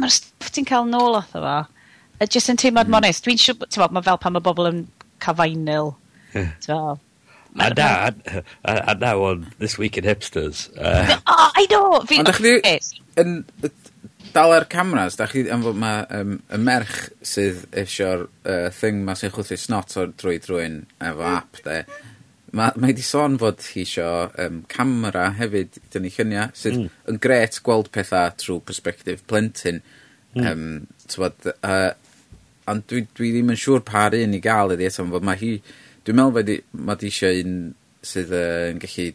ma'r 0.00 0.12
stuff 0.12 0.52
ti'n 0.54 0.68
cael 0.68 0.88
nôl 0.90 1.18
off 1.20 1.32
fo, 1.34 1.40
a 1.44 2.28
jyst 2.28 2.52
yn 2.52 2.60
teimlad 2.60 2.90
mm. 2.90 2.96
monest. 2.96 3.24
Dwi'n 3.26 3.40
siŵr, 3.40 3.66
ti'n 3.68 3.94
mae 3.94 4.06
fel 4.06 4.20
pan 4.22 4.36
mae 4.36 4.44
bobl 4.44 4.70
yn 4.70 4.84
cael 5.22 5.38
fainyl. 5.40 5.94
Yeah. 6.34 6.96
A 7.54 7.70
na, 7.70 7.88
a 8.64 8.94
na 8.98 9.14
on 9.14 9.46
This 9.58 9.78
Week 9.78 9.96
in 9.96 10.04
Hipsters. 10.04 10.68
Uh. 10.76 11.20
Oh, 11.26 11.50
I 11.54 11.66
know! 11.70 12.00
Ond 12.02 12.10
ydych 12.10 12.40
chi 12.42 13.02
yn 13.22 13.44
dal 14.34 14.52
ar 14.56 14.66
cameras, 14.66 15.14
da 15.20 15.28
chi 15.30 15.44
am 15.52 15.62
fod 15.62 15.78
mae 15.78 16.02
um, 16.18 16.38
y 16.50 16.58
merch 16.58 16.96
sydd 17.22 17.62
eisiau'r 17.78 18.24
uh, 18.26 18.70
thing 18.74 19.04
ma 19.06 19.14
sy'n 19.18 19.30
chwthu 19.34 19.58
snot 19.60 19.94
o'r 20.00 20.10
drwy 20.18 20.40
drwy'n 20.42 20.80
efo 20.98 21.22
mm. 21.22 21.36
app 21.36 21.62
de, 21.66 21.78
mae 22.54 22.80
ma 22.80 22.90
di 22.94 23.04
sôn 23.04 23.36
fod 23.40 23.62
hi 23.72 23.82
isio 23.82 24.08
um, 24.44 24.62
camera 24.70 25.28
hefyd 25.38 25.78
dyn 25.92 26.06
ni 26.06 26.12
lluniau, 26.14 26.52
sydd 26.56 26.78
mm. 26.78 26.92
yn 27.10 27.20
gret 27.22 27.58
gweld 27.66 27.90
pethau 27.94 28.34
trwy 28.40 28.60
perspektif 28.68 29.24
plentyn. 29.30 29.82
Mm. 30.34 30.46
Um, 30.50 30.68
tywod, 31.10 31.50
uh, 31.54 31.90
ond 32.70 32.86
dwi, 32.90 33.04
dwi 33.16 33.32
ddim 33.34 33.52
yn 33.54 33.60
siŵr 33.60 33.84
pa'r 33.86 34.16
un 34.18 34.36
i 34.36 34.42
gael 34.42 34.74
ydi 34.74 34.88
eto, 34.88 35.06
fod 35.10 35.26
mae 35.26 35.40
hi, 35.40 35.52
dwi'n 36.06 36.18
meddwl 36.20 36.38
fod 36.38 36.80
mae 36.88 37.00
di 37.00 37.10
eisiau 37.10 37.42
un 37.42 37.58
sydd 38.04 38.32
uh, 38.34 38.70
yn 38.70 38.80
gallu 38.82 39.10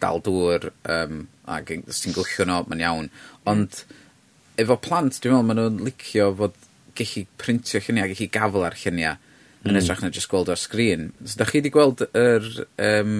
dal 0.00 0.22
dŵr 0.24 0.70
um, 0.96 1.24
ac 1.50 1.74
os 1.80 2.02
ti'n 2.02 2.16
gwyllio 2.16 2.46
nhw, 2.48 2.60
mae'n 2.70 2.84
iawn. 2.86 3.10
Ond 3.50 3.82
efo 4.60 4.78
plant, 4.82 5.18
dwi'n 5.22 5.36
meddwl 5.36 5.48
maen 5.48 5.62
nhw'n 5.62 5.82
licio 5.88 6.30
fod 6.38 6.56
gallu 6.98 7.26
printio 7.40 7.82
lluniau, 7.84 8.10
gallu 8.12 8.30
gafel 8.34 8.66
ar 8.68 8.78
lluniau 8.82 9.18
mm. 9.60 9.68
yn 9.68 9.74
hmm. 9.74 9.82
edrych 9.82 10.02
na 10.04 10.10
jyst 10.14 10.30
gweld 10.32 10.50
o'r 10.52 10.60
sgrin. 10.60 11.10
So, 11.24 11.38
da 11.40 11.48
chi 11.48 11.60
wedi 11.60 11.72
gweld 11.74 12.04
yr 12.08 12.50
um, 12.80 13.14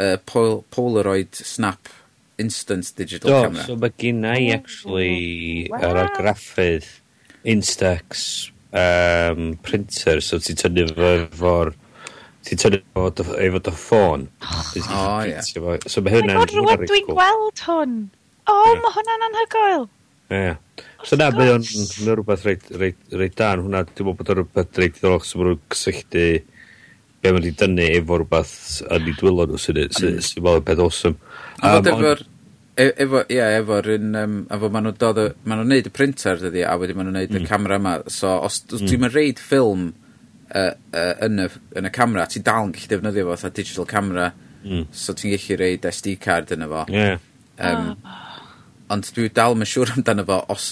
uh, 0.00 0.16
pol 0.30 0.62
Polaroid 0.74 1.34
Snap 1.34 1.92
Instant 2.38 2.90
Digital 2.96 3.30
Do, 3.30 3.40
Camera? 3.46 3.62
Do, 3.62 3.74
so 3.74 3.80
mae 3.82 3.94
gynna 4.00 4.34
i 4.40 4.50
oh, 4.50 4.58
actually 4.58 5.68
wow. 5.70 5.86
ar 5.90 6.02
argraffydd 6.06 6.88
Instax 7.44 8.50
um, 8.72 9.54
printer, 9.62 10.22
so 10.24 10.40
ti'n 10.42 10.60
tynnu 10.62 10.86
fo'r 11.38 11.74
ti'n 12.44 12.60
tynnu 12.60 12.80
fo 12.96 13.08
efo 13.40 13.60
dy 13.66 13.74
ffôn. 13.80 14.28
Oh. 14.44 14.70
O, 14.84 15.02
ie. 15.28 15.40
So 15.88 16.04
mae 16.04 16.16
hynna'n... 16.16 16.40
Mae'n 16.40 16.52
rhywun 16.52 16.86
dwi'n 16.88 17.10
gweld 17.10 17.64
hwn. 17.66 17.98
O, 18.44 18.52
oh, 18.52 18.72
yeah. 18.72 18.80
mae 18.82 18.96
hwnna'n 18.98 19.28
anhygoel. 19.28 19.86
Ie. 20.32 20.56
So 21.04 21.18
na, 21.20 21.28
mae 21.34 21.52
o'n 21.52 21.64
rhywbeth 21.64 22.44
reit, 22.48 22.68
reit, 22.80 23.00
reit 23.12 23.34
da 23.36 23.52
yn. 23.54 23.64
Dwi'n 23.66 23.74
meddwl 23.76 24.14
bod 24.16 24.30
o'n 24.32 24.38
rhywbeth 24.40 24.78
reit 24.80 25.00
ddolch 25.00 25.26
sy'n 25.28 25.42
mwyn 25.42 25.58
cysylltu 25.74 26.28
be 27.24 27.32
mae'n 27.32 27.44
di 27.44 27.52
dynnu 27.60 27.88
efo 27.98 28.20
rhywbeth 28.20 28.54
yn 28.88 29.10
ei 29.10 29.16
dwylo 29.20 29.46
nhw 29.48 29.60
sy'n 29.60 29.82
meddwl 29.82 30.62
yn 30.62 30.64
peth 30.70 30.84
awesome. 30.84 31.20
A 31.60 31.74
fod 31.76 31.90
efo'r... 31.92 32.24
E- 32.74 32.90
efo, 33.04 33.20
ie, 33.30 33.42
efo'r 33.60 33.90
un, 33.98 34.16
um, 34.18 34.38
efo, 34.56 34.70
maen 34.72 34.88
nhw'n 34.88 34.96
dod, 35.02 35.20
maen 35.44 35.60
nhw'n 35.60 35.70
neud 35.76 35.90
y 35.90 35.94
printer 35.94 36.40
dydi, 36.40 36.64
a 36.66 36.72
wedyn 36.80 36.98
maen 36.98 37.10
nhw'n 37.10 37.20
neud 37.20 37.36
mm. 37.36 37.44
y 37.44 37.50
camera 37.52 37.78
yma. 37.78 37.94
So, 38.10 38.32
os, 38.48 38.62
mm. 38.72 38.88
ti'n 38.88 39.04
mynd 39.04 39.14
reid 39.14 39.42
ffilm 39.44 39.86
uh, 39.92 40.72
uh, 40.72 41.12
yn, 41.28 41.44
y, 41.44 41.46
yn 41.78 41.86
y 41.86 41.94
camera, 41.94 42.26
ti 42.32 42.42
dal 42.42 42.70
yn 42.70 42.74
gallu 42.74 42.90
defnyddio 42.90 43.28
fo, 43.28 43.52
digital 43.60 43.86
camera, 43.92 44.30
mm. 44.64 44.88
so 44.90 45.14
ti'n 45.14 45.36
gallu 45.36 45.60
reid 45.60 45.86
SD 45.92 46.16
card 46.24 46.56
yna 46.56 46.70
fo. 46.72 46.86
Ie. 46.90 47.10
Yeah. 47.12 47.30
Um, 47.54 47.92
ah 48.02 48.24
ond 48.94 49.08
dwi 49.16 49.30
dal 49.34 49.56
yn 49.56 49.66
siŵr 49.68 49.94
amdano 49.96 50.24
fo, 50.28 50.38
os, 50.54 50.68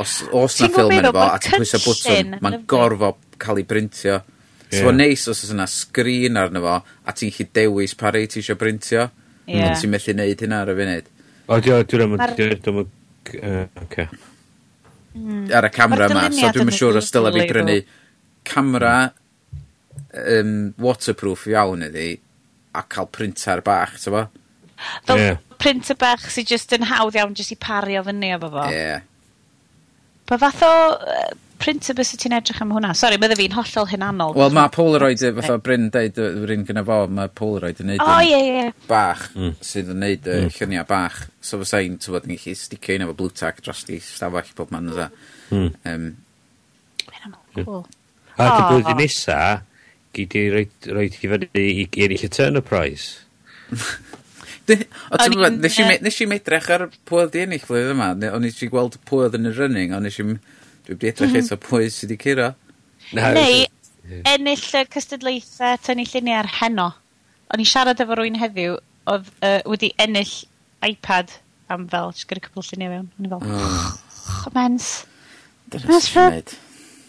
os, 0.00 0.14
os 0.32 0.56
na 0.62 0.70
ffilm 0.72 0.96
yn 0.96 1.10
efo, 1.10 1.26
a 1.26 1.40
ti'n 1.42 1.58
pwysio 1.60 1.82
bwtwn, 1.84 2.38
mae'n 2.44 2.64
gorfo 2.70 3.12
cael 3.42 3.60
ei 3.62 3.68
brintio. 3.68 4.20
Yeah. 4.66 4.80
So, 4.80 4.92
neis 4.94 5.26
os 5.30 5.44
oes 5.44 5.52
yna 5.54 5.68
sgrin 5.70 6.40
arno 6.40 6.62
fo, 6.64 6.78
a 6.82 7.14
ti'n 7.16 7.34
chi 7.34 7.48
dewis 7.58 7.94
pa 7.98 8.12
rei 8.14 8.30
ti 8.30 8.40
eisiau 8.42 8.58
brintio, 8.60 9.08
yeah. 9.46 9.68
ond 9.68 9.82
ti'n 9.82 9.92
methu 9.92 10.16
neud 10.16 10.46
hynna 10.46 10.62
ar 10.64 10.72
y 10.72 10.78
funud. 10.80 11.12
O, 11.46 11.60
dwi'n 11.60 12.16
meddwl, 12.16 12.56
dwi'n 12.66 12.88
Ar 15.56 15.64
y 15.64 15.70
camera 15.72 16.10
yma, 16.10 16.26
so 16.34 16.50
dwi'n 16.52 16.72
siŵr 16.74 16.98
os 17.00 17.12
dyla 17.14 17.30
fi 17.34 17.46
brynu 17.48 17.76
camera 18.46 18.96
um, 20.12 20.56
waterproof 20.82 21.46
iawn 21.52 21.86
iddi, 21.86 22.10
a 22.76 22.82
cael 22.90 23.08
printer 23.12 23.62
bach, 23.64 23.96
ti'n 24.02 24.18
Fel 25.06 25.22
yeah. 25.22 25.42
printer 25.62 25.96
bach 25.98 26.28
sy'n 26.32 26.48
just 26.48 26.72
yn 26.76 26.86
hawdd 26.90 27.16
iawn 27.18 27.34
jyst 27.36 27.54
i 27.54 27.58
pario 27.60 28.04
fyny 28.06 28.34
efo 28.36 28.52
fo. 28.52 28.68
Yeah. 28.72 29.04
Pa 30.26 30.38
fath 30.42 30.62
o 30.66 30.70
uh, 30.96 31.26
printer 31.62 31.96
bys 31.96 32.12
ti'n 32.18 32.34
edrych 32.36 32.60
am 32.62 32.72
hwnna? 32.74 32.92
Sori, 32.98 33.18
bydde 33.20 33.38
fi'n 33.38 33.54
hollol 33.56 33.88
hynanol. 33.90 34.34
Wel, 34.36 34.54
mae 34.56 34.72
Polaroid, 34.74 35.22
fatha 35.38 35.58
Bryn 35.62 35.88
deud, 35.94 36.18
yr 36.20 36.52
un 36.56 36.66
gyda 36.68 36.84
fo, 36.86 36.98
mae 37.18 37.30
Polaroid 37.40 37.82
yn 37.82 37.92
neud 37.92 38.04
oh, 38.04 38.18
yeah, 38.24 38.48
yeah. 38.50 38.72
bach, 38.90 39.28
mm. 39.36 39.54
sydd 39.64 39.92
yn 39.94 40.02
neud 40.04 40.26
mm. 40.32 40.50
lluniau 40.58 40.86
bach. 40.88 41.22
So 41.40 41.60
fysa 41.62 41.82
i'n 41.86 41.98
tywod 42.02 42.28
yn 42.28 42.36
gallu 42.36 42.56
sticio 42.58 42.98
un 42.98 43.06
efo 43.06 43.16
blue 43.18 43.34
tack 43.42 43.62
dros 43.64 43.84
di 43.88 44.00
stafell 44.04 44.52
pob 44.58 44.74
man 44.74 44.92
yna. 44.92 45.08
Mm. 45.54 45.70
Um, 45.92 46.10
Mae'n 47.06 47.38
cool. 47.62 47.86
A 48.36 48.50
dy 48.50 48.64
blwyddyn 48.68 49.00
nesa, 49.00 49.40
gyd 50.16 50.36
i 50.36 50.44
roed, 50.52 50.90
roed 50.92 51.16
i 51.16 51.32
fyny 51.32 51.48
i 51.62 51.86
ennill 52.04 52.26
y 52.28 52.32
Turner 52.32 52.64
Prize. 52.64 53.22
Nes 54.66 55.78
i 55.78 55.86
nes 56.02 56.20
i 56.20 56.28
medrach 56.30 56.68
ar 56.74 56.86
pwy 57.06 57.22
oedd 57.22 57.32
di 57.34 57.44
ennill 57.44 57.62
flwyddyn 57.62 57.94
yma. 57.94 58.10
O'n 58.34 58.46
i 58.46 58.52
si 58.54 58.68
gweld 58.72 58.98
pwy 59.08 59.26
oedd 59.26 59.38
yn 59.38 59.50
y 59.50 59.54
running, 59.56 59.94
o'n 59.96 60.08
i 60.08 60.12
si... 60.12 60.26
Dwi 60.86 60.94
wedi 60.94 61.08
edrych 61.10 61.32
mhm. 61.32 61.42
eto 61.42 61.58
pwy 61.58 61.88
sydd 61.90 62.12
wedi 62.12 62.18
curo. 62.22 62.50
Neu, 63.16 63.64
ennill 64.30 64.66
y 64.78 64.82
cystadlaethau 64.94 65.80
tynnu 65.82 66.04
lluniau 66.06 66.42
ar 66.42 66.50
heno. 66.60 66.90
O'n 67.54 67.62
i 67.62 67.66
siarad 67.66 68.02
efo 68.02 68.18
rwy'n 68.18 68.38
heddiw, 68.38 68.76
oedd 69.10 69.32
uh, 69.40 69.58
wedi 69.70 69.90
ennill 70.02 70.34
iPad 70.86 71.34
am 71.74 71.88
fel, 71.90 72.12
jyst 72.14 72.30
gyda 72.30 72.44
cwpl 72.46 72.68
lluniau 72.68 72.94
fewn. 72.94 73.10
O'n 73.18 73.26
i 73.26 73.32
fel, 73.32 73.50
oh. 73.58 74.46
mens. 74.54 74.92
Dyna 75.74 76.00
sy'n 76.06 76.40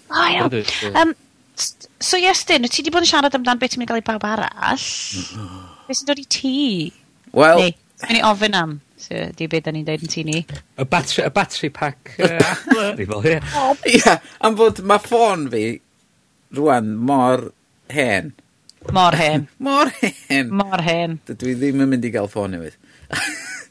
O 0.08 0.28
iawn. 0.32 0.54
Um, 0.96 1.14
so 2.00 2.18
Iestyn, 2.18 2.64
wyt 2.64 2.74
ti 2.74 2.84
wedi 2.84 2.94
bod 2.96 3.04
yn 3.04 3.10
siarad 3.10 3.36
amdan 3.36 3.60
beth 3.60 3.74
ti'n 3.74 3.82
mynd 3.82 3.90
i 3.90 3.92
gael 3.92 4.02
i 4.02 4.06
bawb 4.08 4.26
arall? 4.28 4.86
Beth 5.88 6.00
sy'n 6.00 6.10
dod 6.10 6.22
i 6.22 6.26
ti? 6.32 6.56
Wel... 7.36 7.64
Neu, 7.64 7.76
sgen 8.02 8.20
i 8.20 8.24
ofyn 8.28 8.56
am, 8.58 8.78
so, 9.02 9.28
'di 9.34 9.50
beth 9.52 9.68
da 9.68 9.74
ni'n 9.74 9.86
deud 9.88 10.06
yn 10.06 10.12
tŷ 10.14 10.24
ni. 10.28 10.42
Y 10.78 10.88
batri 10.92 11.26
y 11.26 11.34
batri 11.34 11.70
pack 11.74 12.16
yy 12.22 12.38
Apple 12.88 13.38
O 13.58 13.76
ia, 13.90 14.18
am 14.46 14.58
fod 14.60 14.84
mae 14.88 15.02
ffôn 15.04 15.48
fi 15.54 15.66
rwan 16.58 16.94
mor 17.10 17.50
hen. 17.94 18.34
Mor 18.94 19.16
hen. 19.20 19.48
Mor 19.68 19.92
hen. 20.02 20.52
Mor 20.54 20.84
hen. 20.86 21.20
Dydw 21.28 21.52
i 21.52 21.56
ddim 21.60 21.84
yn 21.84 21.92
mynd 21.92 22.06
i 22.08 22.12
gael 22.14 22.30
ffôn 22.32 22.54
newydd. 22.56 22.78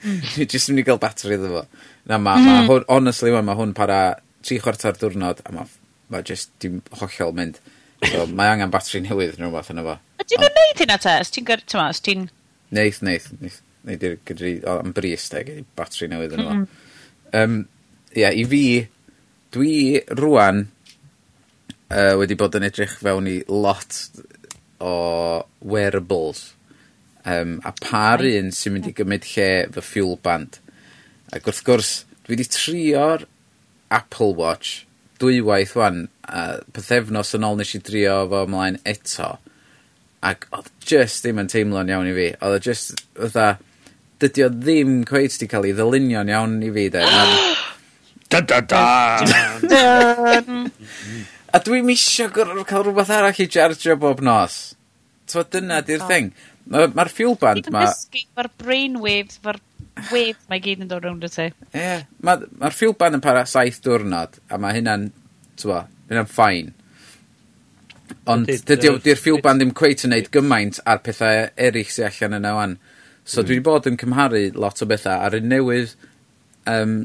Mm. 0.03 0.21
Dwi 0.35 0.45
jyst 0.45 0.71
yn 0.71 0.77
mynd 0.77 0.85
i 0.85 0.87
gael 0.90 1.01
batri 1.01 1.37
iddo 1.38 1.53
fo. 1.55 1.64
Na 2.07 2.19
ma, 2.19 2.37
ma 2.37 2.61
mm. 2.61 2.69
hwn, 2.71 2.87
honestly, 2.92 3.33
ma, 3.35 3.42
ma 3.47 3.57
hwn 3.59 3.73
para 3.77 4.01
tri 4.45 4.59
chwarter 4.62 4.99
diwrnod 5.01 5.40
a 5.47 5.55
ma, 5.57 5.64
ma 6.12 6.23
jyst 6.27 6.53
dim 6.62 6.83
hollol 7.01 7.33
mynd. 7.38 7.61
So, 8.05 8.27
mae 8.29 8.53
angen 8.53 8.73
batri 8.75 9.01
newydd 9.05 9.38
neu 9.40 9.49
rhywbeth 9.49 9.73
yna 9.73 9.87
fo. 9.87 9.97
Ydyn 10.23 10.42
nhw'n 10.42 10.59
neud 10.61 10.83
hynna 10.85 10.99
te? 11.01 11.16
Os 11.23 12.03
ti'n... 12.05 12.27
Neith, 12.74 13.02
neith, 13.02 13.31
neith. 13.40 13.61
Neith 13.87 14.02
i'r 14.02 14.16
gydri, 14.26 14.57
o, 14.66 14.81
am 14.83 14.94
bris 14.94 15.29
de, 15.31 15.42
gyd 15.46 15.62
i 15.62 15.66
batri 15.79 16.09
newydd 16.11 16.35
yn 16.35 16.42
yma. 16.42 16.57
Um, 17.37 17.61
Ie, 18.16 18.22
yeah, 18.22 18.33
i 18.35 18.42
fi, 18.48 18.62
dwi 19.55 20.00
rwan 20.16 20.64
uh, 20.64 22.14
wedi 22.18 22.38
bod 22.38 22.57
yn 22.57 22.66
edrych 22.66 22.96
fewn 23.02 23.29
i 23.31 23.37
lot 23.52 23.98
o 24.81 24.94
wearables. 25.61 26.48
Um, 27.26 27.59
a 27.66 27.74
par 27.76 28.24
un 28.26 28.50
sy'n 28.55 28.74
mynd 28.74 28.88
i 28.90 28.94
gymryd 28.96 29.29
lle 29.35 29.48
fy 29.76 29.85
fuel 29.85 30.16
band. 30.24 30.59
Ac 31.35 31.46
wrth 31.50 31.62
gwrs, 31.66 31.92
dwi 32.24 32.35
wedi 32.35 32.48
trio'r 32.57 33.26
Apple 33.94 34.35
Watch 34.38 34.87
dwywaith 35.20 35.74
wan, 35.79 36.07
a 36.29 36.61
pethefnos 36.74 37.35
yn 37.37 37.46
ôl 37.46 37.59
nes 37.61 37.74
i 37.76 37.81
drio 37.85 38.18
fo 38.31 38.42
ymlaen 38.46 38.81
eto 38.88 39.37
ac 40.24 40.46
oedd 40.55 40.70
just 40.87 41.24
ddim 41.24 41.42
yn 41.42 41.50
teimlo'n 41.52 41.92
iawn 41.92 42.11
i 42.11 42.14
fi. 42.16 42.29
Oedd 42.40 42.59
o 42.59 42.62
just, 42.62 43.02
fatha, 43.18 43.57
dydy 44.22 44.46
o 44.46 44.50
ddim 44.52 44.98
cweith 45.09 45.37
wedi 45.37 45.50
cael 45.52 45.68
ei 45.68 45.76
ddylunio'n 45.76 46.33
iawn 46.33 46.59
i 46.64 46.72
fi, 46.76 46.88
de. 46.94 47.07
Da, 48.26 48.40
da, 48.42 48.57
da! 48.59 48.81
A 51.55 51.61
dwi'n 51.62 51.85
misio 51.87 52.26
cael 52.35 52.83
rhywbeth 52.83 53.12
arall 53.14 53.38
i 53.38 53.46
chargeio 53.46 53.94
bob 54.02 54.18
nos. 54.18 54.57
Twa 55.31 55.44
dyna 55.46 55.79
di'r 55.87 56.02
oh. 56.02 56.09
thing. 56.11 56.33
Mae'r 56.66 56.90
ma 56.98 57.05
fuel 57.07 57.37
band 57.38 57.70
ma... 57.70 57.85
Mae'r 57.87 58.48
brainwaves, 58.59 59.38
mae'r 59.44 59.61
waves 60.11 60.48
mae 60.50 60.62
gyd 60.64 60.83
yn 60.83 60.90
dod 60.90 61.07
rownd 61.07 61.29
y 61.29 61.31
ti. 61.31 61.46
Ie, 61.46 61.79
yeah, 61.79 62.02
mae'r 62.26 62.48
ma 62.59 62.72
fuel 62.74 62.96
band 62.98 63.20
yn 63.20 63.22
para 63.24 63.44
saith 63.46 63.79
diwrnod, 63.85 64.40
a 64.50 64.59
mae 64.59 64.74
hynna'n, 64.81 65.07
ti'n 65.62 65.94
hynna'n 66.11 66.31
ffain. 66.33 66.74
Ond 68.32 68.50
dydy'r 68.68 69.00
dy 69.04 69.14
fuel 69.18 69.42
band 69.42 69.62
ddim 69.62 69.72
cweith 69.76 70.06
yn 70.06 70.14
neud 70.14 70.30
gymaint 70.34 70.80
ar 70.88 71.02
pethau 71.06 71.46
eraill 71.54 71.92
sy'n 71.92 72.08
allan 72.08 72.38
yna 72.40 72.54
wan. 72.56 72.76
So 73.24 73.40
mm. 73.40 73.46
dwi 73.46 73.58
wedi 73.58 73.66
bod 73.68 73.88
yn 73.90 73.98
cymharu 74.00 74.42
lot 74.58 74.82
o 74.82 74.88
bethau 74.90 75.22
ar 75.26 75.36
y 75.38 75.42
newydd 75.44 75.94
um, 76.70 76.96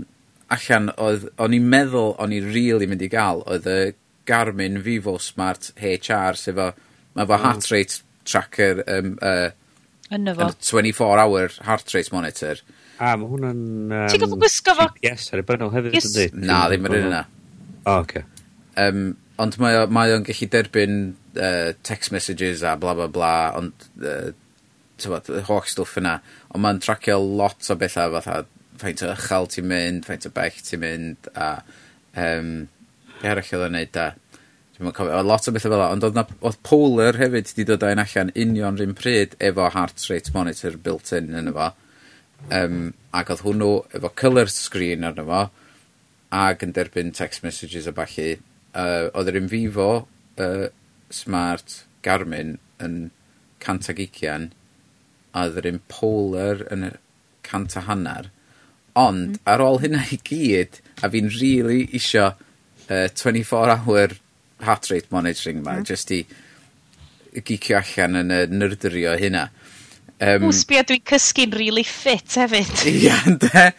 allan 0.52 0.92
oedd, 0.98 1.28
o'n 1.42 1.58
i'n 1.58 1.68
meddwl 1.74 2.16
o'n 2.22 2.36
i'n 2.36 2.50
really 2.54 2.90
mynd 2.90 3.06
i 3.06 3.10
gael 3.12 3.44
oedd 3.46 3.70
y 3.70 3.80
Garmin 4.30 4.82
Vivo 4.86 5.18
Smart 5.22 5.72
HR 5.78 6.38
sef 6.40 6.60
o, 6.62 6.70
mae 7.18 7.26
fo 7.26 7.38
hmm. 7.38 7.46
heart 7.46 7.72
rate 7.74 8.02
tracker 8.28 8.84
um, 8.86 9.16
uh, 9.22 9.50
Yna 10.12 10.36
fo. 10.36 10.50
24 10.60 11.20
hour 11.24 11.52
heart 11.64 11.94
rate 11.96 12.12
monitor. 12.12 12.60
A, 13.00 13.16
mae 13.18 13.30
hwnna'n... 13.32 13.62
Um, 13.88 14.08
Ti'n 14.12 14.22
gofio 14.26 14.40
gwisgo 14.42 14.76
fo? 14.78 14.90
Yes, 15.06 15.30
ar 15.32 15.42
y 15.42 15.46
bynnal 15.48 15.72
hefyd. 15.74 15.96
Yes. 15.96 16.34
Na, 16.36 16.66
ddim 16.70 16.90
yr 16.90 16.98
un 16.98 17.08
yna. 17.08 17.22
O, 17.86 17.94
oh, 17.94 18.02
okay. 18.04 18.26
Um, 18.78 19.06
Ond 19.42 19.58
mae, 19.62 19.80
o, 19.80 19.86
mae 19.90 20.14
o'n 20.14 20.26
gallu 20.28 20.48
derbyn 20.54 20.96
uh, 21.40 21.72
text 21.88 22.14
messages 22.14 22.64
a 22.68 22.76
bla 22.80 22.94
bla 22.98 23.08
bla, 23.12 23.34
ond 23.58 23.86
uh, 24.04 24.32
tywod, 25.02 25.30
holl 25.48 25.64
stwff 25.70 25.98
yna. 26.02 26.18
Ond 26.52 26.66
mae'n 26.66 26.82
tracio 26.84 27.18
lot 27.22 27.70
o 27.72 27.78
bethau 27.80 28.14
fatha 28.18 28.44
faint 28.82 29.04
o 29.06 29.12
ychal 29.14 29.48
ti'n 29.52 29.70
mynd, 29.70 30.06
faint 30.08 30.28
o 30.28 30.34
bech 30.34 30.60
ti'n 30.66 30.82
mynd, 30.82 31.32
a 31.36 31.54
um, 32.18 32.52
be 33.22 33.32
arall 33.32 33.56
oedd 33.58 33.68
o'n 33.68 33.76
neud 33.78 33.94
da. 33.96 34.12
Dwi'n 34.76 34.94
cofio, 34.98 35.16
oedd 35.20 35.30
lot 35.30 35.50
o 35.50 35.56
bethau 35.56 35.74
fel 35.74 35.86
o, 35.86 35.90
ond 35.96 36.08
oedd, 36.08 36.18
na, 36.18 36.26
oedd 36.42 36.60
Polar 36.68 37.20
hefyd 37.22 37.52
wedi 37.52 37.68
dod 37.70 37.86
o'n 37.88 38.04
allan 38.04 38.34
union 38.46 38.78
rhywun 38.78 38.98
pryd 38.98 39.38
efo 39.50 39.70
heart 39.74 40.06
rate 40.10 40.34
monitor 40.36 40.78
built-in 40.86 41.34
yn 41.38 41.52
efo. 41.54 41.72
Um, 42.58 42.80
ac 43.14 43.34
oedd 43.34 43.44
hwnnw 43.46 43.74
efo 43.98 44.14
colour 44.18 44.50
screen 44.54 45.06
arno 45.08 45.28
fo, 45.28 45.44
ac 46.42 46.66
yn 46.66 46.74
derbyn 46.78 47.14
text 47.14 47.46
messages 47.46 47.90
a 47.90 47.94
bachu, 47.94 48.34
uh, 48.76 49.10
oedd 49.14 49.32
yr 49.32 49.40
Invivo 49.42 49.90
uh, 50.42 50.68
Smart 51.12 51.82
Garmin 52.06 52.58
yn 52.82 53.10
cant 53.62 53.90
ag 53.92 54.00
ucian, 54.02 54.52
a 55.32 55.48
oedd 55.48 55.60
yr 55.62 55.70
un 55.74 55.82
Polar 55.92 56.66
yn 56.74 56.88
cant 57.48 57.78
a 57.78 57.86
hanner. 57.88 58.32
Ond 58.98 59.38
mm. 59.38 59.44
ar 59.48 59.64
ôl 59.64 59.82
hynna 59.84 60.04
i 60.12 60.20
gyd, 60.28 60.82
a 61.02 61.10
fi'n 61.12 61.32
really 61.38 61.86
isio 61.96 62.32
uh, 62.34 63.08
24-hour 63.08 64.18
heart 64.66 64.92
rate 64.92 65.12
monitoring 65.14 65.62
ma, 65.64 65.80
mm. 65.80 65.88
just 65.88 66.12
i 66.12 66.26
gicio 67.48 67.80
allan 67.80 68.20
yn 68.24 68.36
y 68.36 68.42
nyrdyrio 68.52 69.16
hynna. 69.20 69.48
Um, 70.22 70.46
Ww, 70.46 70.54
sbio, 70.54 70.84
dwi'n 70.86 71.06
cysgu'n 71.08 71.56
really 71.58 71.86
fit 71.88 72.36
hefyd. 72.38 72.74
Ia, 72.92 72.98
yeah, 73.08 73.24
ynddo. 73.32 73.70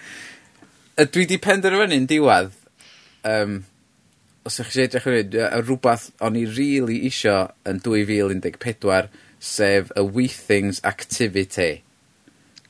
Dwi 1.12 1.26
di 1.28 1.38
penderfynu'n 1.40 2.09
diwedd 2.11 2.51
um, 3.28 3.61
os 4.47 4.59
ydych 4.59 4.72
chi 4.72 4.82
eisiau 4.82 4.88
edrych 4.88 5.09
yn 5.09 5.16
hyn, 5.18 5.62
rhywbeth 5.62 6.09
o'n 6.26 6.38
i 6.38 6.45
rili 6.49 6.80
really 6.80 6.99
isio 7.07 7.36
yn 7.68 7.78
2014, 7.84 9.09
sef 9.43 9.90
y 9.99 10.05
Weethings 10.16 10.80
Activity. 10.86 11.82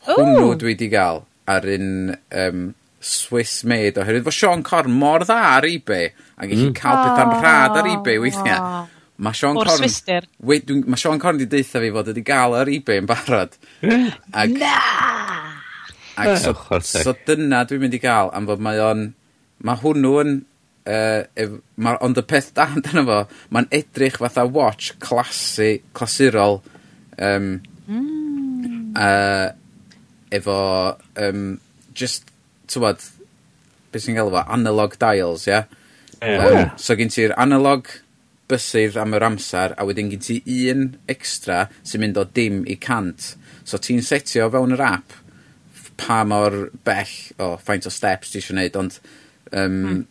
Ooh. 0.08 0.16
Hwnnw 0.16 0.54
dwi 0.60 0.72
wedi 0.72 0.88
gael 0.92 1.22
ar 1.50 1.66
un 1.68 2.16
um, 2.42 2.64
Swiss 3.02 3.62
made 3.64 4.00
oherwydd 4.00 4.26
fo 4.28 4.34
Sean 4.34 4.62
Corn 4.66 4.94
mor 4.98 5.24
dda 5.26 5.38
ar 5.56 5.66
eBay 5.66 6.10
a 6.12 6.46
gallu 6.46 6.68
mm. 6.70 6.76
cael 6.78 6.98
oh, 6.98 7.06
pethau'n 7.08 7.32
rhad 7.42 7.78
ar 7.80 7.88
eBay 7.96 8.20
weithiau. 8.22 8.84
Mae 9.22 9.38
Sean 9.38 9.58
O'r 9.58 9.70
Corn... 9.70 9.82
Swister. 9.82 10.28
Wait, 10.42 10.70
mae 10.70 11.00
Sean 11.00 11.20
Corn 11.22 11.40
wedi 11.40 11.50
deitha 11.56 11.82
fi 11.82 11.90
fod 11.94 12.12
wedi 12.12 12.24
gael 12.26 12.56
ar 12.58 12.70
eBay 12.70 13.02
yn 13.02 13.10
barod. 13.10 13.58
Ag, 13.82 14.54
Na! 14.60 14.76
Ag 16.20 16.36
so, 16.36 16.52
so 16.84 17.14
dyna 17.26 17.62
dwi'n 17.64 17.86
mynd 17.86 17.96
i 17.96 18.02
gael 18.02 18.32
am 18.36 18.48
fod 18.50 18.62
mae 18.64 18.80
o'n... 18.84 19.10
Mae 19.62 19.78
hwnnw 19.78 20.16
yn 20.18 20.32
Uh, 20.82 21.22
ef, 21.38 21.52
ma, 21.78 21.94
ond 22.02 22.18
y 22.18 22.24
peth 22.26 22.48
da 22.56 22.64
amdano 22.66 23.04
fo, 23.06 23.18
mae'n 23.54 23.68
edrych 23.70 24.16
fatha 24.18 24.42
watch 24.50 24.96
clasu, 25.02 25.76
clasurol 25.94 26.58
um, 27.22 27.60
mm. 27.86 28.96
uh, 28.98 29.52
efo 30.34 30.56
um, 31.22 31.44
just, 31.94 32.32
tywod, 32.66 33.04
beth 33.94 34.02
sy'n 34.02 34.18
gael 34.18 34.32
efo, 34.32 34.42
analog 34.58 34.98
dials, 34.98 35.46
ia? 35.46 35.62
Yeah? 36.18 36.48
Um, 36.48 36.72
so 36.78 36.98
gen 36.98 37.14
ti'r 37.14 37.36
analog 37.38 37.86
bysur 38.50 38.98
am 38.98 39.14
yr 39.14 39.26
amser, 39.26 39.76
a 39.78 39.86
wedyn 39.86 40.10
gen 40.10 40.22
ti 40.26 40.40
un 40.66 40.88
extra 41.10 41.68
sy'n 41.86 42.02
mynd 42.02 42.18
o 42.18 42.26
dim 42.26 42.64
i 42.66 42.74
cant. 42.74 43.36
So 43.62 43.78
ti'n 43.78 44.02
setio 44.02 44.50
fewn 44.50 44.74
yr 44.74 44.82
app 44.88 45.14
pa 46.02 46.24
mor 46.26 46.72
bell 46.82 47.14
o 47.38 47.54
faint 47.62 47.86
o 47.86 47.92
steps 47.94 48.32
ti 48.32 48.40
eisiau 48.40 48.56
gwneud, 48.56 48.80
ond 48.82 48.98
um, 49.52 49.78
mm 49.78 50.02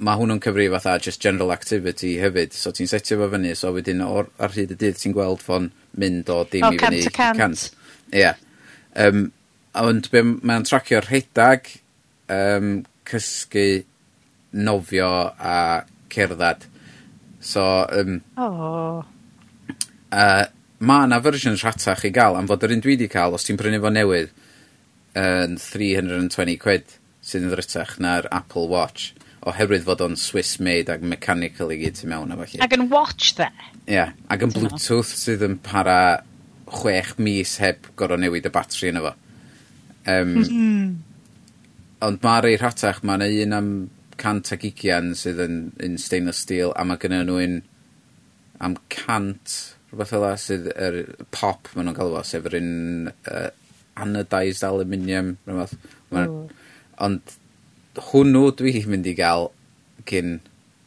mae 0.00 0.16
hwnnw'n 0.16 0.40
cyfri 0.42 0.68
fatha 0.72 0.96
just 1.02 1.20
general 1.22 1.52
activity 1.52 2.14
hefyd, 2.22 2.54
so 2.56 2.72
ti'n 2.74 2.88
setio 2.90 3.18
fo 3.20 3.28
fyny, 3.34 3.52
so 3.58 3.72
wedyn 3.74 4.00
or, 4.04 4.30
ar 4.40 4.54
hyd 4.54 4.72
y 4.74 4.78
dydd 4.80 4.98
ti'n 5.00 5.16
gweld 5.16 5.44
fo'n 5.44 5.68
mynd 6.00 6.32
o 6.32 6.40
dim 6.48 6.64
oh, 6.66 6.72
i 6.72 6.80
fyny. 6.80 7.02
O, 7.04 7.12
cant 7.16 7.38
cant. 7.40 7.66
Ie. 8.16 8.32
Um, 9.04 9.26
ond 9.80 10.08
mae'n 10.16 10.66
tracio'r 10.66 11.08
rhedag, 11.10 11.68
um, 12.32 12.72
cysgu, 13.10 13.66
nofio 14.52 15.10
a 15.38 15.56
cerdded. 16.10 16.66
So, 17.40 17.64
um, 17.92 18.20
oh. 18.40 19.04
uh, 20.12 20.44
mae 20.80 21.06
yna 21.06 21.20
fersiwn 21.24 21.60
rhatach 21.60 22.04
i 22.08 22.12
gael, 22.14 22.36
am 22.40 22.48
fod 22.50 22.64
yr 22.66 22.76
un 22.76 22.84
dwi 22.84 22.96
wedi 22.96 23.08
cael, 23.12 23.36
os 23.36 23.46
ti'n 23.46 23.60
prynu 23.60 23.80
fo 23.84 23.92
newydd, 23.92 24.32
yn 25.20 25.56
320 25.60 26.58
quid, 26.62 26.96
sydd 27.24 27.46
yn 27.46 27.52
ddrytach 27.52 27.98
na'r 28.02 28.28
Apple 28.32 28.68
Watch 28.70 29.12
oherwydd 29.48 29.86
fod 29.86 30.02
o'n 30.04 30.16
Swiss 30.20 30.58
made 30.60 30.92
ac 30.92 31.04
mechanical 31.06 31.72
i 31.72 31.78
gyd 31.80 31.96
tu 32.00 32.08
mewn 32.10 32.32
a 32.32 32.36
falle. 32.40 32.60
Ac 32.64 32.74
yn 32.76 32.88
watch 32.92 33.32
dde. 33.38 33.48
Ie, 33.86 33.94
yeah, 33.94 34.12
ac 34.28 34.44
yn 34.44 34.52
Bluetooth 34.56 35.14
sydd 35.16 35.44
yn 35.46 35.56
para 35.64 35.96
chwech 36.70 37.14
mis 37.18 37.56
heb 37.62 37.88
gorau 37.98 38.20
newid 38.20 38.46
y 38.46 38.52
batri 38.54 38.90
yna 38.92 39.04
fo. 39.06 39.14
Um, 40.04 40.34
mm 40.34 40.44
-hmm. 40.44 40.92
Ond 42.04 42.22
mae 42.24 42.44
rei 42.44 42.60
rhatach, 42.60 43.02
mae 43.04 43.20
yna 43.20 43.46
un 43.46 43.56
am 43.56 43.72
cant 44.20 44.52
ag 44.52 44.64
ugian 44.68 45.14
sydd 45.16 45.40
yn, 45.40 45.58
yn 45.80 45.96
stainless 46.00 46.44
steel 46.44 46.74
a 46.76 46.84
mae 46.84 47.00
gynnyn 47.00 47.26
nhw 47.28 47.40
un 47.40 47.58
am 48.60 48.76
cant 48.92 49.56
rhywbeth 49.90 50.12
fel 50.12 50.26
sydd 50.38 50.68
yr 50.74 51.00
er 51.00 51.26
pop 51.34 51.72
maen 51.74 51.88
nhw'n 51.88 51.96
cael 51.96 52.12
fo, 52.14 52.22
sef 52.28 52.48
yr 52.50 52.58
un 52.60 52.72
uh, 53.08 53.48
anodized 54.00 54.66
aluminium 54.66 55.36
rhywbeth. 55.48 55.76
Ond 57.00 57.36
hwnnw 57.98 58.50
dwi 58.58 58.84
mynd 58.86 59.08
i 59.10 59.14
gael 59.18 59.50
cyn 60.08 60.38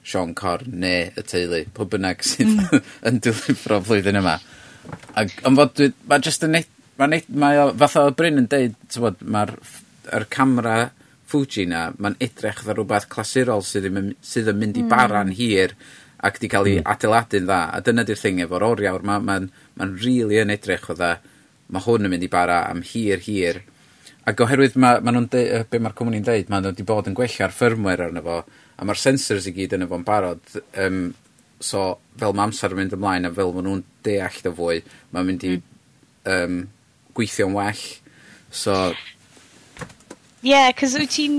Sean 0.04 0.34
Corn 0.36 0.80
neu 0.84 1.12
y 1.16 1.24
teulu, 1.28 1.64
pob 1.76 1.92
bynnag 1.94 2.24
sydd 2.28 2.52
mm. 2.52 2.84
yn 3.10 3.22
dwyfro 3.24 3.80
flwyddyn 3.84 4.20
yma. 4.20 4.38
Ac, 5.20 5.38
ond 5.48 5.60
fod, 5.60 5.74
dwi, 5.80 5.92
mae 6.10 6.24
jyst 6.24 6.44
yn 6.48 6.56
neud, 6.58 6.70
mae 7.00 7.12
neud, 7.14 7.30
mae 7.44 7.62
o, 7.62 7.70
fath 7.80 8.00
o 8.02 8.06
Bryn 8.18 8.42
yn 8.44 8.50
deud, 8.52 8.76
tywod, 8.92 9.24
mae'r 9.24 9.56
er 10.14 10.28
camera 10.32 10.78
Fuji 11.34 11.64
na, 11.66 11.88
mae'n 11.98 12.20
edrych 12.22 12.60
dda 12.62 12.76
rhywbeth 12.76 13.08
clasurol 13.10 13.64
sydd, 13.66 13.88
yn, 13.90 14.12
sydd 14.22 14.52
yn 14.52 14.60
mynd 14.60 14.78
i 14.78 14.84
mm. 14.84 14.90
baran 14.92 15.32
hir 15.34 15.72
ac 16.24 16.38
di 16.40 16.50
cael 16.52 16.68
ei 16.70 16.82
mm. 16.82 16.90
adeiladu'n 16.94 17.48
dda. 17.48 17.62
A 17.74 17.80
dyna 17.86 18.04
di'r 18.08 18.20
thing 18.20 18.44
efo'r 18.44 18.68
oriawr, 18.68 19.06
mae'n 19.08 19.24
ma, 19.26 19.40
ma, 19.40 19.64
ma 19.80 19.88
rili 19.90 20.20
really 20.20 20.42
yn 20.44 20.54
edrych 20.54 20.92
o 20.92 20.98
dda, 21.00 21.16
mae 21.74 21.86
hwn 21.88 22.06
yn 22.06 22.14
mynd 22.14 22.28
i 22.28 22.30
bara 22.32 22.60
am 22.70 22.84
hir 22.86 23.24
hir 23.24 23.64
Ac 24.30 24.40
oherwydd 24.46 24.78
ma, 24.80 24.94
ma 25.04 25.12
nhw'n 25.12 25.28
deud, 25.32 25.66
be 25.72 25.82
mae'r 25.84 25.96
cwmni'n 26.00 26.24
deud, 26.24 26.52
mae 26.52 26.64
nhw 26.64 26.72
wedi 26.72 26.86
bod 26.88 27.10
yn 27.12 27.18
gwella'r 27.18 27.56
firmware 27.56 28.08
arno 28.08 28.24
fo, 28.24 28.38
a 28.80 28.88
mae'r 28.88 29.02
sensors 29.02 29.50
i 29.50 29.56
gyd 29.56 29.76
yn 29.76 29.84
efo'n 29.88 30.06
barod, 30.08 30.56
um, 30.80 31.02
so 31.64 31.90
fel 32.20 32.36
mae 32.36 32.48
amser 32.48 32.76
yn 32.76 32.80
mynd 32.80 32.96
ymlaen 32.96 33.28
a 33.28 33.34
fel 33.36 33.52
maen 33.56 33.68
nhw'n 33.68 33.84
deall 34.08 34.40
dy 34.46 34.54
fwy, 34.60 34.80
mae'n 35.12 35.28
mynd 35.28 35.44
i 35.48 35.52
mm. 35.58 35.68
um, 36.36 36.62
gweithio'n 37.18 37.58
well. 37.58 37.84
So... 38.54 38.78
Ie, 40.44 40.54
yeah, 40.54 40.72
cos 40.78 40.96
wyt 41.00 41.16
ti'n 41.18 41.38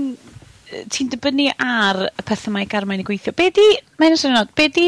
ti'n 0.91 1.09
dibynnu 1.13 1.51
ar 1.61 2.07
y 2.07 2.25
pethau 2.25 2.53
mae 2.53 2.67
garmau'n 2.69 3.01
ei 3.03 3.07
gweithio. 3.07 3.33
Be 3.37 3.49
di, 3.53 3.65
mae'n 4.01 4.15
ysyn 4.17 4.37
be 4.57 4.67
di 4.73 4.85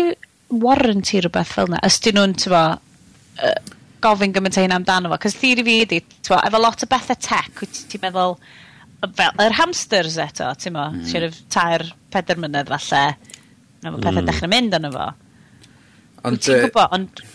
warranty 0.49 1.21
rhywbeth 1.21 1.53
fel 1.53 1.69
yna? 1.69 1.81
Ys 1.85 1.99
dyn 2.03 2.17
nhw'n, 2.17 2.37
ti'n 2.41 2.53
bo, 2.53 2.63
uh, 3.45 3.76
gofyn 4.03 4.33
gymaint 4.35 4.57
o 4.57 4.63
hyn 4.63 4.75
amdano 4.75 5.11
fo. 5.11 5.19
Cos 5.23 5.37
theori 5.39 5.65
fi 5.67 5.77
ydi, 5.85 6.01
twa, 6.25 6.41
efo 6.47 6.61
lot 6.61 6.83
o 6.83 6.89
bethau 6.91 7.19
tech, 7.27 7.49
wyt 7.61 7.81
ti'n 7.91 8.03
meddwl, 8.03 8.37
fel 9.17 9.41
yr 9.45 9.57
hamsters 9.57 10.19
eto, 10.21 10.51
ti'n 10.61 10.75
mo, 10.75 10.85
mm. 10.93 11.07
siarad 11.09 11.41
tair, 11.53 11.85
peder 12.13 12.39
mynydd 12.41 12.71
falle, 12.73 13.03
na 13.83 13.93
fo 13.93 14.01
pethau 14.03 14.21
mm. 14.21 14.29
dechrau 14.29 14.53
mynd 14.53 14.77
arno 14.77 14.93
fo. 14.93 15.09
Ond, 16.23 16.37
wyt 16.37 16.47
ti'n 16.47 16.63
gwybod, 16.67 16.95
ond... 16.97 17.25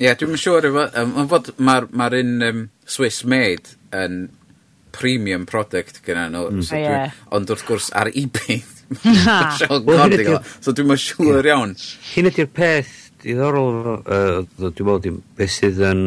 Ie, 0.00 0.06
yeah, 0.06 0.16
dwi'n 0.16 0.40
siŵr 0.40 0.70
efo, 0.70 0.84
um, 1.02 1.16
ond 1.20 1.28
fod 1.28 1.48
mae'r 1.60 1.90
ma 1.92 2.06
un 2.16 2.36
um, 2.46 2.60
Swiss 2.88 3.20
made 3.28 3.74
yn 3.92 4.22
premium 4.96 5.44
product 5.46 6.00
gyda 6.06 6.28
nhw. 6.32 6.46
Mm. 6.50 6.62
So 6.64 6.78
oh, 6.78 6.80
yeah. 6.80 7.18
Ond 7.36 7.52
wrth 7.52 7.66
gwrs 7.68 7.90
ar 8.00 8.08
eBay, 8.08 8.62
Na. 9.26 9.52
so 9.60 10.72
dwi'n 10.74 10.96
siŵr 10.98 11.52
iawn. 11.52 11.76
Hyn 12.14 12.30
ydy'r 12.32 12.48
peth 12.56 13.09
diddorol, 13.22 13.80
uh, 14.00 14.42
dwi'n 14.58 14.70
meddwl, 14.72 15.02
dim 15.04 15.18
beth 15.38 15.52
sydd 15.54 15.80
yn 15.90 16.04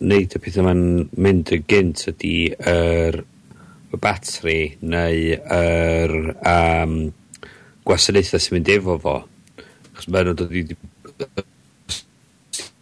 neud 0.00 0.34
y 0.36 0.40
pethau 0.40 0.64
ma'n 0.64 0.84
mynd 1.20 1.52
yn 1.54 1.64
gynt 1.68 2.06
ydy 2.10 2.34
yr 2.56 3.20
y 3.90 3.98
batri 4.00 4.58
neu 4.80 5.34
yr 5.56 6.14
um, 6.46 6.94
gwasanaethau 7.86 8.42
sy'n 8.42 8.56
mynd 8.56 8.70
efo 8.76 8.96
fo. 9.02 9.16
Chos 9.96 10.08
mae 10.08 10.26
nhw'n 10.26 10.38
dod 10.38 10.54
i 10.54 10.64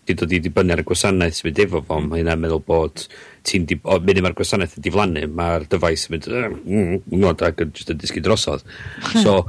di 0.08 0.16
dod 0.16 0.32
i 0.32 0.40
dibynnu 0.40 0.72
ar 0.72 0.82
y 0.82 0.86
gwasanaeth 0.88 1.40
sy'n 1.40 1.48
mynd 1.48 1.62
efo 1.64 1.82
fo, 1.84 1.98
mae 2.04 2.22
hynna'n 2.22 2.42
meddwl 2.44 2.62
bod 2.68 3.06
ti'n 3.48 3.66
mynd 3.66 4.22
mae'r 4.24 4.36
gwasanaeth 4.38 4.76
yn 4.78 4.86
diflannu, 4.86 5.24
mae'r 5.40 5.66
dyfais 5.72 6.06
yn 6.08 6.14
mynd 6.14 6.28
mm, 6.28 6.60
mm, 6.60 6.92
mm, 6.92 7.16
ngod 7.22 7.44
ac 7.48 7.64
yn 7.64 7.74
disgu 7.96 8.22
drosodd. 8.24 8.64
So, 9.24 9.40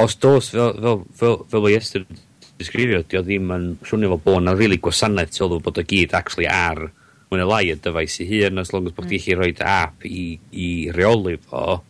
os 0.00 0.16
dos 0.20 0.52
fel, 0.52 0.72
fel, 0.78 1.02
fel, 1.18 1.36
fel, 1.50 1.60
fel 1.64 1.72
yesterday, 1.72 2.22
disgrifio, 2.60 3.02
di 3.08 3.18
o 3.18 3.24
ddim 3.24 3.50
yn 3.54 3.70
swnio 3.86 4.14
fo 4.14 4.20
bod 4.28 4.44
na 4.44 4.54
rili 4.54 4.64
really 4.64 4.82
gwasanaeth 4.82 5.34
sylw 5.34 5.60
bod 5.62 5.80
o 5.80 5.86
gyd 5.94 6.14
actually 6.14 6.46
ar 6.50 6.86
mwyn 7.30 7.42
y 7.42 7.48
lai 7.48 7.64
y 7.72 7.80
dyfais 7.82 8.20
i 8.22 8.28
hun, 8.28 8.62
as 8.62 8.70
long 8.74 8.86
as 8.86 8.94
bod 8.94 9.08
mm. 9.08 9.24
chi 9.24 9.34
rhoi 9.34 9.50
app 9.64 10.06
i, 10.06 10.38
i 10.52 10.68
reoli 10.94 11.36
fo, 11.40 11.80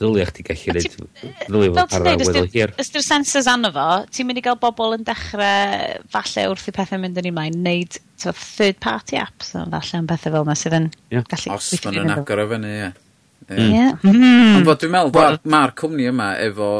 ddylia 0.00 0.26
chdi 0.30 0.46
gallu 0.48 0.74
reid, 0.74 0.96
ddylia 1.46 1.74
fo 1.76 1.98
ar 1.98 2.06
weddol 2.08 2.48
hir. 2.54 2.74
Os 2.80 2.90
di'r 2.94 3.06
sensors 3.06 3.48
anno 3.50 3.70
fo, 3.74 3.86
ti'n 4.10 4.28
mynd 4.28 4.40
i 4.40 4.44
gael 4.44 4.58
bobl 4.60 4.96
yn 4.96 5.06
dechrau, 5.06 6.02
falle 6.14 6.48
wrth 6.50 6.72
i 6.72 6.74
pethau 6.74 7.02
mynd 7.02 7.20
yn 7.22 7.30
ei 7.30 7.36
maen, 7.36 7.60
neud 7.66 8.00
third 8.24 8.80
party 8.82 9.20
apps, 9.20 9.52
so, 9.54 9.62
falle 9.70 10.00
am 10.00 10.10
bethau 10.10 10.34
fel 10.34 10.48
yna 10.48 10.58
sydd 10.58 10.78
yn 10.80 10.90
yeah. 11.14 11.26
gallu... 11.30 11.54
Os 11.54 11.70
maen 11.84 12.00
nhw'n 12.00 12.16
agor 12.18 12.42
o 12.42 12.48
fyny, 12.54 12.74
ie. 12.80 12.90
Ie. 13.44 13.68
Yeah. 13.68 14.02
Mm. 14.02 14.58
Ond 14.58 14.68
fod 14.70 14.82
dwi'n 14.82 14.94
meddwl, 14.94 15.14
well, 15.14 15.38
mae'r 15.52 15.74
cwmni 15.78 16.08
yma 16.10 16.32
efo 16.42 16.72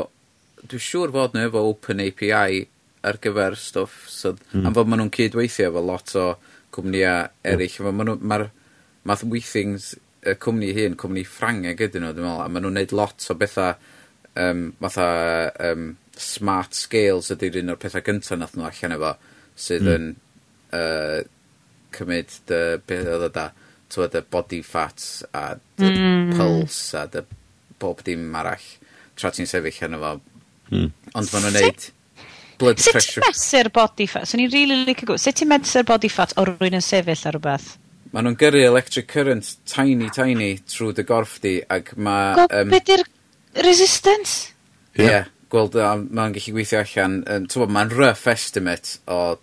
dwi'n 0.70 0.84
siŵr 0.86 1.12
fod 1.14 1.36
nhw 1.36 1.48
efo 1.48 1.62
Open 1.70 2.02
API 2.04 2.64
ar 3.04 3.18
gyfer 3.22 3.56
stwff, 3.60 4.04
so, 4.08 4.32
mm. 4.52 4.64
am 4.64 4.76
fod 4.76 4.88
maen 4.88 5.02
nhw'n 5.02 5.12
cydweithio 5.14 5.68
efo 5.68 5.82
lot 5.84 6.14
o 6.20 6.28
cwmnïau 6.74 7.28
eraill, 7.50 7.76
mm. 7.82 7.98
maen 7.98 8.10
nhw, 8.10 8.16
mae'r 8.32 8.46
math 9.08 9.26
weithings 9.28 9.92
y 10.24 10.36
cwmni 10.40 10.72
hyn, 10.76 10.96
cwmni 11.00 11.26
Ffrangeg 11.28 11.84
ydyn 11.88 12.06
nhw, 12.06 12.14
dwi'n 12.16 12.26
meddwl, 12.28 12.44
a 12.46 12.48
maen 12.48 12.64
nhw'n 12.64 12.78
neud 12.80 12.96
lot 12.96 13.28
o 13.28 13.36
bethau, 13.40 13.76
um, 14.40 14.64
matha 14.80 15.08
um, 15.68 15.90
smart 16.16 16.76
scales 16.78 17.30
ydy'r 17.34 17.60
un 17.60 17.74
o'r 17.74 17.80
pethau 17.82 18.04
gyntaf 18.06 18.40
nath 18.40 18.56
nhw 18.56 18.68
allan 18.70 18.96
efo, 18.96 19.12
sydd 19.66 19.84
mm. 19.84 19.94
yn 19.98 20.08
uh, 20.80 21.20
cymryd 21.94 22.38
dy, 22.48 22.62
beth 22.88 23.10
oedd 23.12 23.28
yda, 23.28 23.48
tywed 23.92 24.16
y 24.18 24.22
body 24.32 24.62
fat 24.66 25.04
a 25.36 25.44
dy 25.78 25.90
mm. 25.92 26.32
pulse 26.38 26.96
a 26.98 27.04
dy 27.10 27.22
bob 27.82 28.00
dim 28.06 28.32
arall, 28.40 28.70
tra 29.14 29.30
ti'n 29.34 29.50
sefyll 29.50 29.84
yn 29.86 29.98
efo 30.00 30.16
Hmm. 30.70 30.90
Ond 31.14 31.32
maen 31.34 31.46
nhw'n 31.46 31.58
neud 31.60 31.86
blood 32.60 32.82
sut 32.82 32.96
pressure. 32.96 33.20
Sut 33.20 33.22
ti'n 33.22 33.30
mesur 33.30 33.72
body 33.74 34.08
fat? 34.10 34.28
So, 34.30 34.40
ni'n 34.40 34.52
really 34.52 34.80
licio 34.84 35.00
gwybod. 35.02 35.22
Sut 35.22 35.40
ti'n 35.40 35.50
mesur 35.52 35.86
body 35.88 36.12
fat 36.12 36.34
o 36.40 36.46
rwy'n 36.48 36.78
yn 36.80 36.84
sefyll 36.84 37.28
ar 37.30 37.38
rhywbeth? 37.38 37.68
Maen 38.14 38.28
nhw'n 38.28 38.40
gyrru 38.40 38.64
electric 38.64 39.10
current 39.10 39.54
tiny, 39.70 40.08
tiny 40.14 40.54
trwy 40.70 40.94
dy 40.96 41.06
gorff 41.08 41.40
di. 41.44 41.58
Ac 41.74 41.94
mae... 41.98 42.34
Gweld 42.38 42.58
um, 42.60 42.74
beth 42.74 42.92
yw'r 42.96 43.06
resistance? 43.66 44.52
Ie. 44.94 45.04
Yeah. 45.04 45.10
yeah 45.10 45.30
gweld, 45.54 45.76
mae'n 46.10 46.34
gallu 46.34 46.54
gweithio 46.56 46.82
allan, 46.82 47.20
um, 47.30 47.74
mae'n 47.76 47.92
rough 47.94 48.26
estimate 48.30 48.98
o 49.10 49.36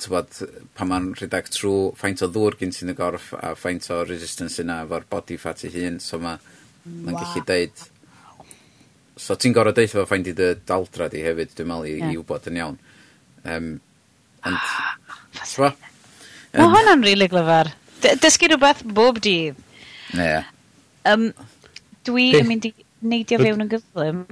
tywod, 0.00 0.38
pan 0.76 0.88
mae'n 0.88 1.10
rhedeg 1.18 1.50
trwy 1.52 1.90
faint 2.00 2.22
o 2.24 2.30
ddŵr 2.32 2.56
gyn 2.60 2.72
sy'n 2.72 2.92
y 2.94 2.96
gorff 2.96 3.34
a 3.36 3.52
faint 3.58 3.90
o 3.92 4.00
resistance 4.08 4.62
yna 4.62 4.80
efo'r 4.86 5.04
body 5.12 5.36
fat 5.40 5.66
i 5.68 5.72
hun, 5.74 5.98
so 6.00 6.20
mae 6.22 6.38
wow. 6.38 7.18
gallu 7.18 7.44
deud 7.48 7.84
So 9.20 9.36
ti'n 9.36 9.52
gorau 9.56 9.76
deitha 9.76 10.00
fo 10.00 10.06
fain 10.08 10.24
di 10.24 10.32
dy 10.36 10.54
daldra 10.68 11.10
di 11.12 11.20
hefyd, 11.24 11.52
dwi'n 11.56 11.68
meddwl, 11.68 11.88
i, 11.90 11.96
yeah. 11.98 12.12
i 12.14 12.18
wybod 12.20 12.48
yn 12.48 12.60
iawn. 12.60 12.78
Um, 13.44 13.70
ond, 14.48 14.56
ah, 14.56 14.96
Mae 16.50 16.66
um, 16.66 16.72
hwnna'n 16.72 17.04
rili 17.04 17.12
really 17.12 17.28
glyfar. 17.30 17.70
Dysgu 18.22 18.48
rhywbeth 18.50 18.80
bob 18.96 19.20
dydd. 19.22 19.58
Ie. 20.16 20.24
Yeah. 20.24 20.48
Um, 21.06 21.28
dwi 22.08 22.30
yn 22.40 22.48
mynd 22.48 22.70
i 22.70 22.72
neidio 23.12 23.38
fewn 23.42 23.66
yn 23.66 23.70
gyflym. 23.70 24.24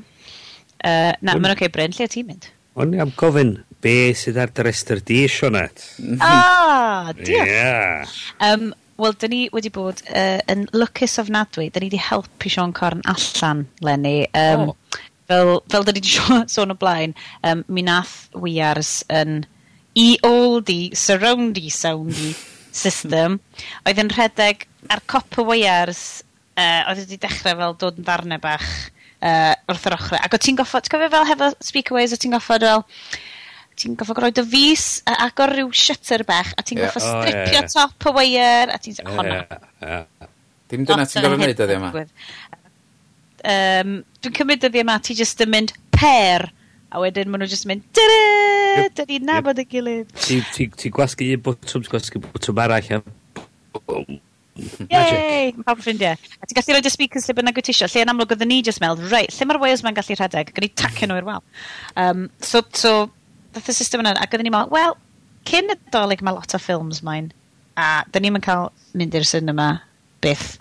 Uh, 0.79 1.13
na, 1.21 1.37
mae'n 1.37 1.53
oce, 1.53 1.59
okay, 1.59 1.73
Bryn, 1.75 1.95
lle 1.95 2.09
ti'n 2.11 2.27
mynd? 2.31 2.49
O'n 2.79 2.97
i 2.97 3.01
am 3.03 3.13
gofyn, 3.19 3.57
be 3.85 3.95
sydd 4.19 4.41
ar 4.41 4.51
dy 4.55 4.67
restr 4.67 5.03
di, 5.05 5.21
Sionet? 5.31 5.85
Ah, 6.25 7.13
diolch. 7.19 7.51
Yeah. 7.53 8.19
Um, 8.49 8.71
Wel, 8.99 9.15
dyn 9.15 9.31
ni 9.31 9.45
wedi 9.55 9.71
bod 9.71 10.01
uh, 10.11 10.41
yn 10.51 10.65
lwcus 10.75 11.21
ofnadwy. 11.23 11.69
Dyn 11.71 11.85
ni 11.85 11.91
wedi 11.93 12.01
helpu 12.03 12.51
Sean 12.51 12.73
Corn 12.75 13.05
allan, 13.07 13.61
Lenny. 13.87 14.25
Um, 14.35 14.73
oh. 14.73 14.99
Fel, 15.31 15.53
fel 15.71 15.87
dyn 15.87 16.01
ni 16.01 16.03
wedi 16.03 16.49
sôn 16.55 16.75
o 16.75 16.77
blaen, 16.81 17.15
um, 17.47 17.63
mi 17.71 17.85
nath 17.87 18.17
Wears 18.35 19.05
yn 19.07 19.45
e-oldy, 19.99 20.81
surroundy 20.99 21.71
soundy 21.71 22.33
system. 22.83 23.39
Oedd 23.87 24.03
yn 24.03 24.11
rhedeg 24.17 24.67
ar 24.91 25.05
cop 25.07 25.39
y 25.39 25.47
wires, 25.47 26.05
uh, 26.59 26.83
oedd 26.91 27.05
wedi 27.05 27.23
dechrau 27.23 27.55
fel 27.63 27.79
dod 27.79 28.03
yn 28.03 28.09
ddarnau 28.09 28.43
bach 28.43 28.67
uh, 29.23 29.55
wrth 29.71 29.87
yr 29.93 29.99
ochr. 30.01 30.19
Ac 30.19 30.35
o 30.35 30.43
ti'n 30.43 30.59
goffod, 30.59 30.89
ti'n 30.89 30.97
cofio 30.97 31.15
fel 31.15 31.31
hefo 31.31 31.53
speakerways, 31.71 32.19
o 32.19 32.19
ti'n 32.19 32.35
goffod 32.35 32.67
fel 32.67 32.87
ti'n 33.79 33.97
goffa 33.99 34.17
roi 34.19 34.33
dy 34.35 34.45
fus 34.53 34.87
a 35.07 35.17
agor 35.29 35.55
rhyw 35.55 35.73
shutter 35.73 36.25
bach 36.29 36.53
a 36.57 36.65
ti'n 36.67 36.81
yeah. 36.81 36.91
goffa 36.91 37.03
oh, 37.05 37.23
stripio 37.23 37.59
yeah, 37.59 37.73
top 37.73 38.09
y 38.11 38.15
wire 38.17 38.75
a 38.75 38.79
ti'n... 38.83 39.01
Oh, 39.05 39.25
yeah, 39.25 39.59
yeah. 39.83 40.29
Dim 40.69 40.87
dyna 40.89 41.07
ti'n 41.09 41.25
goffa 41.25 41.41
wneud 41.41 41.65
ydi 41.67 41.79
yma. 41.79 41.93
Um, 43.49 43.99
Dwi'n 44.19 44.35
cymryd 44.35 44.65
ydi 44.67 44.83
yma, 44.83 44.99
ti 45.05 45.15
just 45.19 45.41
yn 45.45 45.53
mynd 45.55 45.75
per 45.95 46.49
a 46.89 47.03
wedyn 47.03 47.29
maen 47.31 47.45
nhw 47.45 47.51
just 47.51 47.67
yn 47.67 47.75
mynd 47.75 47.85
dydy, 47.97 49.05
ni'n 49.13 49.29
nabod 49.29 49.61
y 49.61 49.67
gilydd. 49.69 50.15
Ti'n 50.25 50.95
gwasgu 50.95 51.29
un 51.35 51.45
bwtwm, 51.45 51.85
ti'n 51.85 51.93
gwasgu 51.93 52.25
bwtwm 52.25 52.65
arall 52.65 52.97
a 52.99 53.03
Yay! 54.91 55.53
Pawb 55.63 55.79
ffrindiau. 55.79 56.19
A 56.19 56.49
ti'n 56.49 56.59
gallu 56.59 56.75
rhoi 56.75 56.83
dy 56.83 56.91
speakers 56.91 57.29
lle 57.29 57.37
bynnag 57.39 57.59
wyt 57.61 57.69
tisio. 57.69 57.87
Lle 57.93 58.03
yn 58.03 58.11
amlwg 58.11 58.35
oedden 58.35 58.51
ni 58.51 58.59
just 58.67 58.83
meld, 58.83 59.05
reit, 59.13 59.31
lle 59.37 59.47
mae'r 59.47 59.61
wales 59.63 59.85
ma'n 59.87 59.95
gallu 59.95 60.17
rhedeg? 60.19 60.51
Gwni 60.57 60.71
tacio 60.75 61.07
nhw 61.07 61.21
i'r 61.21 61.29
wal. 61.29 61.45
Um, 61.95 62.27
so, 62.43 62.65
so 62.75 62.95
Dath 63.55 63.71
y 63.73 63.75
system 63.77 64.05
yna, 64.05 64.15
ac 64.19 64.33
oedden 64.35 64.49
ni'n 64.49 64.55
meddwl, 64.55 64.73
wel, 64.75 64.97
cyn 65.49 65.73
y 65.73 65.77
dolyg 65.95 66.23
mae 66.25 66.37
lot 66.37 66.55
o 66.55 66.61
ffilms 66.61 67.03
mae'n, 67.07 67.31
a 67.79 67.91
da 68.13 68.23
ni'n 68.23 68.41
cael 68.45 68.69
mynd 68.99 69.17
i'r 69.19 69.29
cinema 69.29 69.69
byth. 70.25 70.57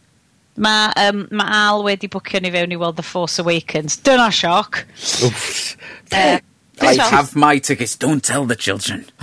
Mae 0.58 1.10
um, 1.10 1.26
ma 1.38 1.46
Al 1.54 1.84
wedi 1.86 2.10
bwcio 2.10 2.42
ni 2.42 2.50
fewn 2.54 2.74
i 2.74 2.78
weld 2.82 2.98
The 2.98 3.06
Force 3.06 3.38
Awakens. 3.44 4.00
Dyna 4.02 4.32
sioc. 4.34 4.82
Oof. 5.26 5.78
Uh, 6.12 6.40
I 6.82 6.96
have 7.12 7.36
my 7.36 7.60
tickets, 7.60 7.96
don't 7.96 8.24
tell 8.24 8.46
the 8.46 8.56
children. 8.56 9.06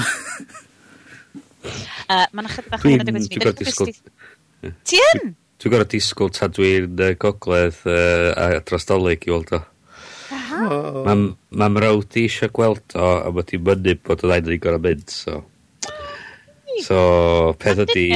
uh, 2.10 2.26
Mae'n 2.30 2.50
ychydig 2.50 2.70
bach 2.70 2.86
yn 2.86 3.02
edrych 3.02 3.82
yn 3.82 3.94
Ti 4.88 5.00
yn? 5.12 5.34
Dwi'n 5.60 5.72
gorau 5.74 5.88
disgwyl 5.88 6.32
tad 6.34 6.54
dwi'n 6.56 6.98
uh, 6.98 7.12
gogledd 7.20 7.82
uh, 7.88 8.30
a 8.38 8.60
dros 8.66 8.86
dolyg 8.88 9.26
i 9.26 9.32
weld 9.34 9.52
o. 9.56 9.60
Mae'n 10.54 11.26
ma 11.26 11.64
mam 11.64 11.82
rawd 11.82 12.16
i 12.18 12.26
eisiau 12.28 12.52
gweld 12.54 12.96
o, 12.96 13.10
a 13.26 13.32
mae 13.34 13.46
ti'n 13.48 13.64
mynnu 13.66 13.98
bod 14.06 14.24
o 14.24 14.30
ddain 14.30 14.48
yn 14.48 14.56
ei 14.56 14.62
gorau 14.62 14.82
mynd, 14.84 15.10
so... 15.10 15.42
So, 16.82 16.98
peth 17.62 17.84
ydi... 17.86 18.08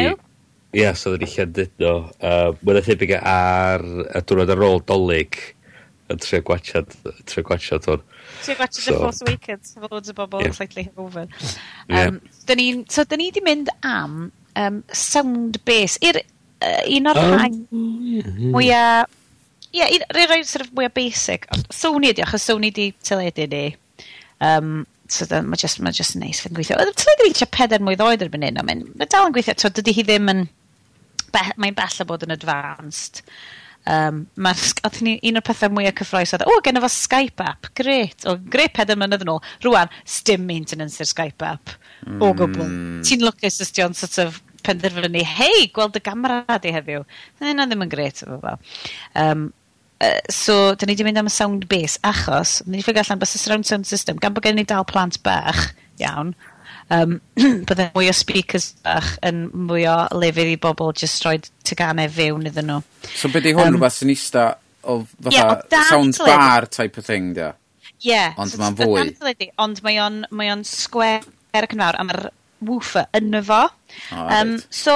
Ia, 0.76 0.90
so 0.98 1.14
ddyn 1.14 1.24
ni 1.24 1.30
lle'n 1.32 1.52
dyn 1.56 1.70
nhw. 1.80 1.92
Uh, 2.20 2.50
Mae'n 2.66 2.82
thebyg 2.84 3.14
ar 3.18 3.84
y 3.88 4.20
diwrnod 4.20 4.52
ar 4.52 4.64
ôl 4.66 4.82
dolyg 4.88 5.38
yn 6.12 6.20
trio 6.20 6.40
gwachad, 6.44 6.92
trio 7.28 7.44
gwachad 7.48 7.88
hwn. 7.88 8.02
Trio 8.42 8.56
gwachad 8.58 8.80
so, 8.80 8.92
The 8.92 8.98
Force 8.98 9.22
Awakens, 9.24 9.74
efo 9.76 9.90
loads 9.92 10.12
o 10.12 10.16
bobl 10.16 10.44
yeah. 10.44 10.56
slightly 10.56 10.88
over. 10.96 11.24
Um, 11.88 11.96
yeah. 11.96 12.10
dyn 12.48 12.60
ni, 12.60 12.68
so, 12.92 13.04
dyn 13.08 13.22
ni 13.22 13.30
wedi 13.30 13.44
mynd 13.44 13.72
am 13.86 14.18
um, 14.56 14.82
sound 14.92 15.60
bass. 15.68 15.96
Ir, 16.04 16.20
uh, 16.60 16.82
un 16.98 17.12
o'r 17.12 17.22
oh, 17.22 17.30
rhain 17.32 17.62
mwyaf 18.52 19.17
Ie, 19.68 19.82
yeah, 19.82 20.06
rhaid 20.16 20.30
rhaid 20.30 20.48
sort 20.48 20.64
of 20.64 20.72
mwyaf 20.76 20.94
basic. 20.96 21.44
Sony 21.74 22.12
ydi, 22.14 22.24
achos 22.24 22.46
Sony 22.48 22.70
di 22.74 22.90
teledu 23.04 23.48
ni. 23.52 23.64
Um, 24.40 24.86
so 25.08 25.26
da, 25.28 25.42
mae 25.42 25.60
just, 25.60 25.80
ma 25.84 25.92
just 25.92 26.16
yn 26.16 26.24
neis 26.24 26.40
fynd 26.44 26.56
gweithio. 26.56 26.78
Oedd 26.80 26.94
teledu 26.96 27.26
fi 27.26 27.34
eisiau 27.34 27.52
peder 27.52 27.84
mwy 27.84 27.98
ddoed 27.98 28.24
erbyn 28.24 28.46
hyn, 28.48 28.60
ond 28.62 28.88
ma 28.96 29.08
dal 29.08 29.28
yn 29.28 29.36
gweithio. 29.36 29.56
So, 29.60 29.72
dydy 29.74 29.96
hi 29.98 30.06
ddim 30.08 30.32
yn... 30.32 30.48
Mae'n 31.60 31.76
bell 31.76 32.00
o 32.00 32.06
bod 32.08 32.24
yn 32.24 32.32
advanced. 32.32 33.20
Um, 33.88 34.24
ma, 34.40 34.54
oedd 34.84 34.98
ni 35.04 35.14
un 35.28 35.40
o'r 35.40 35.44
pethau 35.44 35.72
mwyaf 35.72 36.00
cyffroes 36.00 36.34
oedd, 36.36 36.44
o, 36.48 36.56
gen 36.64 36.80
efo 36.80 36.88
Skype 36.92 37.44
app, 37.44 37.68
gret, 37.78 38.26
o, 38.28 38.34
gret 38.52 38.74
peder 38.76 38.98
mynydd 39.00 39.24
yn 39.24 39.32
ôl. 39.32 39.44
Rwan, 39.64 39.92
stim 40.08 40.48
maintenance 40.48 41.00
i'r 41.00 41.08
Skype 41.08 41.44
app, 41.46 41.76
mm. 42.04 42.18
o 42.24 42.32
gwbl. 42.36 42.68
Ti'n 43.06 43.24
lwcus 43.24 43.60
os 43.64 43.72
ti'n 43.72 43.96
sort 43.96 44.18
of 44.24 44.42
penderfynu, 44.66 45.22
hei, 45.24 45.68
gweld 45.72 45.96
y 45.96 46.02
gamera 46.04 46.58
di 46.60 46.72
heddiw. 46.74 47.06
Na, 47.40 47.54
na 47.54 47.68
ddim 47.68 47.86
yn 47.86 47.92
gret 47.92 48.24
efo 48.26 48.40
fo. 48.42 48.56
Um, 49.16 49.48
Uh, 49.98 50.20
so, 50.30 50.76
da 50.78 50.86
ni 50.86 50.94
wedi 50.94 51.06
mynd 51.08 51.18
am 51.18 51.26
y 51.26 51.32
sound 51.34 51.66
bass, 51.70 51.96
achos, 52.06 52.60
ni 52.66 52.78
wedi 52.78 52.86
ffigur 52.86 53.02
allan 53.02 53.18
bys 53.18 53.34
y 53.34 53.40
surround 53.42 53.66
sound 53.66 53.88
system, 53.88 54.20
gan 54.22 54.36
bod 54.36 54.46
gen 54.46 54.54
ni 54.58 54.62
dal 54.68 54.86
plant 54.86 55.18
bach, 55.26 55.72
iawn, 55.98 56.34
um, 56.94 57.16
bydde 57.68 57.88
mwy 57.96 58.06
o 58.10 58.14
speakers 58.14 58.70
bach 58.86 59.16
yn 59.26 59.48
mwy 59.68 59.88
o 59.90 59.96
lefydd 60.14 60.52
i 60.52 60.56
bobl 60.62 60.94
just 60.94 61.26
roed 61.26 61.50
tyganau 61.66 62.06
fewn 62.14 62.46
iddyn 62.50 62.70
nhw. 62.70 62.80
So, 63.10 63.30
bydde 63.32 63.56
hwn 63.56 63.72
um, 63.72 63.78
rhywbeth 63.78 63.98
sy'n 63.98 64.14
eista 64.14 64.48
o 64.88 65.00
fatha 65.10 65.34
yeah, 65.34 65.84
sound 65.90 66.18
bar 66.22 66.68
type 66.70 67.00
of 67.00 67.06
thing, 67.08 67.32
da? 67.34 67.52
Ie. 67.98 68.12
Yeah, 68.12 68.38
ond 68.38 68.54
so, 68.54 68.62
mae'n 68.62 68.78
fwy. 68.78 69.06
Lady, 69.26 69.50
ond 69.58 69.82
mae 69.82 69.98
o'n, 70.04 70.22
mae 70.30 70.52
on 70.54 70.62
square 70.68 71.24
ac 71.58 71.74
yn 71.74 71.82
fawr, 71.82 71.98
a 71.98 72.06
mae'r 72.06 72.28
woofer 72.68 73.08
yn 73.18 73.34
y 73.34 73.42
fo. 73.46 73.64
Oh, 74.14 74.22
um, 74.22 74.54
right. 74.54 74.66
so, 74.70 74.94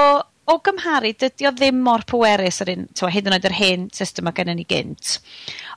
o 0.53 0.61
gymharu, 0.64 1.12
dydy 1.18 1.48
o 1.48 1.53
ddim 1.57 1.80
mor 1.84 2.05
pwerus 2.09 2.61
ar 2.64 2.70
un, 2.72 2.86
tywa, 2.96 3.11
hyd 3.14 3.28
yn 3.28 3.36
oed 3.36 3.48
yr 3.48 3.57
hen 3.57 3.86
system 3.96 4.28
mae 4.28 4.36
gennym 4.36 4.61
ni 4.61 4.66
gynt. 4.68 5.16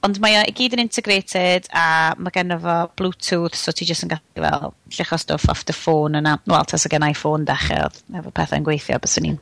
Ond 0.05 0.19
mae 0.23 0.38
o 0.39 0.43
i 0.45 0.53
gyd 0.55 0.76
yn 0.78 0.84
integrated 0.84 1.69
a 1.73 2.13
mae 2.19 2.36
gennym 2.36 2.61
fo 2.63 2.78
Bluetooth, 2.99 3.57
so 3.57 3.73
ti 3.76 3.88
jyst 3.89 4.05
yn 4.05 4.13
gallu 4.13 4.45
fel 4.45 4.73
llecho 4.97 5.19
stwff 5.21 5.49
off 5.51 5.65
the 5.69 5.76
phone 5.76 6.19
yna. 6.19 6.38
Wel, 6.45 6.67
tas 6.69 6.88
o 6.88 6.91
gen 6.91 7.07
iPhone 7.07 7.47
dechrau, 7.47 7.89
oedd 7.89 8.21
efo 8.21 8.36
pethau'n 8.36 8.67
gweithio, 8.67 8.99
bys 9.01 9.19
ni'n 9.23 9.39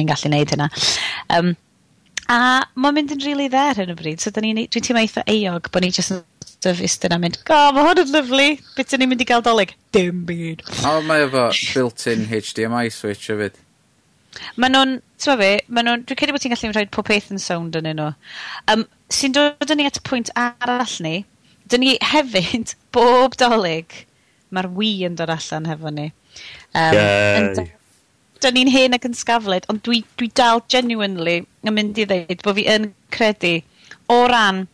ni 0.00 0.08
gallu 0.10 0.32
neud 0.34 0.54
hynna. 0.56 0.70
Um, 1.38 1.54
a 2.28 2.38
mae'n 2.74 2.98
mynd 2.98 3.16
yn 3.16 3.20
rili 3.20 3.32
really 3.32 3.50
dder 3.52 3.82
hyn 3.82 3.92
o 3.92 3.98
bryd, 3.98 4.22
so 4.22 4.32
dwi'n 4.34 4.64
teimlo 4.72 5.02
eitha 5.02 5.26
eog 5.28 5.68
bod 5.72 5.84
ni 5.84 5.92
jyst 5.92 6.14
yn 6.16 6.24
of 6.66 6.80
ystyn 6.80 7.12
a 7.12 7.18
mynd, 7.20 7.36
go, 7.48 7.56
mae 7.76 7.84
hwn 7.84 8.00
yn 8.04 8.12
lyflu, 8.14 8.46
beth 8.76 8.94
ni'n 8.96 9.10
mynd 9.10 9.24
i 9.24 9.26
gael 9.28 9.44
dolyg? 9.44 9.74
Dim 9.94 10.24
byd. 10.28 10.64
O, 10.88 10.94
mae 11.04 11.26
efo 11.26 11.48
built-in 11.52 12.24
HDMI 12.30 12.88
switch 12.94 13.28
hefyd. 13.32 13.58
Mae 14.60 14.72
nhw'n, 14.72 14.96
ti'n 15.22 15.38
fe, 15.40 15.50
mae 15.68 15.86
nhw'n, 15.86 16.02
dwi'n 16.08 16.18
credu 16.18 16.34
bod 16.34 16.42
ti'n 16.44 16.54
gallu 16.54 16.72
rhoi 16.74 16.88
pob 16.94 17.08
peth 17.08 17.30
yn 17.34 17.40
sound 17.42 17.78
yn 17.78 17.88
nhw. 17.90 18.10
Um, 18.72 18.84
sy'n 19.12 19.36
dod 19.36 19.70
yn 19.70 19.80
ni 19.80 19.86
at 19.88 20.00
y 20.00 20.04
pwynt 20.06 20.32
arall 20.38 20.96
ni, 21.04 21.14
dyn 21.70 21.84
ni 21.84 21.94
hefyd, 22.12 22.74
bob 22.94 23.38
dolyg, 23.40 24.02
mae'r 24.54 24.70
wi 24.78 24.92
yn 25.08 25.18
dod 25.18 25.32
allan 25.34 25.70
hefo 25.70 25.94
ni. 25.94 26.10
Um, 26.74 26.98
Yay. 26.98 27.70
Dyn 28.44 28.58
ni'n 28.58 28.72
hen 28.74 28.96
ac 28.96 29.06
yn 29.08 29.16
sgafled, 29.16 29.66
ond 29.72 29.82
dwi, 29.86 30.02
dwi 30.20 30.28
dal 30.36 30.60
genuinely 30.72 31.40
yn 31.64 31.76
mynd 31.76 32.00
i 32.02 32.06
ddeud 32.10 32.42
bod 32.44 32.58
fi 32.58 32.66
yn 32.74 32.90
credu 33.14 33.56
o 34.12 34.24
ran 34.28 34.66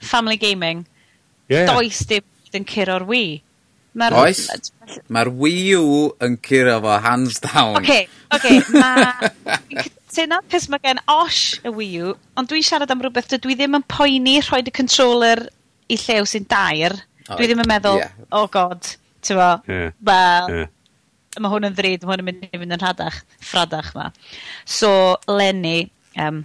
family 0.00 0.38
gaming, 0.40 0.86
yeah. 1.48 1.66
does 1.68 2.06
dim 2.08 2.24
yn 2.56 2.64
curo'r 2.64 3.04
wii. 3.08 3.40
Mae'r... 3.98 4.16
Oes? 4.20 4.72
Mae'r 5.12 5.30
Wii 5.40 5.76
U 5.78 6.00
yn 6.24 6.36
curo 6.44 6.78
fo, 6.84 6.96
hands 7.04 7.40
down. 7.44 7.80
Oce, 7.80 8.00
oce. 8.34 8.52
Mae... 8.74 9.86
Teimlo, 10.08 10.40
cys 10.50 10.66
mae 10.72 10.80
gen 10.82 11.00
Osh 11.12 11.58
y 11.62 11.70
Wii 11.70 11.98
U, 12.02 12.14
ond 12.40 12.48
dwi'n 12.50 12.64
siarad 12.64 12.90
am 12.90 13.02
rhywbeth 13.04 13.28
dydw 13.34 13.52
i 13.52 13.56
ddim 13.58 13.76
yn 13.78 13.84
poeni 13.92 14.38
rhoi 14.40 14.62
y 14.64 14.72
controller 14.74 15.44
i 15.92 15.98
llew 16.00 16.26
sy'n 16.26 16.48
dair. 16.48 16.96
Oh, 17.28 17.36
dwi 17.36 17.48
ddim 17.48 17.62
yn 17.62 17.68
meddwl, 17.68 18.00
yeah. 18.00 18.14
oh 18.32 18.46
god, 18.50 18.88
ti'n 19.22 19.36
fo, 19.36 19.48
yeah. 19.68 19.92
well, 20.00 20.48
yeah. 20.54 20.70
mae 21.36 21.52
hwn 21.52 21.68
yn 21.68 21.76
ddrud, 21.76 22.06
mae 22.06 22.14
hwn 22.14 22.24
yn 22.24 22.28
mynd 22.30 22.46
i 22.48 22.62
fynd 22.62 22.76
yn 22.78 22.82
rhadach, 22.82 23.20
ffradach 23.44 23.92
ma. 23.98 24.08
So, 24.64 24.90
Lenny, 25.28 25.90
um, 26.16 26.40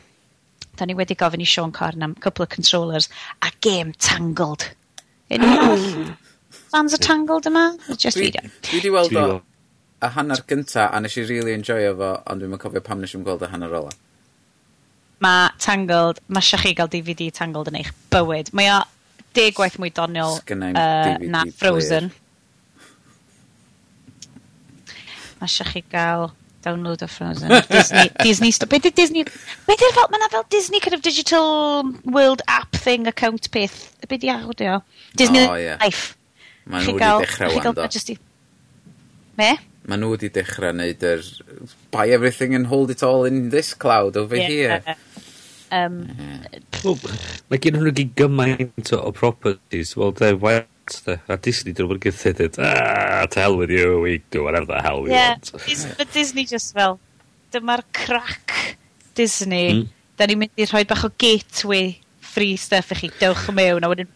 da 0.75 0.85
ni 0.85 0.97
wedi 0.99 1.17
gofyn 1.17 1.43
i 1.43 1.47
Sean 1.47 1.71
Corn 1.71 2.03
am 2.03 2.15
couple 2.15 2.43
of 2.43 2.51
controllers 2.51 3.07
a 3.41 3.51
game 3.61 3.93
Tangled. 3.97 4.67
Unwaith 5.31 5.87
mm 5.95 6.11
fans 6.73 6.97
o 6.97 7.01
Tangled 7.01 7.49
yma? 7.49 7.69
Just 7.95 8.17
dwi, 8.17 8.33
fi. 8.33 8.53
Dwi 8.67 8.79
wedi 8.81 8.93
weld 8.97 9.19
o 9.21 9.27
a 10.03 10.09
hanner 10.09 10.43
gynta 10.47 10.89
a 10.91 10.99
nes 10.99 11.15
i 11.17 11.23
really 11.27 11.53
enjoyo 11.55 11.93
fo, 11.99 12.09
ond 12.31 12.43
dwi'n 12.43 12.59
cofio 12.59 12.83
pam 12.83 12.99
nes 13.01 13.13
i'n 13.15 13.23
gweld 13.23 13.45
y 13.45 13.49
hanner 13.51 13.75
ola. 13.79 13.93
Mae 15.23 15.51
Tangled, 15.63 16.19
mae 16.27 16.43
siach 16.43 16.65
chi 16.65 16.73
gael 16.75 16.91
DVD 16.91 17.29
Tangled 17.37 17.71
yn 17.71 17.79
eich 17.79 17.93
bywyd. 18.11 18.51
Mae 18.57 18.71
o 18.73 18.81
deg 19.37 19.55
gwaith 19.57 19.79
mwy 19.79 19.93
doniol 19.95 20.39
uh, 20.41 21.13
na 21.23 21.45
Frozen. 21.59 22.11
Mae 25.39 25.53
siach 25.53 25.71
chi 25.77 25.83
gael 25.93 26.33
download 26.67 27.05
o 27.05 27.09
Frozen. 27.11 27.53
Disney, 27.71 28.11
Disney 28.23 28.51
stuff. 28.51 28.71
Be 28.73 28.81
di 28.83 28.91
Disney... 28.91 29.23
Be 29.23 29.77
di'r 29.79 29.95
fel... 29.95 30.11
Mae 30.11 30.33
fel 30.33 30.43
Disney 30.51 30.83
kind 30.83 30.97
of 30.99 31.05
digital 31.05 31.87
world 32.03 32.43
app 32.47 32.75
thing 32.75 33.07
account 33.07 33.47
peth. 33.55 33.95
Be 34.09 34.19
di 34.19 34.31
awdio? 34.35 34.81
Disney 35.15 35.47
oh, 35.47 35.55
yeah. 35.55 35.79
Life. 35.79 36.17
Ma 36.65 36.79
nhw 36.79 36.95
wedi 36.95 37.25
dechrau 37.25 37.55
wan, 37.57 37.75
do. 37.75 37.87
Just 37.91 38.11
i... 38.13 38.17
Me? 39.39 39.49
Mae 39.89 39.99
nhw 39.99 40.13
wedi 40.13 40.29
dechrau 40.33 40.71
wneud 40.71 41.03
yr... 41.09 41.23
Buy 41.91 42.09
everything 42.15 42.55
and 42.55 42.67
hold 42.71 42.93
it 42.93 43.03
all 43.03 43.25
in 43.25 43.49
this 43.53 43.73
cloud 43.73 44.17
over 44.17 44.37
yeah. 44.39 44.47
here. 44.47 44.97
Um, 45.73 45.97
yeah. 46.19 46.99
Mae 47.49 47.59
gen 47.63 47.79
nhw 47.79 47.95
gyd 47.95 48.13
gymaint 48.19 48.93
o 48.95 49.11
properties. 49.15 49.95
Well, 49.97 50.13
they're 50.13 50.37
white, 50.37 51.01
they're, 51.07 51.23
a 51.27 51.37
Disney 51.37 51.73
dyn 51.73 51.89
nhw'n 51.89 52.03
gythydded. 52.03 52.59
Ah, 52.61 53.25
to 53.25 53.43
hell 53.43 53.57
with 53.57 53.73
you, 53.73 53.99
we 54.03 54.19
do 54.29 54.43
whatever 54.45 54.69
the 54.69 54.81
hell 54.85 55.01
we 55.01 55.11
yeah. 55.11 55.35
want. 55.35 55.51
Yeah, 55.67 55.97
but 55.97 56.13
Disney 56.13 56.45
just 56.45 56.73
fel, 56.77 56.99
dyma'r 57.51 57.83
crack 57.95 58.77
Disney. 59.15 59.67
Mm. 59.73 59.91
Da 60.19 60.29
ni'n 60.29 60.43
mynd 60.43 60.61
i 60.61 60.69
rhoi 60.69 60.83
bach 60.85 61.07
o 61.07 61.09
gateway 61.17 61.95
free 62.33 62.55
stuff 62.57 62.91
i 62.93 62.97
chi, 63.01 63.11
dewch 63.19 63.49
mewn, 63.55 63.85
a 63.85 63.91
wedyn... 63.91 64.09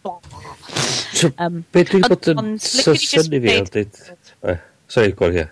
So, 1.18 1.30
um, 1.40 1.62
be 1.74 1.84
dwi'n 1.86 2.04
bod 2.08 2.26
yn 2.32 2.56
syni 2.62 3.40
fi 3.44 3.54
oedd 3.58 3.70
dweud... 3.74 4.02
Sorry, 4.88 5.12
gwar, 5.16 5.36
ie. 5.36 5.46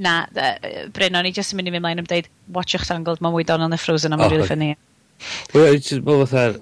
Na, 0.00 0.14
uh, 0.32 0.86
Bryn, 0.94 1.16
o'n 1.18 1.28
i 1.28 1.32
jyst 1.36 1.52
yn 1.54 1.60
mynd 1.60 1.70
i 1.70 1.74
mynd 1.74 1.84
mlaen 1.84 2.02
am 2.02 2.08
dweud, 2.08 2.30
watchwch 2.56 2.86
Tangled, 2.88 3.20
mae'n 3.20 3.34
mwy 3.34 3.46
Donald 3.48 3.76
y 3.76 3.80
Frozen, 3.80 4.16
a 4.16 4.20
mae'n 4.20 4.32
really 4.32 4.48
funny. 4.48 4.70
Wel, 5.52 5.76
jyst 5.76 6.04
bod 6.06 6.22
fatha, 6.30 6.60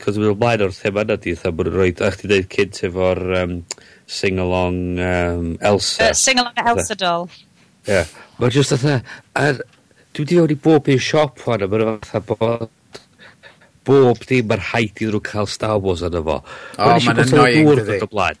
cos 0.00 0.20
mae'n 0.20 0.38
mlaen 0.40 0.64
o'r 0.64 0.76
thema 0.76 1.04
yna 1.04 1.18
di, 1.20 1.34
fatha 1.36 1.52
bod 1.56 1.68
yn 1.72 1.76
rhoi, 1.76 1.90
a 1.92 2.12
chdi 2.14 2.30
dweud 2.30 2.48
cynt 2.54 2.80
efo'r 2.88 3.22
um, 3.42 3.58
sing-along 4.20 4.80
um, 5.04 5.50
Elsa. 5.60 6.10
Uh, 6.10 6.16
sing-along 6.16 6.62
Elsa 6.64 6.96
doll. 7.00 7.28
Ie, 7.84 7.98
yeah. 7.98 8.14
mae'n 8.40 8.54
just 8.54 8.72
fatha, 8.72 8.96
dwi 10.16 10.24
wedi 10.24 10.40
bod 10.40 10.56
i 10.56 10.60
bob 10.68 10.88
un 10.94 11.04
siop 11.10 11.44
hwn, 11.44 11.66
a 11.66 11.68
mae'n 11.68 12.00
fatha 12.06 12.24
bod 12.32 12.70
bob 13.86 14.24
dim 14.28 14.48
mae'r 14.50 14.64
haid 14.72 15.02
i 15.02 15.08
nhw 15.10 15.20
cael 15.24 15.50
Star 15.50 15.78
Wars 15.82 16.04
yna 16.06 16.22
fo. 16.24 16.40
O, 16.40 16.88
oh, 16.88 16.96
mae'n 17.04 17.22
annoying, 17.24 17.70
dydi. 17.80 18.32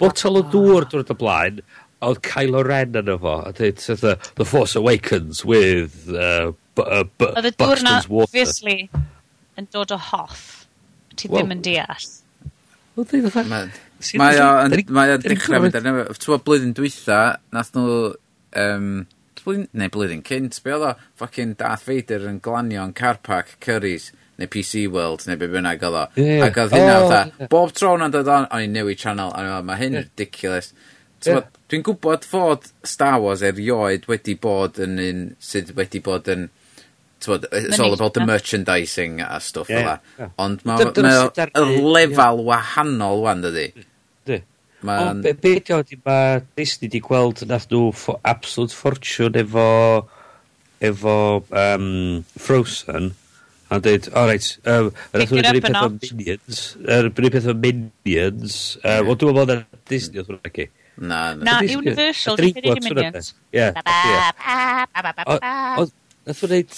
Botel 0.00 0.40
o 0.40 0.44
dŵr 0.54 0.88
dwrnod 0.88 1.12
o 1.12 1.18
blaen, 1.20 1.60
a 2.00 2.08
oedd 2.08 2.22
Kylo 2.24 2.64
Ren 2.64 2.96
yna 3.02 3.18
fo, 3.20 3.36
a 3.44 3.52
dweud, 3.56 3.82
the, 4.00 4.16
the 4.40 4.46
Force 4.48 4.78
Awakens 4.78 5.44
with 5.44 6.08
uh, 6.14 6.52
uh 6.80 7.04
Oedd 7.20 7.50
y 7.50 7.52
dŵr 7.52 7.52
dŵrna, 7.60 7.94
obviously, 8.24 8.78
yn 9.60 9.68
dod 9.74 9.92
o 9.92 10.00
hoff. 10.10 10.66
Ti 11.16 11.28
well, 11.28 11.44
ddim 11.44 11.56
yn 11.58 11.62
deall. 11.66 12.10
Wel, 12.96 13.06
dwi 13.12 13.22
fatha... 13.28 13.62
Mae 14.16 14.40
o'n 14.40 14.72
dechrau 15.20 15.60
mynd 15.60 15.76
arno. 15.76 16.04
Twa 16.16 16.40
blwyddyn 16.40 16.76
dwytha, 16.76 17.20
nath 17.52 17.74
nhw... 17.76 18.14
Um, 18.60 18.86
blwyddyn, 19.40 19.68
neu 19.76 19.92
blwyddyn 19.92 20.24
cynt, 20.26 20.56
be 20.64 20.72
oedd 20.74 20.86
o? 20.88 20.94
Fucking 21.20 21.58
Darth 21.60 21.84
Vader 21.88 22.24
yn 22.30 22.40
glanio 22.44 22.86
yn 22.88 22.96
car 22.96 23.20
park 23.26 23.58
Curry's 23.64 24.10
neu 24.40 24.50
PC 24.50 24.86
World, 24.92 25.26
neu 25.28 25.40
be 25.40 25.48
bynnag 25.52 25.82
oedd 25.86 25.98
o. 26.00 26.04
Yeah. 26.20 26.46
Ac 26.48 26.60
oedd 26.62 26.76
hynna, 26.76 26.94
oh, 27.00 27.10
yeah. 27.12 27.50
bob 27.52 27.74
tro 27.76 27.94
hwnna'n 27.94 28.14
dod 28.14 28.30
on, 28.32 28.48
o'n 28.48 28.64
i'n 28.66 28.76
newid 28.76 29.00
channel, 29.00 29.34
a 29.36 29.58
o'n 29.58 29.68
mae 29.68 29.80
hyn 29.80 29.98
yeah. 29.98 30.06
ridiculous. 30.06 30.72
Yeah. 31.26 31.44
Dwi'n 31.70 31.84
gwybod 31.86 32.24
fod 32.26 32.70
Star 32.88 33.20
Wars 33.20 33.44
erioed 33.44 34.08
wedi 34.08 34.34
bod 34.40 34.80
yn 34.80 34.96
un 35.04 35.28
sydd 35.44 35.74
wedi 35.76 36.02
bod 36.04 36.30
yn... 36.32 36.48
Bod, 37.20 37.44
it's 37.52 37.76
all 37.78 37.92
about 37.92 38.14
the 38.16 38.24
merchandising 38.24 39.18
a 39.20 39.36
stwff 39.44 39.68
yeah, 39.68 39.82
fel 39.84 40.22
yeah. 40.24 40.30
Ond 40.40 40.62
mae 40.64 40.86
y 40.88 41.64
lefel 41.84 42.40
wahanol 42.46 43.26
wan 43.26 43.44
dydi. 43.44 43.66
Man... 44.80 45.20
O, 45.20 45.34
be 45.42 45.52
ydi 45.58 45.74
o, 45.76 45.82
ma 46.06 46.16
Disney 46.56 46.88
di 46.88 47.02
gweld 47.04 47.42
nath 47.50 47.68
nhw 47.68 47.90
for 47.92 48.16
absolute 48.24 48.72
fortune 48.72 49.36
efo 49.42 49.66
efo 50.80 51.16
um, 51.52 52.24
Frozen 52.40 53.12
A 53.70 53.78
dweud, 53.78 54.08
o 54.18 54.22
reit, 54.26 54.46
um, 54.66 54.88
nath 55.14 55.30
nhw'n 55.30 55.44
gwneud 55.44 55.62
peth 55.62 55.76
o 55.78 55.88
Minions, 55.94 56.60
yr 56.82 57.06
er, 57.06 57.28
peth 57.30 57.44
o 57.46 57.54
Minions, 57.54 58.56
um, 58.82 59.10
ond 59.12 59.20
dwi'n 59.20 59.36
meddwl 59.36 59.60
na 59.60 59.82
Disney 59.86 60.18
oedd 60.18 60.32
hwnna 60.32 60.50
ci. 60.56 60.66
Na, 60.98 61.20
na. 61.38 61.44
Na, 61.46 61.54
Universal, 61.78 62.40
dwi'n 62.40 62.56
gwneud 62.56 62.82
Minions. 62.88 63.30
Ie. 63.54 63.68
Nath 63.76 63.92
nhw'n 66.26 66.40
gwneud 66.40 66.74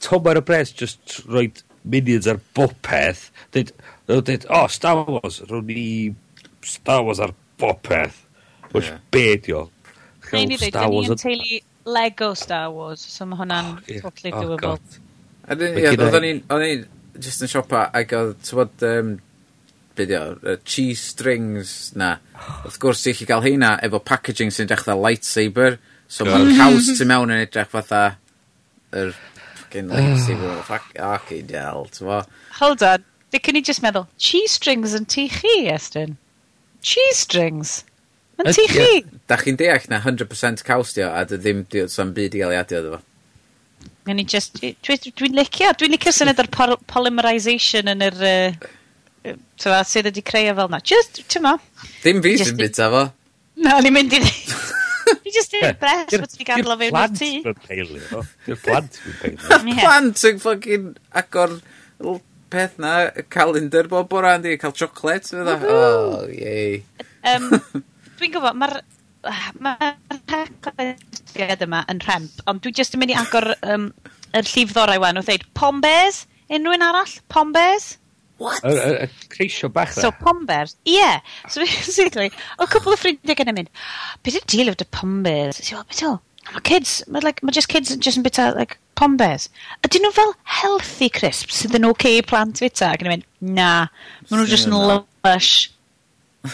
tomar 0.00 0.40
o 0.40 0.44
bres, 0.48 0.72
just 0.80 1.20
roi 1.26 1.50
Minions 1.84 2.30
ar 2.32 2.40
bob 2.56 2.72
peth. 2.88 3.26
Dweud, 3.52 4.48
o, 4.48 4.62
Star 4.72 5.04
Wars, 5.04 5.42
rwy'n 5.50 5.68
ni 5.68 5.86
Star 6.64 7.04
Wars 7.04 7.20
ar 7.20 7.36
bob 7.60 7.84
peth. 7.84 8.24
Wrth 8.72 8.96
be 9.12 9.36
di 9.44 9.52
o? 9.60 9.66
Star 10.24 10.88
Wars. 10.88 11.12
Neu 11.12 11.36
ni 11.36 11.60
dweud, 11.60 11.68
Lego 11.84 12.32
Star 12.34 12.72
Wars, 12.72 13.04
so 13.04 13.28
mae 13.28 13.44
hwnna'n 13.44 13.70
totally 14.00 14.32
oh, 14.32 14.56
doable. 14.56 15.00
Oedden 15.50 15.74
ni'n, 15.74 16.44
oedden 16.46 16.66
ni'n, 16.66 16.86
just 17.18 17.42
yn 17.42 17.50
siopa, 17.50 17.88
ac 17.96 18.14
oedd, 18.14 18.36
tywod, 18.46 18.84
um, 18.86 19.16
fideo, 19.98 20.36
uh, 20.46 20.56
cheese 20.64 21.02
strings 21.12 21.90
na. 21.98 22.14
Wrth 22.62 22.78
gwrs, 22.82 23.02
i 23.10 23.16
chi 23.18 23.26
gael 23.28 23.42
heina 23.44 23.74
efo 23.84 23.98
packaging 23.98 24.54
sy'n 24.54 24.68
edrych 24.68 24.84
fatha 24.86 24.98
lightsaber. 24.98 25.80
So 26.10 26.26
mae'r 26.26 26.54
caws 26.58 26.92
tu 26.98 27.06
mewn 27.08 27.34
yn 27.34 27.44
edrych 27.44 27.70
fatha... 27.74 28.04
Yr 28.94 29.12
fucking 29.60 29.90
lightsaber. 29.90 30.62
Fuck, 30.66 30.94
ac 31.10 31.34
i 31.34 31.42
del, 31.46 31.86
tyfo. 31.94 32.24
Hold 32.62 32.86
on. 32.86 33.06
fi 33.30 33.38
cyn 33.38 33.60
i 33.60 33.62
just 33.62 33.82
meddwl, 33.84 34.08
cheese 34.18 34.56
strings 34.58 34.94
yn 34.98 35.06
tu 35.06 35.28
chi, 35.30 35.68
Estyn. 35.70 36.16
Cheese 36.82 37.20
strings. 37.26 37.76
Yn 38.40 38.50
tu 38.56 38.64
chi. 38.70 39.04
Da 39.30 39.38
chi'n 39.38 39.58
deall 39.60 39.86
na 39.92 40.00
100% 40.02 40.64
caws 40.66 40.96
dio, 40.96 41.10
a 41.14 41.22
dy 41.28 41.38
ddim 41.38 41.62
dim 41.70 42.14
byd 42.16 42.34
i 42.34 42.42
gael 42.42 42.54
ei 42.56 42.60
adio 42.62 42.80
iddo 42.82 42.96
fo. 42.96 43.04
Gen 44.08 44.22
i 44.22 44.24
just, 44.24 44.60
dwi'n 44.60 45.14
dwi, 45.18 45.30
licio, 45.36 45.70
dwi'n 45.76 45.92
licio 45.94 46.12
syniad 46.14 46.40
o'r 46.40 46.50
pol 46.54 46.76
polymerisation 46.88 47.90
yn 47.92 48.04
yr, 48.06 48.16
uh, 48.24 49.34
tyfa, 49.60 49.82
sydd 49.84 50.08
wedi 50.08 50.24
creu 50.24 50.54
fel 50.56 50.70
na. 50.72 50.80
Just, 50.80 51.20
tyma. 51.30 51.56
Dim 52.04 52.22
fi 52.24 52.36
sy'n 52.40 52.56
bita 52.58 52.88
fo. 52.92 53.06
Na, 53.60 53.76
ni'n 53.84 53.94
mynd 53.94 54.16
i 54.16 54.22
Fi 55.10 55.32
just 55.36 55.54
yn 55.58 55.66
impressed 55.68 56.16
bod 56.22 56.32
ti'n 56.32 56.48
gadlo 56.48 56.76
fewn 56.80 56.98
o'r 57.00 57.14
tŷ. 57.18 57.30
Di'r 57.44 57.58
plant 57.60 57.60
yn 57.60 57.62
peilio. 57.66 58.24
Di'r 58.46 58.60
plant 58.64 58.98
yn 59.00 59.16
peilio. 59.20 59.76
Plant 59.80 60.24
yn 60.30 60.42
ffogin 60.42 60.90
agor 61.20 61.56
peth 62.50 62.78
na, 62.82 62.94
calendar 63.32 63.88
bob 63.90 64.08
bora, 64.10 64.34
yndi, 64.38 64.56
cael 64.60 64.74
chocolate. 64.76 65.36
Oh, 65.70 66.24
yei. 66.32 66.80
Um, 67.30 67.50
Dwi'n 68.18 68.34
gwybod, 68.34 68.56
mae'r 68.58 68.80
ma'r 69.60 71.66
yma 71.66 71.82
yn 71.92 72.00
rhemp, 72.04 72.42
ond 72.48 72.62
dwi 72.64 72.72
jyst 72.76 72.96
yn 72.96 73.02
mynd 73.02 73.14
i 73.14 73.18
agor 73.20 73.52
um, 73.68 73.90
yr 74.36 74.48
llif 74.48 74.74
ddorau 74.74 75.02
wan 75.02 75.20
o 75.20 75.24
ddeud 75.24 75.44
Pombers? 75.58 76.24
Unrhyw'n 76.50 76.86
arall? 76.86 77.18
Pombers? 77.32 77.96
What? 78.40 78.64
Y, 78.64 78.72
y, 78.72 79.04
y 79.04 79.28
creisio 79.28 79.68
bach 79.68 79.92
So 79.92 80.10
Pombers, 80.10 80.76
ie. 80.88 80.96
Yeah. 80.96 81.20
So 81.48 81.60
basically, 81.66 82.30
o 82.58 82.66
cwbl 82.66 82.96
o 82.96 82.98
ffrindiau 82.98 83.36
gen 83.36 83.52
i 83.52 83.56
mynd, 83.58 83.72
beth 84.24 84.40
yw'r 84.40 84.48
deal 84.48 84.72
of 84.72 84.80
the 84.80 84.88
Pombers? 84.88 85.60
So, 85.66 85.82
beth 85.84 86.04
yw? 86.06 86.16
Mae 86.50 86.64
kids, 86.66 87.02
mae 87.12 87.22
like, 87.22 87.42
ma 87.44 87.52
just 87.52 87.68
kids 87.68 87.92
just 87.96 88.18
yn 88.18 88.24
bita 88.24 88.48
like, 88.56 88.78
Pombers. 88.98 89.50
Ydyn 89.84 90.06
nhw 90.06 90.14
fel 90.16 90.32
healthy 90.60 91.10
crisps 91.12 91.60
sydd 91.60 91.76
yn 91.78 91.88
oce 91.88 91.98
okay 91.98 92.24
plant 92.24 92.64
fita? 92.64 92.94
Ac 92.94 93.04
yn 93.04 93.12
mynd, 93.12 93.28
na, 93.44 93.70
mae 94.30 94.40
nhw 94.40 94.48
just 94.48 94.70
yn 94.70 94.76
lush 94.76 95.68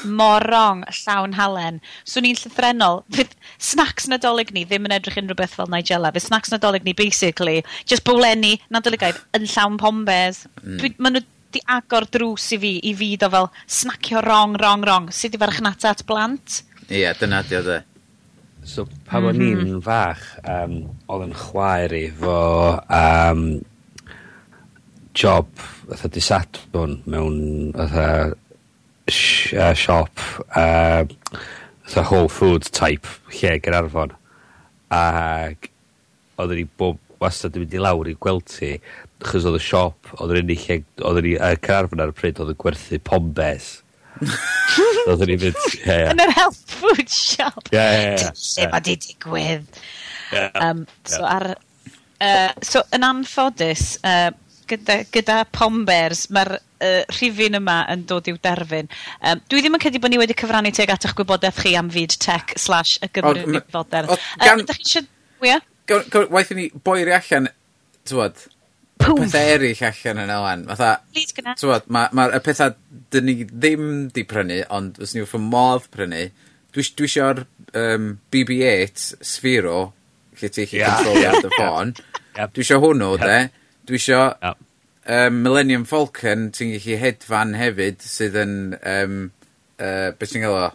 mor 0.04 0.42
wrong, 0.50 0.82
llawn 1.02 1.36
halen. 1.38 1.80
So 2.04 2.20
ni'n 2.20 2.38
llythrenol. 2.38 3.04
Fydd 3.14 3.36
snacks 3.62 4.08
nadolig 4.10 4.52
ni 4.54 4.64
ddim 4.66 4.88
yn 4.88 4.96
edrych 4.96 5.18
unrhyw 5.20 5.38
beth 5.38 5.56
fel 5.58 5.70
Nigella. 5.72 6.12
Fydd 6.14 6.26
snacks 6.26 6.52
nadolig 6.54 6.86
ni, 6.86 6.94
basically, 6.96 7.62
just 7.86 8.04
bwlenni 8.08 8.56
nadoligaidd 8.74 9.22
yn 9.38 9.48
llawn 9.52 9.78
pombes. 9.82 10.44
Mm. 10.62 10.96
Maen 10.98 11.18
nhw 11.18 11.24
di 11.54 11.62
agor 11.72 12.08
drws 12.12 12.50
i 12.56 12.60
fi, 12.60 12.72
i 12.90 12.94
fi 12.98 13.12
do 13.20 13.30
fel 13.32 13.50
snacio 13.66 14.22
wrong, 14.24 14.56
wrong, 14.60 14.82
wrong. 14.84 15.10
Sut 15.14 15.36
i 15.36 15.40
farchnata 15.40 15.94
at 15.94 16.02
blant? 16.08 16.62
Ie, 16.88 17.04
yeah, 17.04 17.14
dyna 17.18 17.44
di 17.46 17.58
o 17.58 17.62
dde. 17.66 17.82
So, 18.66 18.88
pan 19.06 19.22
mm 19.22 19.38
-hmm. 19.38 19.74
o'n 19.76 19.82
fach, 19.82 20.22
um, 20.42 20.74
oedd 21.06 21.28
yn 21.28 21.34
chwaer 21.38 21.92
i 21.94 22.08
fo 22.10 22.34
um, 22.90 23.44
job, 25.14 25.46
fatha 25.86 26.10
disadwn, 26.10 26.98
mewn, 27.06 27.38
fatha, 27.76 28.34
uh, 29.06 29.72
siop 29.74 30.22
uh, 30.56 31.04
the 31.94 32.02
Whole 32.02 32.28
Foods 32.28 32.70
type 32.70 33.06
lle 33.38 33.56
Gaernarfon 33.62 34.14
ac 34.90 35.70
oedden 36.36 36.60
ni 36.60 36.66
bob 36.78 36.98
wastad 37.22 37.56
yn 37.56 37.64
mynd 37.64 37.74
i 37.76 37.82
lawr 37.82 38.10
i 38.10 38.16
gweld 38.20 38.46
ti 38.50 38.74
achos 39.22 39.46
oedd 39.48 39.58
y 39.60 39.64
siop 39.64 40.14
oedd 40.18 40.34
yr 40.34 40.42
unig 40.42 40.64
lle 40.66 40.80
oedden 41.02 41.28
ni 41.28 41.34
uh, 41.38 41.54
Caernarfon 41.62 42.02
ar 42.04 42.14
y 42.14 42.16
pryd 42.18 42.40
oedd 42.42 42.54
yn 42.54 42.62
gwerthu 42.62 43.00
pombes. 43.06 43.68
Oedden 45.06 45.30
ni 45.30 45.38
mynd 45.44 45.78
yn 45.92 46.24
yr 46.26 46.34
health 46.36 46.74
food 46.74 47.06
shop. 47.12 47.70
Ie 47.70 47.86
ie 47.86 48.16
ie. 48.18 48.68
Ma 48.72 48.82
di 48.82 48.96
digwydd. 49.06 49.80
Yeah, 50.32 50.50
um, 50.58 50.82
yeah. 50.82 51.12
so 51.12 51.22
ar 51.30 51.46
uh, 51.54 52.52
so 52.64 52.82
yn 52.96 53.06
anffodus 53.06 53.94
uh, 54.02 54.32
gyda, 54.70 55.00
gyda 55.14 55.42
Pombers, 55.54 56.26
mae'r 56.34 56.56
uh, 56.56 57.02
rhifin 57.14 57.58
yma 57.58 57.82
yn 57.92 58.04
dod 58.08 58.28
i'w 58.30 58.38
derfyn. 58.42 58.90
Um, 59.20 59.42
dwi 59.50 59.62
ddim 59.62 59.78
yn 59.78 59.82
credu 59.82 60.00
bod 60.02 60.12
ni 60.12 60.20
wedi 60.20 60.36
cyfrannu 60.38 60.72
teg 60.76 60.92
at 60.94 61.06
eich 61.08 61.14
gwybodaeth 61.18 61.62
chi 61.64 61.76
am 61.78 61.92
fyd 61.94 62.16
tech 62.22 62.56
slash 62.60 62.98
y 63.04 63.10
Gymru 63.14 63.46
Nifoder. 63.56 64.10
Gan... 64.42 64.66
chi 64.66 64.82
eisiau... 64.82 65.06
Waith 66.32 66.50
i 66.50 66.58
ni 66.58 66.66
boeri 66.82 67.12
allan, 67.14 67.46
tywod, 68.08 68.40
pethau 68.98 69.52
eraill 69.52 69.82
allan 69.86 70.22
yna 70.24 70.38
lan. 70.42 70.64
Fatha, 70.72 70.90
tywod, 71.60 71.86
mae'r 71.86 72.14
ma, 72.16 72.26
ma 72.32 72.40
pethau 72.42 72.74
dyn 73.14 73.28
ni 73.28 73.36
ddim 73.44 74.08
di 74.14 74.24
prynu, 74.28 74.62
ond 74.74 74.98
os 75.02 75.14
ni 75.14 75.22
wrth 75.22 75.36
modd 75.42 75.86
prynu, 75.94 76.24
dwi, 76.74 76.86
dwi 76.98 77.06
eisiau'r 77.10 77.44
um, 77.82 78.08
BB-8 78.34 79.06
Sphero, 79.24 79.78
lle 80.40 80.50
ti'n 80.52 80.74
yeah, 80.74 80.98
control 80.98 81.22
yeah, 81.22 81.36
ar 81.36 81.44
dy 81.44 81.52
ffôn. 81.58 81.94
Dwi 82.56 82.66
eisiau 82.66 82.82
hwnnw, 82.82 83.12
de 83.22 83.38
dwi 83.86 84.00
isio 84.00 84.22
yep. 84.42 84.58
um, 85.06 85.38
Millennium 85.44 85.86
Falcon, 85.88 86.50
ti'n 86.54 86.74
gallu 86.76 86.98
hedfan 87.00 87.54
hefyd, 87.58 88.02
sydd 88.02 88.36
yn, 88.42 88.56
um, 88.82 89.16
uh, 89.78 90.10
beth 90.18 90.34
ti'n 90.34 90.46
gael 90.46 90.58
o? 90.58 90.66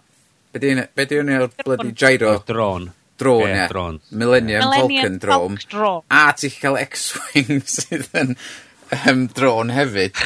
Be 0.52 0.60
di 0.60 1.20
hwn 1.20 1.32
o'r 1.38 1.54
bloody 1.64 1.94
gyro? 1.96 2.38
Drone. 2.48 2.92
Drone, 3.22 3.48
yeah, 3.48 3.56
yeah. 3.56 3.68
Drone. 3.70 4.00
Millennium, 4.12 4.66
Millennium 4.66 5.04
Falcon 5.04 5.18
drone. 5.20 5.60
drone. 5.70 6.04
A 6.10 6.34
ti'n 6.36 6.56
cael 6.58 6.80
X-Wing 6.82 7.62
sydd 7.76 8.10
yn 8.18 8.34
um, 9.06 9.28
drone 9.32 9.76
hefyd. 9.76 10.18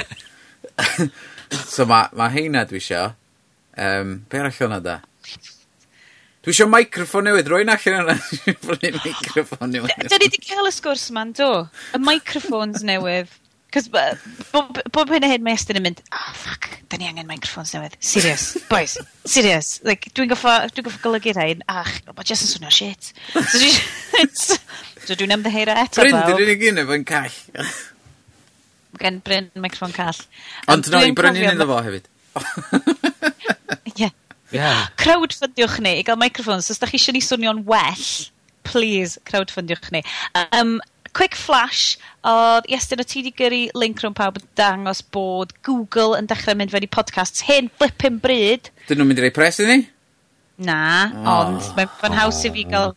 so 1.76 1.86
mae 1.90 2.10
ma 2.18 2.30
heina 2.34 2.64
dwi 2.70 2.82
isio. 2.82 3.10
Um, 3.76 4.22
be 4.32 4.40
arall 4.40 4.56
hwnna 4.56 4.80
da? 4.82 5.00
Dwi 6.46 6.54
eisiau 6.54 6.70
microffon 6.70 7.26
newydd, 7.26 7.48
rwy'n 7.50 7.72
allan 7.74 8.04
yna. 8.04 8.14
Dwi 8.62 8.91
microffon 8.93 9.72
newydd. 9.74 10.04
Da 10.12 10.20
ni 10.22 10.28
wedi 10.28 10.38
cael 10.43 10.68
y 10.70 10.72
sgwrs 10.76 11.08
ma'n 11.16 11.32
do. 11.34 11.48
Y 11.98 12.00
microfons 12.04 12.84
newydd. 12.86 13.32
Cos 13.74 13.88
bob 13.89 15.10
hyn 15.10 15.26
a 15.26 15.32
hyn 15.32 15.41
mae 15.41 15.58
Estyn 15.58 15.80
yn 15.80 15.88
mynd, 15.88 16.04
oh, 16.14 16.28
fuck, 16.38 16.68
da 16.91 17.00
ni 17.02 17.08
angen 17.10 17.26
microfons 17.26 17.74
newydd. 17.74 17.96
Serious, 17.98 18.43
boys, 18.70 18.93
serious. 19.26 19.80
Like, 19.89 20.12
dwi'n 20.14 20.30
goffo, 20.30 20.54
dwi'n 20.70 20.86
goffo 20.86 21.02
golygu 21.02 21.34
rhain, 21.34 21.64
ach, 21.66 21.96
mae 22.12 22.30
jyst 22.30 22.46
yn 22.46 22.52
swnio 22.52 22.74
shit. 22.78 23.10
So 23.34 23.41
dwi'n 23.64 24.62
so 25.10 25.18
dwi 25.18 25.28
ymddeheira 25.34 25.80
eto 25.82 26.06
Bryn, 26.06 26.20
dwi'n 26.30 26.43
unig 26.46 26.68
un 26.70 26.84
efo'n 26.84 27.08
call. 27.10 27.39
Gen 29.02 29.18
Bryn 29.26 29.50
microfon 29.66 29.98
call. 29.98 30.22
Ond 30.76 30.93
no, 30.93 31.02
i 31.02 31.18
Bryn 31.18 31.41
un 31.41 31.50
iddo 31.56 31.68
fo 31.74 31.82
hefyd. 31.89 32.06
Ie. 32.36 33.98
yeah. 34.04 34.14
Yeah. 34.54 34.88
Crowdfundiwch 35.02 35.80
ni 35.84 35.98
i 36.00 36.04
gael 36.06 36.20
microphones. 36.22 36.70
Os 36.70 36.82
da 36.82 36.89
chi 36.89 37.00
eisiau 37.00 37.16
ni 37.16 37.24
swnio'n 37.24 37.64
well, 37.70 38.10
please, 38.68 39.20
crowdfundiwch 39.30 39.89
ni. 39.96 40.04
Um, 40.52 40.78
quick 41.16 41.38
flash, 41.39 41.96
oedd 42.28 42.68
Iestyn 42.72 43.02
o 43.02 43.08
ti 43.08 43.22
wedi 43.22 43.34
gyrru 43.39 43.62
link 43.80 44.04
rhwng 44.04 44.18
pawb 44.18 44.39
yn 44.41 44.48
dangos 44.60 45.02
bod 45.16 45.54
Google 45.66 46.20
yn 46.20 46.28
dechrau 46.30 46.58
mynd 46.60 46.74
fewn 46.74 46.86
i 46.88 46.91
podcasts 46.91 47.46
hyn 47.48 47.72
flipping 47.80 48.20
bryd. 48.24 48.70
Dyn 48.89 49.00
nhw'n 49.00 49.12
mynd 49.12 49.24
i 49.24 49.26
rei 49.26 49.36
pres 49.36 49.62
i 49.64 49.70
ni? 49.70 49.80
Na, 50.68 50.82
oh. 51.12 51.32
ond 51.36 51.72
mae'n 51.76 51.98
fan 52.02 52.16
haws 52.16 52.43
i 52.48 52.52
fi 52.56 52.68
gael 52.68 52.93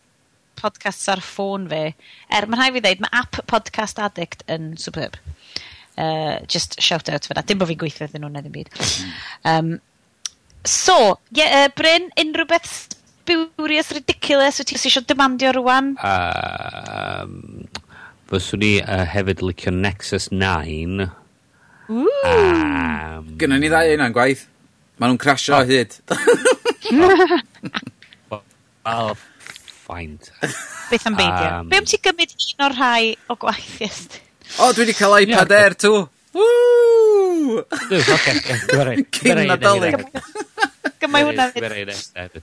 podcasts 0.59 1.07
ar 1.11 1.23
ffôn 1.23 1.67
fi. 1.71 1.83
Er, 2.27 2.47
mae'n 2.47 2.61
rhaid 2.61 2.77
fi 2.77 2.83
ddeud, 2.83 3.03
mae 3.03 3.21
app 3.21 3.39
Podcast 3.49 3.99
Addict 4.03 4.43
yn 4.51 4.73
superb. 4.79 5.15
Uh, 5.99 6.39
just 6.47 6.79
shout 6.83 7.09
out 7.11 7.27
fyna. 7.27 7.43
Dim 7.43 7.59
bod 7.59 7.71
fi'n 7.71 7.79
gweithio 7.79 8.07
iddyn 8.07 8.23
nhw'n 8.23 8.39
edrych 8.39 8.55
byd. 8.55 8.83
Um, 9.47 9.77
So, 10.65 11.19
ie, 11.31 11.39
yeah, 11.39 11.65
uh, 11.65 11.69
Bryn, 11.75 12.09
unrhyw 12.19 12.47
beth 12.49 12.67
spurious, 13.29 13.91
ridiculous, 13.95 14.59
wyt 14.59 14.67
ti 14.71 14.75
eisiau 14.75 15.05
demandio 15.07 15.53
rwan? 15.55 15.93
Um, 16.03 17.65
fyswn 18.29 18.63
ni 18.63 18.71
uh, 18.81 19.05
hefyd 19.07 19.43
licio 19.45 19.71
Nexus 19.75 20.29
9. 20.33 21.07
Ooh. 21.89 22.07
Um, 22.27 23.31
Gynna 23.39 23.59
ni 23.61 23.69
ddau 23.71 23.95
yna'n 23.95 24.15
gwaith. 24.15 24.45
Maen 24.99 25.13
nhw'n 25.13 25.21
crasio 25.21 25.57
oh. 25.57 25.65
hyd. 25.69 25.95
oh. 28.33 28.43
Well, 28.85 29.15
fine. 29.85 30.19
Beth 30.89 31.07
am 31.07 31.15
beidio? 31.15 31.49
Um, 31.61 31.69
Be 31.71 31.79
am 31.79 31.87
ti 31.87 32.01
gymryd 32.03 32.35
un 32.35 32.67
o'r 32.67 32.77
rhai 32.77 33.03
o 33.29 33.37
gwaith, 33.39 33.75
yes? 33.83 34.07
O, 34.57 34.73
dwi 34.73 34.87
wedi 34.87 34.97
cael 34.97 35.21
iPad 35.21 35.53
yeah, 35.53 35.63
Air 35.63 35.77
2. 35.87 36.07
Woo! 36.33 37.59
Oce. 37.59 38.35
Cyn 39.19 39.43
Nadolig. 39.49 40.05
Gymau 40.99 41.29
hwnna 41.29 41.49
fydd. 41.55 42.41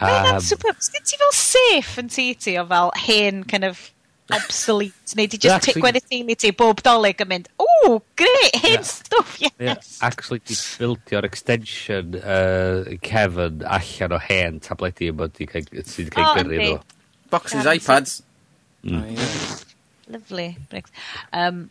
Mae'n 0.00 0.34
um, 0.34 0.40
super. 0.44 0.76
Sut 0.84 1.04
ti 1.08 1.16
fel 1.20 1.36
safe 1.36 2.02
yn 2.02 2.10
ti 2.12 2.32
ti 2.36 2.56
o 2.60 2.66
fel 2.68 2.92
hen 3.06 3.44
kind 3.48 3.64
of 3.64 3.86
obsolete, 4.34 5.14
neu 5.16 5.28
di 5.30 5.38
just 5.38 5.68
yeah, 5.68 5.78
gweddi 5.78 6.02
teulu 6.02 6.34
ti 6.38 6.50
bob 6.50 6.80
dolyg 6.84 7.20
yn 7.22 7.30
mynd, 7.30 7.48
o, 7.62 8.00
great, 8.18 8.56
hen 8.58 8.74
yeah. 8.74 8.88
stwff, 8.88 9.36
yes. 9.40 9.54
Yeah, 9.62 9.78
actually, 10.02 10.40
di 10.42 10.56
buildio'r 10.56 11.28
extension 11.28 12.18
uh, 12.18 12.96
Kevin 13.06 13.62
allan 13.62 14.16
o 14.16 14.20
hen 14.26 14.58
tabledi 14.64 15.12
yma 15.12 15.30
sydd 15.30 15.46
wedi 15.62 16.10
cael 16.16 16.26
oh, 16.26 16.34
gyrru 16.40 16.58
nhw. 16.58 16.80
Boxes, 17.30 17.70
iPads. 17.70 18.18
Mm. 18.82 18.98
Oh, 18.98 19.06
yeah. 19.14 19.56
Lovely. 20.08 20.56
Um, 21.32 21.70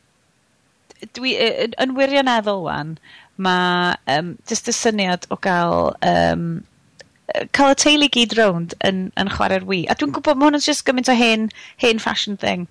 dwi, 1.17 1.35
yn, 1.41 1.75
yn 1.81 1.95
wirioneddol 1.97 2.63
wan, 2.65 2.95
mae 3.35 3.95
um, 4.11 4.35
just 4.47 4.69
y 4.71 4.75
syniad 4.75 5.27
o 5.33 5.37
gael 5.43 5.91
um, 6.07 6.47
cael 7.55 7.73
y 7.73 7.79
teulu 7.81 8.07
gyd 8.13 8.35
rownd 8.37 8.75
yn, 8.85 9.09
yn 9.19 9.31
chwarae'r 9.33 9.65
wi. 9.67 9.83
A 9.89 9.97
dwi'n 9.97 10.13
gwybod, 10.15 10.39
mae 10.39 10.49
hwn 10.49 10.59
yn 10.59 10.65
just 10.65 10.85
gymaint 10.87 11.11
o 11.11 11.17
hen, 11.17 11.49
hen 11.81 12.01
fashion 12.03 12.37
thing. 12.37 12.67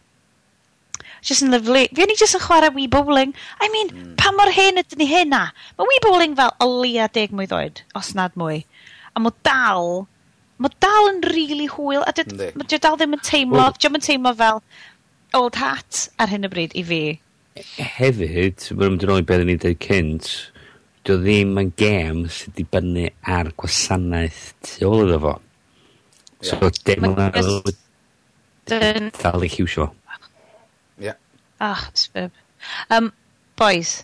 Just 1.24 1.44
yn 1.44 1.52
lyflu. 1.54 1.86
Fi 1.96 2.06
ni 2.08 2.16
just 2.20 2.36
yn 2.36 2.42
chwarae 2.44 2.72
Wii 2.74 2.88
Bowling. 2.92 3.34
I 3.60 3.68
mean, 3.72 3.90
mm. 3.90 4.16
pa 4.20 4.32
mor 4.36 4.52
hen 4.52 4.80
ydyn 4.80 5.00
ni 5.00 5.08
hynna? 5.10 5.44
Mae 5.78 5.90
Wii 5.90 6.02
Bowling 6.04 6.36
fel 6.40 6.52
o 6.60 6.68
leia 6.70 7.08
deg 7.12 7.34
mwydd 7.34 7.54
oed, 7.56 7.84
os 7.98 8.12
nad 8.18 8.36
mwy. 8.40 8.62
A 9.14 9.22
mae 9.24 9.34
dal, 9.46 10.04
mae 10.60 10.74
dal 10.84 11.10
yn 11.12 11.22
rili 11.26 11.46
really 11.56 11.70
hwyl. 11.72 12.04
A 12.04 12.12
dwi 12.16 12.80
dal 12.80 12.98
ddim 13.00 13.16
yn 13.16 13.24
teimlo, 13.24 13.62
well, 13.64 13.94
yn 13.94 14.04
teimlo 14.04 14.34
fel 14.38 14.62
old 15.34 15.58
hat 15.58 16.06
ar 16.20 16.30
hyn 16.30 16.46
o 16.46 16.52
bryd 16.52 16.76
i 16.78 16.84
fi 16.86 17.02
hefyd, 17.54 18.66
mae'n 18.74 18.94
mynd 18.94 19.06
yn 19.06 19.12
ôl 19.14 19.22
i 19.22 19.26
beth 19.28 19.44
ni'n 19.46 19.60
dweud 19.62 19.80
cynt, 19.84 20.30
dio 21.06 21.18
ddim 21.20 21.58
yn 21.60 21.70
gem 21.78 22.24
sydd 22.32 22.54
wedi 22.54 22.66
bynnu 22.72 23.08
ar 23.36 23.50
gwasanaeth 23.60 24.42
tu 24.66 24.88
ôl 24.88 25.04
iddo 25.04 25.20
fo. 25.22 25.34
So, 26.44 26.58
yeah. 26.58 26.80
dim 26.88 27.06
yn 27.10 27.20
arwydd 27.28 27.78
dal 29.20 29.44
i 29.44 29.50
chiwsio. 29.52 29.90
Ie. 31.02 31.14
Ach, 31.64 31.86
sbib. 31.98 32.34
Um, 32.92 33.12
boys, 33.60 34.00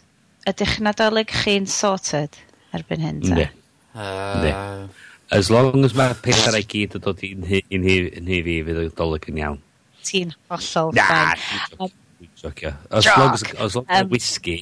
ydych 0.49 0.79
nadolig 0.85 1.33
chi'n 1.43 1.67
sorted 1.71 2.39
erbyn 2.77 3.07
hyn, 3.07 3.23
ta? 3.25 3.39
Ne. 3.41 3.49
Uh... 3.95 4.89
As 5.31 5.47
long 5.51 5.85
as 5.87 5.93
mae 5.95 6.15
pethau 6.19 6.59
i 6.59 6.65
gyd 6.67 6.97
yn 6.99 7.03
dod 7.05 7.21
i'n 7.23 7.45
hi, 7.47 7.61
i 7.71 7.79
fi, 7.83 8.55
fydd 8.67 8.81
y 8.83 8.87
dolyg 8.99 9.29
yn 9.31 9.43
iawn. 9.43 9.61
Ti'n 10.07 10.33
hollol 10.51 10.95
ffain. 10.97 11.93
Jocio. 12.43 12.75
As 12.91 13.05
Joc. 13.05 13.19
long 13.19 13.35
as, 13.35 13.43
as, 13.43 13.77
long 13.77 13.87
as 13.89 14.03
um, 14.03 14.09
whisky, 14.09 14.57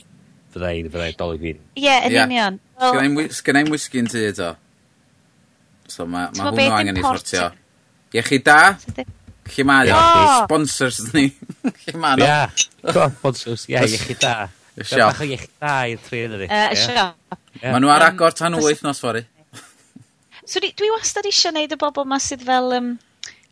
fyddai'n 0.54 0.90
fyddai 0.90 1.12
dolyg 1.18 1.44
fi. 1.44 1.52
Ie, 1.78 1.86
yn 1.86 2.14
yeah. 2.14 2.26
union. 2.26 2.58
Well, 2.80 3.30
Sgynna 3.34 3.62
i'n 3.64 3.72
whisky 3.72 4.02
yn 4.02 4.10
tyd 4.10 4.42
o. 4.42 4.52
So 5.88 6.06
mae 6.06 6.28
ma, 6.28 6.44
ma 6.44 6.50
hwnnw 6.50 6.76
angen 6.80 7.00
i 7.00 7.06
sortio. 7.06 7.48
Iechyd 8.16 8.44
da? 8.44 8.58
Lle 9.48 9.64
mae 9.68 9.90
o? 9.94 10.02
Sponsors 10.44 11.00
ni. 11.14 11.28
Lle 11.86 11.96
mae 12.02 12.20
o? 12.20 12.28
Ie, 12.28 13.08
sponsors. 13.16 13.66
Ie, 13.70 13.80
iechyd 13.86 14.22
da. 14.24 14.36
Y 14.78 14.86
siop. 14.86 15.08
Bach 15.08 15.24
o 15.24 15.28
iechyd 15.28 15.56
da 15.62 15.74
i'r 15.90 16.04
tri 16.04 16.22
yn 16.26 16.38
ydy. 16.38 16.48
Y 16.50 16.78
siop. 16.82 17.36
Mae 17.62 17.82
nhw 17.82 17.92
ar 17.94 18.08
agor 18.10 18.36
tan 18.36 18.58
wyth 18.60 18.84
nos, 18.86 19.02
fori. 19.02 19.24
So 20.48 20.62
dwi 20.64 20.88
wastad 20.94 21.26
eisiau 21.28 21.52
neud 21.54 21.74
y 21.74 21.78
bobl 21.80 22.08
ma 22.08 22.20
sydd 22.22 22.44
fel... 22.48 22.72
Um, 22.78 22.96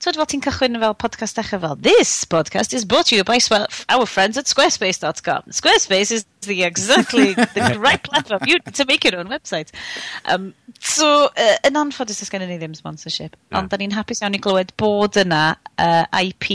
So 0.07 0.13
fel 0.15 0.29
ti'n 0.31 0.43
cychwyn 0.45 0.79
fel 0.79 0.93
podcast 0.95 1.35
dechrau 1.35 1.59
fel, 1.59 1.73
this 1.83 2.11
podcast 2.31 2.73
is 2.79 2.85
brought 2.85 3.07
to 3.07 3.17
you 3.17 3.25
by 3.27 3.41
our 3.89 4.07
friends 4.07 4.39
at 4.39 4.45
squarespace.com. 4.47 5.51
Squarespace 5.51 6.13
is 6.13 6.25
the 6.43 6.63
exactly 6.63 7.35
the 7.57 7.77
right 7.77 8.01
platform 8.05 8.43
you 8.47 8.61
to 8.61 8.85
make 8.85 9.03
your 9.03 9.19
own 9.19 9.27
website. 9.27 9.73
Um, 10.27 10.55
so, 10.79 11.27
uh, 11.35 11.59
yn 11.67 11.81
anffodus 11.83 12.23
ys 12.23 12.31
gennym 12.31 12.55
ni 12.55 12.61
ddim 12.63 12.79
sponsorship, 12.79 13.35
yeah. 13.35 13.59
ond 13.59 13.75
da 13.75 13.83
ni'n 13.83 13.99
hapus 13.99 14.23
iawn 14.23 14.39
i 14.39 14.43
glywed 14.47 14.71
bod 14.79 15.19
yna 15.27 15.43
uh, 15.75 16.07
IP 16.23 16.55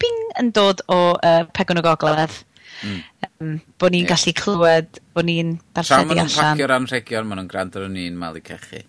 ping 0.00 0.26
yn 0.40 0.48
dod 0.56 0.80
o 0.88 1.00
uh, 1.20 1.44
pegon 1.52 1.84
o 1.84 1.84
gogledd. 1.84 2.32
Mm. 2.80 3.00
Um, 3.28 3.56
bod 3.76 3.92
ni'n 3.92 4.06
yeah. 4.06 4.14
gallu 4.16 4.38
clywed, 4.40 5.04
bod 5.12 5.28
ni'n 5.28 5.58
darlledu 5.76 5.92
allan. 5.92 6.14
Tra 6.16 6.16
maen 6.16 6.24
nhw'n 6.24 6.38
pacio'r 6.40 6.80
anrhegion, 6.80 7.28
maen 7.28 7.44
nhw'n 7.44 7.56
gwrando 7.58 7.84
ar 7.84 7.92
ni'n 7.92 8.16
malu 8.24 8.40
cechu. 8.40 8.86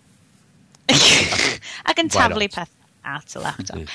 Ac 1.92 2.00
yn 2.00 2.08
taflu 2.08 2.48
peth 2.56 2.78
at 3.04 3.36
y 3.36 3.42
laptop. 3.42 3.94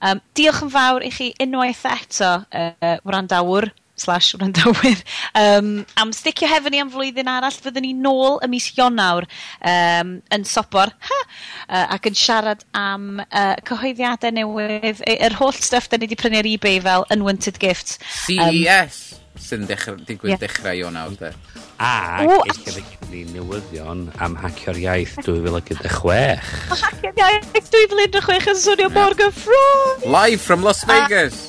Um, 0.00 0.22
diolch 0.36 0.62
yn 0.66 0.72
fawr 0.72 1.06
i 1.06 1.10
chi 1.14 1.32
unwaith 1.42 1.84
eto, 1.88 2.30
uh, 2.50 2.96
wrandawr 3.06 3.70
slash 3.96 4.34
wrandawyr. 4.36 5.00
Um, 5.34 5.86
am 5.96 6.12
sticio 6.12 6.48
hefo 6.48 6.70
ni 6.70 6.80
am 6.82 6.92
flwyddyn 6.92 7.30
arall 7.32 7.56
fyddwn 7.64 7.86
ni 7.86 7.92
nôl 7.96 8.38
y 8.44 8.50
mis 8.52 8.68
Ionawr 8.76 9.26
um, 9.64 10.16
yn 10.36 10.46
Sopor 10.48 10.92
ha, 10.92 11.20
uh, 11.68 11.84
ac 11.96 12.10
yn 12.10 12.18
siarad 12.20 12.64
am 12.76 13.22
uh, 13.24 13.54
cyhoeddiadau 13.66 14.36
newydd 14.36 15.04
yr 15.16 15.38
holl 15.40 15.56
stuff 15.56 15.88
da 15.88 15.96
ni 15.98 16.10
wedi 16.10 16.20
prynu 16.20 16.42
ar 16.42 16.50
ebay 16.52 16.82
fel 16.84 17.08
unwanted 17.14 17.60
gifts. 17.62 18.00
Um, 18.36 18.52
CES 18.52 19.25
sy'n 19.40 19.66
dechr, 19.68 19.96
digwydd 20.08 20.34
yeah. 20.34 20.42
dechrau 20.42 20.76
e. 20.76 20.84
o 20.86 20.90
nawr, 20.94 21.16
de. 21.20 21.32
A, 21.76 22.24
eisiau 22.48 22.80
ni 23.10 23.24
newyddion 23.34 24.06
am 24.24 24.36
hacio'r 24.40 24.78
iaith 24.80 25.16
2016. 25.26 26.46
O 26.72 26.78
hacio'r 26.82 27.20
iaith 27.20 27.68
2016 27.74 28.52
yn 28.52 28.62
swnio 28.62 28.88
mor 28.94 29.16
gyffrwm! 29.18 30.06
Live 30.08 30.40
from 30.42 30.64
Las 30.66 30.84
Vegas! 30.88 31.42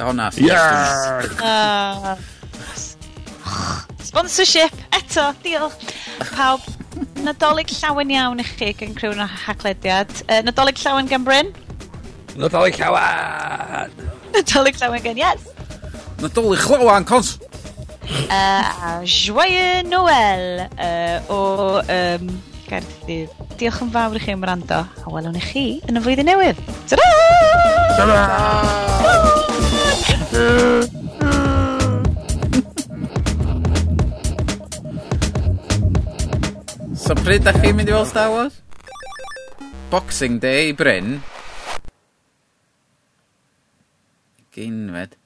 A 0.00 0.08
hwnna. 0.08 0.30
Yes! 0.40 1.30
Sponsorship, 4.10 4.74
eto, 4.96 5.26
diolch. 5.44 5.76
Pawb, 6.32 6.64
nadolig 7.24 7.72
llawen 7.76 8.12
iawn 8.14 8.40
i 8.40 8.46
chi 8.48 8.72
gan 8.78 8.94
cryw'n 8.96 9.20
haglediad. 9.46 10.12
Uh, 10.26 10.40
nadolig 10.46 10.80
llawen 10.80 11.08
gan 11.10 11.26
Bryn? 11.26 11.52
Nadolig 12.40 12.80
llawen! 12.80 13.92
Nadolig 14.34 14.80
llawen 14.80 15.04
gan 15.04 15.20
Yes! 15.20 15.48
Nadolig 16.20 16.60
chlawan, 16.60 17.04
cons! 17.08 17.38
Uh, 18.28 18.64
a 18.88 19.00
Joyeux 19.04 19.88
Noel 19.88 20.68
uh, 20.76 21.32
o 21.32 21.80
um, 21.80 22.26
Gaerdydd. 22.68 23.32
Diolch 23.56 23.80
yn 23.86 23.92
fawr 23.94 24.18
i 24.18 24.20
chi 24.20 24.34
am 24.36 24.44
rando, 24.44 24.82
a 24.84 25.08
welwn 25.08 25.38
i 25.40 25.42
chi 25.44 25.64
yn 25.88 25.96
y 25.96 26.02
flwyddyn 26.04 26.28
newydd. 26.28 26.60
Ta-da! 26.90 27.08
Ta-da! 27.96 28.20
So 37.00 37.16
pryd 37.16 37.42
da 37.42 37.50
chi'n 37.56 37.74
mynd 37.74 37.88
i 37.90 37.94
weld 37.96 38.06
Star 38.06 38.28
Wars? 38.30 38.60
Boxing 39.90 40.36
Day 40.38 40.70
Bryn. 40.76 41.24
Geinfed. 44.54 45.19